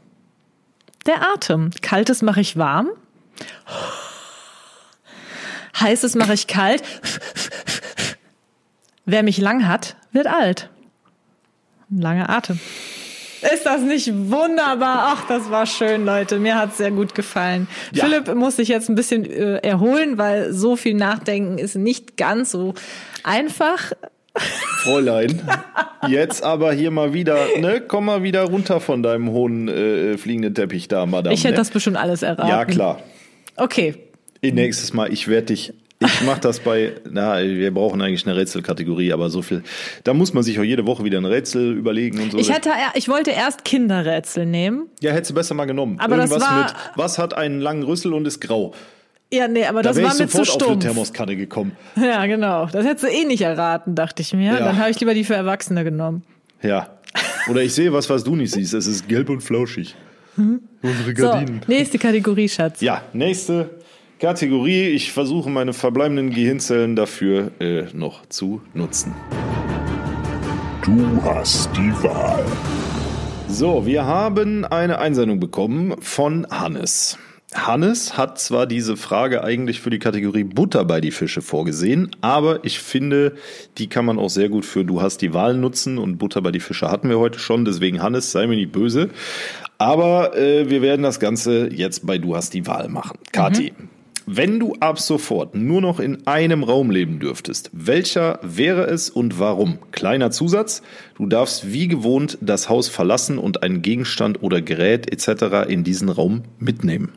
Der 1.05 1.21
Atem. 1.33 1.71
Kaltes 1.81 2.21
mache 2.21 2.41
ich 2.41 2.57
warm. 2.57 2.89
Heißes 5.79 6.15
mache 6.15 6.33
ich 6.33 6.47
kalt. 6.47 6.83
Wer 9.05 9.23
mich 9.23 9.37
lang 9.37 9.67
hat, 9.67 9.97
wird 10.11 10.27
alt. 10.27 10.69
Ein 11.91 11.99
langer 12.01 12.29
Atem. 12.29 12.59
Ist 13.53 13.65
das 13.65 13.81
nicht 13.81 14.09
wunderbar? 14.13 15.15
Ach, 15.15 15.27
das 15.27 15.49
war 15.51 15.65
schön, 15.65 16.05
Leute. 16.05 16.39
Mir 16.39 16.55
hat 16.57 16.71
es 16.71 16.77
sehr 16.77 16.91
gut 16.91 17.13
gefallen. 17.13 17.67
Ja. 17.91 18.05
Philipp 18.05 18.33
muss 18.35 18.55
sich 18.55 18.69
jetzt 18.69 18.87
ein 18.89 18.95
bisschen 18.95 19.25
äh, 19.25 19.57
erholen, 19.57 20.17
weil 20.17 20.53
so 20.53 20.77
viel 20.77 20.93
Nachdenken 20.93 21.57
ist 21.57 21.75
nicht 21.75 22.15
ganz 22.15 22.51
so 22.51 22.73
einfach. 23.23 23.91
Fräulein, 24.35 25.41
jetzt 26.07 26.43
aber 26.43 26.73
hier 26.73 26.91
mal 26.91 27.13
wieder, 27.13 27.37
ne, 27.59 27.81
komm 27.87 28.05
mal 28.05 28.23
wieder 28.23 28.43
runter 28.43 28.79
von 28.79 29.03
deinem 29.03 29.29
hohen 29.29 29.67
äh, 29.67 30.17
fliegenden 30.17 30.55
Teppich 30.55 30.87
da, 30.87 31.05
Madame. 31.05 31.33
Ich 31.33 31.43
hätte 31.43 31.53
ne? 31.53 31.57
das 31.59 31.69
bestimmt 31.69 31.97
alles 31.97 32.23
erraten. 32.23 32.49
Ja, 32.49 32.65
klar. 32.65 32.99
Okay. 33.55 33.95
Nächstes 34.41 34.91
Mal, 34.91 35.13
ich 35.13 35.27
werde 35.27 35.47
dich 35.47 35.73
ich 36.05 36.21
mache 36.21 36.41
das 36.41 36.59
bei, 36.59 36.93
na, 37.09 37.41
wir 37.41 37.73
brauchen 37.73 38.01
eigentlich 38.01 38.25
eine 38.25 38.35
Rätselkategorie, 38.35 39.13
aber 39.13 39.29
so 39.29 39.41
viel. 39.41 39.63
Da 40.03 40.13
muss 40.13 40.33
man 40.33 40.43
sich 40.43 40.59
auch 40.59 40.63
jede 40.63 40.85
Woche 40.85 41.03
wieder 41.03 41.17
ein 41.17 41.25
Rätsel 41.25 41.73
überlegen 41.73 42.19
und 42.19 42.31
so. 42.31 42.37
Ich 42.37 42.51
hätte, 42.51 42.71
ich 42.95 43.07
wollte 43.07 43.31
erst 43.31 43.63
Kinderrätsel 43.63 44.45
nehmen. 44.45 44.87
Ja, 45.01 45.11
hättest 45.11 45.31
du 45.31 45.35
besser 45.35 45.53
mal 45.53 45.65
genommen. 45.65 45.99
Aber 45.99 46.17
Irgendwas 46.17 46.39
das 46.39 46.49
war, 46.49 46.63
mit, 46.63 46.73
was 46.95 47.17
hat 47.17 47.35
einen 47.35 47.61
langen 47.61 47.83
Rüssel 47.83 48.13
und 48.13 48.27
ist 48.27 48.41
grau? 48.41 48.73
Ja, 49.33 49.47
nee, 49.47 49.65
aber 49.65 49.81
da 49.81 49.89
das 49.89 50.03
war 50.03 50.13
mir 50.13 50.27
zu 50.27 50.45
stumpf. 50.45 50.63
auf 50.63 50.69
eine 50.69 50.79
Thermoskanne 50.79 51.35
gekommen. 51.35 51.71
Ja, 51.95 52.25
genau. 52.27 52.67
Das 52.67 52.85
hättest 52.85 53.05
du 53.05 53.07
eh 53.07 53.25
nicht 53.25 53.41
erraten, 53.41 53.95
dachte 53.95 54.21
ich 54.21 54.31
mir. 54.33 54.53
Ja. 54.53 54.59
Dann 54.59 54.77
habe 54.77 54.91
ich 54.91 54.99
lieber 54.99 55.15
die 55.15 55.23
für 55.23 55.33
Erwachsene 55.33 55.83
genommen. 55.83 56.23
Ja. 56.61 56.89
Oder 57.49 57.61
ich 57.63 57.73
sehe 57.73 57.91
was, 57.91 58.09
was 58.11 58.23
du 58.23 58.35
nicht 58.35 58.53
siehst. 58.53 58.73
Es 58.75 58.85
ist 58.85 59.07
gelb 59.07 59.29
und 59.29 59.41
flauschig. 59.41 59.95
Hm? 60.35 60.61
Unsere 60.83 61.13
Gardinen. 61.15 61.61
So, 61.65 61.73
nächste 61.73 61.97
Kategorie, 61.97 62.47
Schatz. 62.47 62.81
Ja, 62.81 63.01
nächste 63.13 63.71
Kategorie. 64.19 64.89
Ich 64.89 65.11
versuche 65.11 65.49
meine 65.49 65.73
verbleibenden 65.73 66.29
Gehirnzellen 66.29 66.95
dafür 66.95 67.51
äh, 67.59 67.85
noch 67.93 68.27
zu 68.27 68.61
nutzen. 68.75 69.15
Du 70.83 71.19
hast 71.23 71.69
die 71.75 71.91
Wahl. 72.03 72.45
So, 73.47 73.85
wir 73.85 74.05
haben 74.05 74.63
eine 74.65 74.99
Einsendung 74.99 75.39
bekommen 75.39 75.95
von 76.01 76.45
Hannes. 76.51 77.17
Hannes 77.55 78.17
hat 78.17 78.39
zwar 78.39 78.65
diese 78.67 78.97
Frage 78.97 79.43
eigentlich 79.43 79.79
für 79.79 79.89
die 79.89 79.99
Kategorie 79.99 80.43
Butter 80.43 80.85
bei 80.85 81.01
die 81.01 81.11
Fische 81.11 81.41
vorgesehen, 81.41 82.11
aber 82.21 82.63
ich 82.65 82.79
finde, 82.79 83.33
die 83.77 83.87
kann 83.87 84.05
man 84.05 84.19
auch 84.19 84.29
sehr 84.29 84.49
gut 84.49 84.65
für 84.65 84.85
Du 84.85 85.01
hast 85.01 85.21
die 85.21 85.33
Wahl 85.33 85.55
nutzen 85.55 85.97
und 85.97 86.17
Butter 86.17 86.41
bei 86.41 86.51
die 86.51 86.59
Fische 86.59 86.89
hatten 86.89 87.09
wir 87.09 87.19
heute 87.19 87.39
schon, 87.39 87.65
deswegen 87.65 88.01
Hannes, 88.01 88.31
sei 88.31 88.47
mir 88.47 88.55
nicht 88.55 88.71
böse. 88.71 89.09
Aber 89.77 90.37
äh, 90.37 90.69
wir 90.69 90.81
werden 90.81 91.03
das 91.03 91.19
Ganze 91.19 91.73
jetzt 91.73 92.05
bei 92.05 92.17
Du 92.17 92.35
hast 92.35 92.53
die 92.53 92.67
Wahl 92.67 92.87
machen. 92.89 93.17
Kathi, 93.31 93.73
mhm. 93.77 93.89
Wenn 94.25 94.57
du 94.57 94.75
ab 94.79 94.99
sofort 94.99 95.53
nur 95.53 95.81
noch 95.81 95.99
in 95.99 96.25
einem 96.27 96.63
Raum 96.63 96.91
leben 96.91 97.19
dürftest, 97.19 97.69
welcher 97.73 98.39
wäre 98.41 98.85
es 98.85 99.09
und 99.09 99.37
warum? 99.37 99.79
Kleiner 99.91 100.31
Zusatz, 100.31 100.81
du 101.15 101.25
darfst 101.25 101.73
wie 101.73 101.89
gewohnt 101.89 102.37
das 102.39 102.69
Haus 102.69 102.87
verlassen 102.87 103.37
und 103.37 103.63
einen 103.63 103.81
Gegenstand 103.81 104.41
oder 104.41 104.61
Gerät 104.61 105.11
etc. 105.11 105.69
in 105.69 105.83
diesen 105.83 106.07
Raum 106.07 106.43
mitnehmen. 106.57 107.11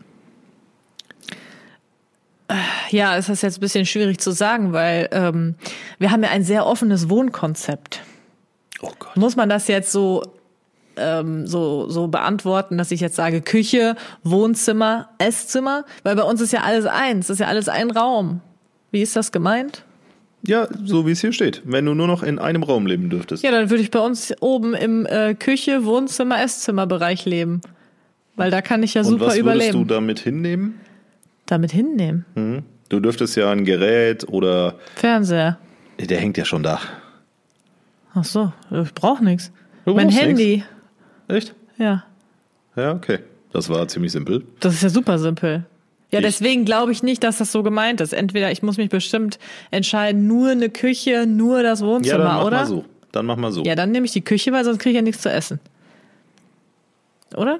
Ja, 2.90 3.16
es 3.16 3.28
ist 3.28 3.42
jetzt 3.42 3.59
ein 3.59 3.61
bisschen 3.61 3.86
schwierig 3.86 4.18
zu 4.18 4.30
sagen, 4.30 4.72
weil 4.72 5.09
ähm, 5.11 5.57
wir 5.99 6.11
haben 6.11 6.22
ja 6.22 6.30
ein 6.30 6.44
sehr 6.44 6.66
offenes 6.66 7.11
Wohnkonzept. 7.11 8.03
Oh 8.80 8.92
Gott. 8.99 9.16
Muss 9.16 9.36
man 9.36 9.49
das 9.49 9.66
jetzt 9.68 9.90
so 9.90 10.22
ähm, 10.97 11.47
so, 11.47 11.88
so 11.88 12.09
beantworten, 12.09 12.78
dass 12.78 12.90
ich 12.90 13.01
jetzt 13.01 13.16
sage 13.16 13.40
Küche, 13.40 13.97
Wohnzimmer, 14.22 15.11
Esszimmer, 15.18 15.84
weil 16.03 16.16
bei 16.16 16.22
uns 16.22 16.40
ist 16.40 16.53
ja 16.53 16.61
alles 16.61 16.86
eins, 16.86 17.30
ist 17.30 17.40
ja 17.40 17.47
alles 17.47 17.68
ein 17.68 17.90
Raum. 17.90 18.40
Wie 18.90 19.03
ist 19.03 19.16
das 19.16 19.32
gemeint? 19.32 19.84
Ja, 20.47 20.68
so 20.84 21.07
wie 21.07 21.11
es 21.11 21.20
hier 21.20 21.32
steht. 21.32 21.62
Wenn 21.64 21.84
du 21.84 21.94
nur 21.94 22.07
noch 22.07 22.22
in 22.22 22.38
einem 22.38 22.62
Raum 22.62 22.86
leben 22.86 23.11
dürftest. 23.11 23.42
Ja, 23.42 23.51
dann 23.51 23.68
würde 23.68 23.82
ich 23.82 23.90
bei 23.90 23.99
uns 23.99 24.32
oben 24.40 24.74
im 24.74 25.05
äh, 25.07 25.34
Küche, 25.34 25.84
Wohnzimmer, 25.84 26.40
Esszimmerbereich 26.40 27.24
leben. 27.24 27.61
Weil 28.36 28.51
da 28.51 28.62
kann 28.62 28.82
ich 28.82 28.94
ja 28.94 29.03
super 29.03 29.34
überleben. 29.34 29.47
was 29.47 29.55
würdest 29.55 29.74
du 29.74 29.84
damit 29.84 30.20
hinnehmen? 30.20 30.80
Damit 31.47 31.72
hinnehmen? 31.72 32.24
Mhm. 32.34 32.62
Du 32.88 33.01
dürftest 33.01 33.36
ja 33.36 33.51
ein 33.51 33.64
Gerät 33.64 34.28
oder... 34.28 34.74
Fernseher. 34.94 35.59
Der 35.99 36.18
hängt 36.18 36.36
ja 36.36 36.44
schon 36.44 36.62
da. 36.62 36.80
Ach 38.14 38.24
so, 38.24 38.53
ich 38.70 38.94
brauche 38.94 39.24
nichts. 39.24 39.51
Mein 39.84 40.09
Handy. 40.09 40.64
Nix. 41.28 41.47
Echt? 41.47 41.55
Ja. 41.78 42.05
Ja, 42.76 42.92
okay. 42.92 43.20
Das 43.53 43.68
war 43.68 43.88
ziemlich 43.88 44.12
simpel. 44.12 44.44
Das 44.61 44.74
ist 44.74 44.82
ja 44.82 44.88
super 44.88 45.18
simpel. 45.18 45.64
Ja, 46.12 46.20
deswegen 46.20 46.64
glaube 46.64 46.92
ich 46.92 47.03
nicht, 47.03 47.24
dass 47.24 47.38
das 47.38 47.51
so 47.51 47.62
gemeint 47.62 48.01
ist. 48.01 48.12
Entweder 48.12 48.53
ich 48.53 48.62
muss 48.62 48.76
mich 48.76 48.90
bestimmt 48.90 49.38
entscheiden, 49.70 50.26
nur 50.26 50.51
eine 50.51 50.70
Küche, 50.70 51.26
nur 51.26 51.62
das 51.62 51.82
Wohnzimmer, 51.82 52.18
ja, 52.18 52.24
dann 52.24 52.36
mach 52.36 52.44
oder? 52.44 52.57
Mal 52.59 52.66
so. 52.66 52.84
Dann 53.12 53.26
mach 53.26 53.36
mal 53.36 53.53
so. 53.53 53.64
Ja, 53.64 53.74
dann 53.74 53.90
nehme 53.90 54.07
ich 54.07 54.12
die 54.12 54.22
Küche, 54.22 54.53
weil 54.53 54.64
sonst 54.64 54.78
kriege 54.78 54.90
ich 54.90 54.97
ja 54.97 55.03
nichts 55.03 55.22
zu 55.22 55.30
essen. 55.30 55.59
Oder? 57.34 57.59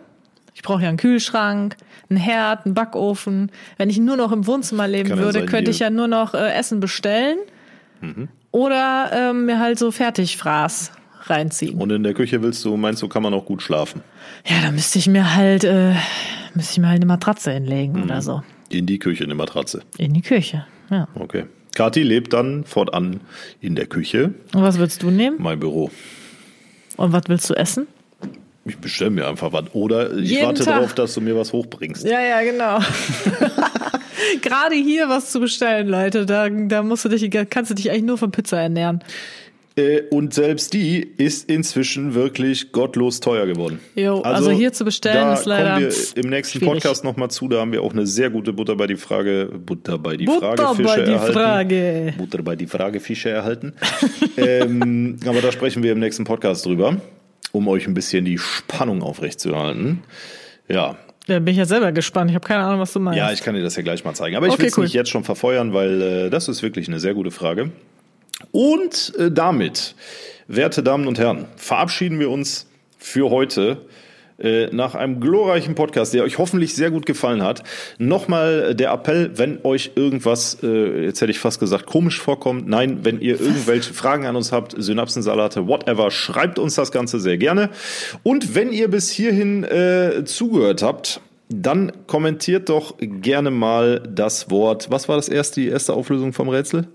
Ich 0.57 0.63
brauche 0.63 0.83
ja 0.83 0.89
einen 0.89 0.97
Kühlschrank, 0.97 1.77
einen 2.09 2.19
Herd, 2.19 2.65
einen 2.65 2.75
Backofen. 2.75 3.53
Wenn 3.77 3.91
ich 3.91 3.99
nur 3.99 4.17
noch 4.17 4.33
im 4.33 4.47
Wohnzimmer 4.47 4.89
leben 4.89 5.11
Kann 5.11 5.19
würde, 5.19 5.45
könnte 5.45 5.71
ich 5.71 5.81
ja 5.81 5.91
nur 5.91 6.09
noch 6.09 6.33
äh, 6.33 6.55
Essen 6.55 6.81
bestellen. 6.81 7.37
Mhm. 8.01 8.29
Oder 8.53 9.11
ähm, 9.13 9.45
mir 9.45 9.61
halt 9.61 9.79
so 9.79 9.91
Fertigfraß 9.91 10.93
reinziehen. 11.25 11.79
Und 11.79 11.93
in 11.93 12.03
der 12.03 12.15
Küche 12.15 12.41
willst 12.41 12.65
du, 12.65 12.75
meinst 12.79 13.03
du, 13.03 13.09
kann 13.09 13.23
man 13.23 13.35
auch 13.35 13.45
gut 13.45 13.61
schlafen? 13.61 14.01
Ja, 14.47 14.63
da 14.63 14.73
müsste 14.73 14.99
ich 14.99 15.09
mir 15.09 15.37
halt, 15.37 15.63
äh, 15.63 15.93
müsste 16.55 16.73
ich 16.73 16.79
mir 16.79 16.89
halt 16.89 17.01
eine 17.01 17.07
Matratze 17.07 17.53
hinlegen 17.53 17.99
mhm. 17.99 18.05
oder 18.05 18.23
so. 18.23 18.43
In 18.71 18.87
die 18.87 18.99
Küche 18.99 19.25
eine 19.25 19.35
Matratze. 19.35 19.83
In 19.99 20.15
die 20.15 20.23
Küche, 20.23 20.65
ja. 20.91 21.07
Okay. 21.17 21.45
Kathi 21.75 22.03
lebt 22.03 22.33
dann 22.33 22.65
fortan 22.65 23.21
in 23.61 23.75
der 23.75 23.89
Küche. 23.89 24.33
Und 24.55 24.63
was 24.63 24.79
willst 24.79 25.03
du 25.03 25.11
nehmen? 25.11 25.37
Mein 25.39 25.61
Büro. 25.61 25.91
Und 26.97 27.13
was 27.13 27.25
willst 27.27 27.51
du 27.51 27.55
essen? 27.55 27.87
Ich 28.67 28.79
bestelle 28.79 29.11
mir 29.11 29.29
einfach 29.29 29.53
was. 29.53 29.65
Oder 29.75 30.17
ich 30.17 30.31
Jeden 30.31 30.47
warte 30.47 30.65
darauf, 30.65 30.95
dass 30.95 31.15
du 31.15 31.21
mir 31.21 31.37
was 31.37 31.53
hochbringst. 31.53 32.05
Ja, 32.05 32.21
ja, 32.21 32.43
genau. 32.43 32.79
Gerade 34.43 34.75
hier 34.75 35.09
was 35.09 35.31
zu 35.31 35.41
bestellen, 35.41 35.89
Leute, 35.89 36.27
da, 36.27 36.49
da 36.49 36.83
musst 36.83 37.05
du 37.05 37.09
dich, 37.09 37.31
kannst 37.51 37.71
du 37.71 37.75
dich 37.75 37.91
eigentlich 37.91 38.05
nur 38.05 38.19
von 38.19 38.33
Pizza 38.33 38.59
ernähren. 38.59 39.03
Äh, 39.79 40.05
und 40.11 40.33
selbst 40.33 40.73
die 40.73 41.01
ist 41.01 41.51
inzwischen 41.51 42.15
wirklich 42.15 42.73
gottlos 42.73 43.21
teuer 43.21 43.47
geworden. 43.47 43.79
Jo, 43.95 44.23
also, 44.23 44.49
also 44.49 44.51
hier 44.51 44.73
zu 44.73 44.87
bestellen 44.87 45.35
ist 45.35 45.45
leider. 45.45 45.75
Kommen 45.75 45.91
wir 45.91 46.25
im 46.25 46.31
nächsten 46.31 46.59
schwierig. 46.61 46.75
Podcast 46.75 47.05
nochmal 47.05 47.31
zu. 47.31 47.47
Da 47.47 47.61
haben 47.61 47.73
wir 47.73 47.83
auch 47.83 47.93
eine 47.93 48.07
sehr 48.07 48.31
gute 48.31 48.55
Butter 48.55 48.75
bei 48.75 48.87
die 48.87 48.97
Frage, 48.97 49.51
Butter 49.55 49.99
bei 49.99 50.17
die 50.17 50.25
Butter 50.25 50.57
Frage 50.57 50.77
Fische 50.77 50.89
bei 50.89 51.03
die 51.03 51.13
erhalten. 51.13 51.33
Frage. 51.35 52.15
Butter 52.17 52.43
bei 52.43 52.57
die 52.57 52.67
Frage 52.67 53.01
Fische 53.01 53.29
erhalten. 53.29 53.75
ähm, 54.39 55.19
aber 55.27 55.43
da 55.43 55.53
sprechen 55.53 55.83
wir 55.83 55.93
im 55.93 55.99
nächsten 55.99 56.25
Podcast 56.25 56.65
drüber, 56.65 56.97
um 57.57 57.69
euch 57.69 57.87
ein 57.87 57.95
bisschen 57.95 58.25
die 58.25 58.39
Spannung 58.39 59.03
aufrechtzuerhalten. 59.03 60.03
Ja, 60.69 60.97
da 61.27 61.41
bin 61.41 61.49
ich 61.49 61.59
ja 61.59 61.65
selber 61.65 61.91
gespannt. 61.91 62.31
Ich 62.31 62.37
habe 62.37 62.47
keine 62.47 62.65
Ahnung, 62.65 62.81
was 62.81 62.93
du 62.93 63.01
meinst. 63.01 63.19
Ja, 63.19 63.33
ich 63.33 63.43
kann 63.43 63.55
dir 63.55 63.63
das 63.63 63.75
ja 63.75 63.83
gleich 63.83 64.05
mal 64.05 64.15
zeigen. 64.15 64.37
Aber 64.37 64.47
ich 64.47 64.53
okay, 64.53 64.63
will 64.63 64.69
es 64.69 64.79
cool. 64.79 64.85
nicht 64.85 64.93
jetzt 64.93 65.11
schon 65.11 65.25
verfeuern, 65.25 65.73
weil 65.73 66.01
äh, 66.01 66.31
das 66.31 66.49
ist 66.49 66.63
wirklich 66.63 66.87
eine 66.87 67.01
sehr 67.01 67.15
gute 67.15 67.33
Frage. 67.33 67.73
Und 68.53 69.13
äh, 69.19 69.31
damit, 69.31 69.97
werte 70.47 70.83
Damen 70.83 71.09
und 71.09 71.19
Herren, 71.19 71.47
verabschieden 71.57 72.21
wir 72.21 72.31
uns 72.31 72.69
für 72.99 73.31
heute 73.31 73.79
nach 74.73 74.95
einem 74.95 75.21
glorreichen 75.21 75.75
Podcast, 75.75 76.13
der 76.13 76.23
euch 76.23 76.39
hoffentlich 76.39 76.75
sehr 76.75 76.91
gut 76.91 77.07
gefallen 77.07 77.43
hat. 77.43 77.63
Nochmal 77.99 78.75
der 78.75 78.93
Appell, 78.93 79.31
wenn 79.37 79.65
euch 79.65 79.93
irgendwas, 79.95 80.59
äh, 80.63 81.05
jetzt 81.05 81.21
hätte 81.21 81.31
ich 81.31 81.39
fast 81.39 81.59
gesagt, 81.61 81.87
komisch 81.87 82.21
vorkommt. 82.21 82.69
Nein, 82.69 83.01
wenn 83.03 83.21
ihr 83.21 83.41
irgendwelche 83.41 83.95
Fragen 83.95 84.27
an 84.27 84.37
uns 84.37 84.53
habt, 84.53 84.75
Synapsensalate, 84.77 85.67
whatever, 85.67 86.11
schreibt 86.11 86.59
uns 86.59 86.75
das 86.75 86.93
Ganze 86.93 87.21
sehr 87.21 87.39
gerne. 87.39 87.71
Und 88.23 88.55
wenn 88.55 88.73
ihr 88.73 88.89
bis 88.89 89.11
hierhin 89.11 89.65
äh, 89.65 90.25
zugehört 90.25 90.83
habt, 90.83 91.21
dann 91.49 91.93
kommentiert 92.07 92.69
doch 92.69 92.97
gerne 92.99 93.51
mal 93.51 94.01
das 94.01 94.51
Wort. 94.51 94.91
Was 94.91 95.09
war 95.09 95.17
das 95.17 95.29
erste, 95.29 95.61
die 95.61 95.69
erste 95.69 95.95
Auflösung 95.95 96.33
vom 96.33 96.49
Rätsel? 96.49 96.89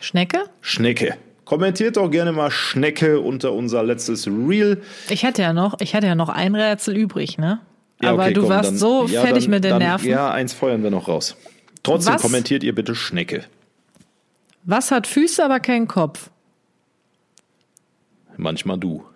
Schnecke? 0.00 0.44
Schnecke. 0.60 1.16
Kommentiert 1.44 1.96
doch 1.96 2.10
gerne 2.10 2.32
mal 2.32 2.50
Schnecke 2.50 3.20
unter 3.20 3.52
unser 3.52 3.82
letztes 3.82 4.26
Reel. 4.26 4.82
Ich 5.10 5.22
hätte 5.22 5.42
ja 5.42 5.52
noch, 5.52 5.80
ich 5.80 5.92
hätte 5.92 6.06
ja 6.06 6.14
noch 6.14 6.30
ein 6.30 6.54
Rätsel 6.54 6.96
übrig, 6.96 7.36
ne? 7.36 7.60
Ja, 8.00 8.12
aber 8.12 8.24
okay, 8.24 8.32
du 8.32 8.40
komm, 8.42 8.50
warst 8.50 8.70
dann, 8.70 8.78
so 8.78 9.06
ja, 9.06 9.22
fertig 9.22 9.44
dann, 9.44 9.50
mit 9.50 9.64
den 9.64 9.70
dann, 9.70 9.78
Nerven. 9.80 10.08
Ja, 10.08 10.30
eins 10.30 10.54
feuern 10.54 10.82
wir 10.82 10.90
noch 10.90 11.08
raus. 11.08 11.36
Trotzdem 11.82 12.14
Was? 12.14 12.22
kommentiert 12.22 12.64
ihr 12.64 12.74
bitte 12.74 12.94
Schnecke. 12.94 13.44
Was 14.64 14.90
hat 14.90 15.06
Füße, 15.06 15.44
aber 15.44 15.60
keinen 15.60 15.86
Kopf? 15.86 16.30
Manchmal 18.36 18.78
du. 18.78 19.04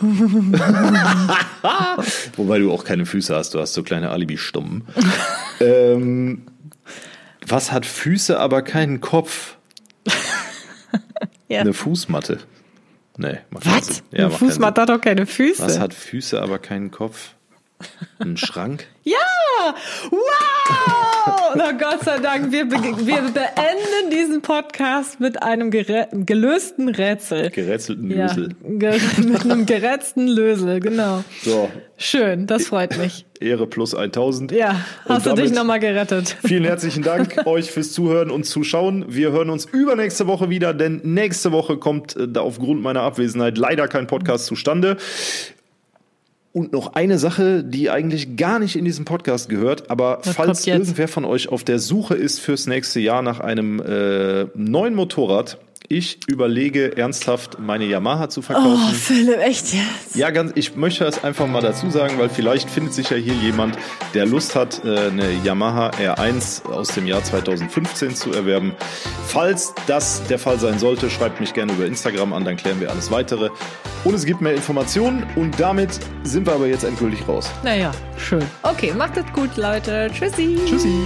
Wobei 2.36 2.60
du 2.60 2.72
auch 2.72 2.84
keine 2.84 3.04
Füße 3.04 3.34
hast, 3.34 3.54
du 3.54 3.58
hast 3.58 3.74
so 3.74 3.82
kleine 3.82 4.10
Alibi-Stummen. 4.10 4.86
ähm, 5.60 6.46
was 7.46 7.72
hat 7.72 7.84
Füße, 7.84 8.38
aber 8.38 8.62
keinen 8.62 9.00
Kopf? 9.00 9.56
ja. 11.48 11.60
Eine 11.60 11.72
Fußmatte. 11.72 12.38
Nee, 13.16 13.38
macht 13.50 13.66
Was? 13.66 14.02
Ja, 14.12 14.26
Eine 14.26 14.30
Fußmatte 14.30 14.82
hat 14.82 14.88
doch 14.90 15.00
keine 15.00 15.26
Füße. 15.26 15.62
Was 15.62 15.78
hat 15.80 15.92
Füße, 15.92 16.40
aber 16.40 16.58
keinen 16.58 16.90
Kopf? 16.90 17.34
Ein 18.18 18.36
Schrank? 18.36 18.86
ja! 19.04 19.16
Wow! 20.10 21.54
Na 21.56 21.72
Gott 21.72 22.04
sei 22.04 22.18
Dank, 22.18 22.52
wir, 22.52 22.70
wir 22.70 23.22
beenden 23.22 24.10
diesen 24.10 24.42
Podcast 24.42 25.20
mit 25.20 25.42
einem 25.42 25.70
gelösten 25.70 26.88
Rätsel. 26.88 27.50
Gerätselten 27.50 28.08
Lösel. 28.08 28.54
Ja, 28.62 28.92
mit 29.18 29.42
einem 29.42 29.66
gerätzten 29.66 30.26
Lösel, 30.26 30.80
genau. 30.80 31.24
So. 31.42 31.70
Schön, 31.96 32.46
das 32.46 32.68
freut 32.68 32.96
mich. 32.98 33.26
Ehre 33.40 33.66
plus 33.66 33.94
1000. 33.94 34.52
Ja, 34.52 34.84
hast 35.08 35.26
du 35.26 35.34
dich 35.34 35.52
nochmal 35.52 35.80
gerettet. 35.80 36.36
Vielen 36.44 36.64
herzlichen 36.64 37.02
Dank 37.02 37.42
euch 37.46 37.70
fürs 37.70 37.92
Zuhören 37.92 38.30
und 38.30 38.44
Zuschauen. 38.44 39.04
Wir 39.08 39.32
hören 39.32 39.50
uns 39.50 39.64
übernächste 39.64 40.26
Woche 40.26 40.50
wieder, 40.50 40.74
denn 40.74 41.00
nächste 41.02 41.50
Woche 41.52 41.76
kommt 41.76 42.16
äh, 42.16 42.28
da 42.28 42.40
aufgrund 42.40 42.82
meiner 42.82 43.02
Abwesenheit 43.02 43.58
leider 43.58 43.88
kein 43.88 44.06
Podcast 44.06 44.46
zustande. 44.46 44.96
Und 46.52 46.72
noch 46.72 46.94
eine 46.94 47.18
Sache, 47.18 47.62
die 47.62 47.90
eigentlich 47.90 48.36
gar 48.36 48.58
nicht 48.58 48.74
in 48.74 48.84
diesem 48.84 49.04
Podcast 49.04 49.48
gehört, 49.48 49.90
aber 49.90 50.20
Was 50.24 50.34
falls 50.34 50.66
irgendwer 50.66 51.06
von 51.06 51.24
euch 51.24 51.50
auf 51.50 51.62
der 51.62 51.78
Suche 51.78 52.14
ist 52.14 52.40
fürs 52.40 52.66
nächste 52.66 53.00
Jahr 53.00 53.22
nach 53.22 53.40
einem 53.40 53.80
äh, 53.80 54.46
neuen 54.54 54.94
Motorrad, 54.94 55.58
ich 55.88 56.20
überlege 56.28 56.96
ernsthaft, 56.96 57.58
meine 57.58 57.86
Yamaha 57.86 58.28
zu 58.28 58.42
verkaufen. 58.42 58.88
Oh, 58.90 58.92
Philipp, 58.92 59.38
echt 59.38 59.72
jetzt? 59.72 60.14
Ja, 60.14 60.30
ganz, 60.30 60.52
ich 60.54 60.76
möchte 60.76 61.04
das 61.04 61.24
einfach 61.24 61.46
mal 61.46 61.62
dazu 61.62 61.90
sagen, 61.90 62.18
weil 62.18 62.28
vielleicht 62.28 62.68
findet 62.68 62.92
sich 62.92 63.10
ja 63.10 63.16
hier 63.16 63.34
jemand, 63.34 63.78
der 64.14 64.26
Lust 64.26 64.54
hat, 64.54 64.84
äh, 64.84 65.08
eine 65.08 65.32
Yamaha 65.44 65.90
R1 65.90 66.66
aus 66.66 66.88
dem 66.88 67.06
Jahr 67.06 67.24
2015 67.24 68.14
zu 68.14 68.32
erwerben. 68.32 68.74
Falls 69.26 69.74
das 69.86 70.22
der 70.26 70.38
Fall 70.38 70.58
sein 70.58 70.78
sollte, 70.78 71.08
schreibt 71.08 71.40
mich 71.40 71.54
gerne 71.54 71.72
über 71.72 71.86
Instagram 71.86 72.32
an, 72.34 72.44
dann 72.44 72.56
klären 72.56 72.80
wir 72.80 72.90
alles 72.90 73.10
weitere. 73.10 73.48
Und 74.04 74.14
es 74.14 74.26
gibt 74.26 74.40
mehr 74.40 74.54
Informationen 74.54 75.26
und 75.36 75.58
damit 75.58 75.98
sind 76.22 76.46
wir 76.46 76.52
aber 76.52 76.66
jetzt 76.66 76.84
endgültig 76.84 77.26
raus. 77.26 77.50
Naja, 77.64 77.92
schön. 78.16 78.44
Okay, 78.62 78.92
macht 78.96 79.16
es 79.16 79.24
gut, 79.32 79.56
Leute. 79.56 80.10
Tschüssi. 80.12 80.58
Tschüssi. 80.66 81.02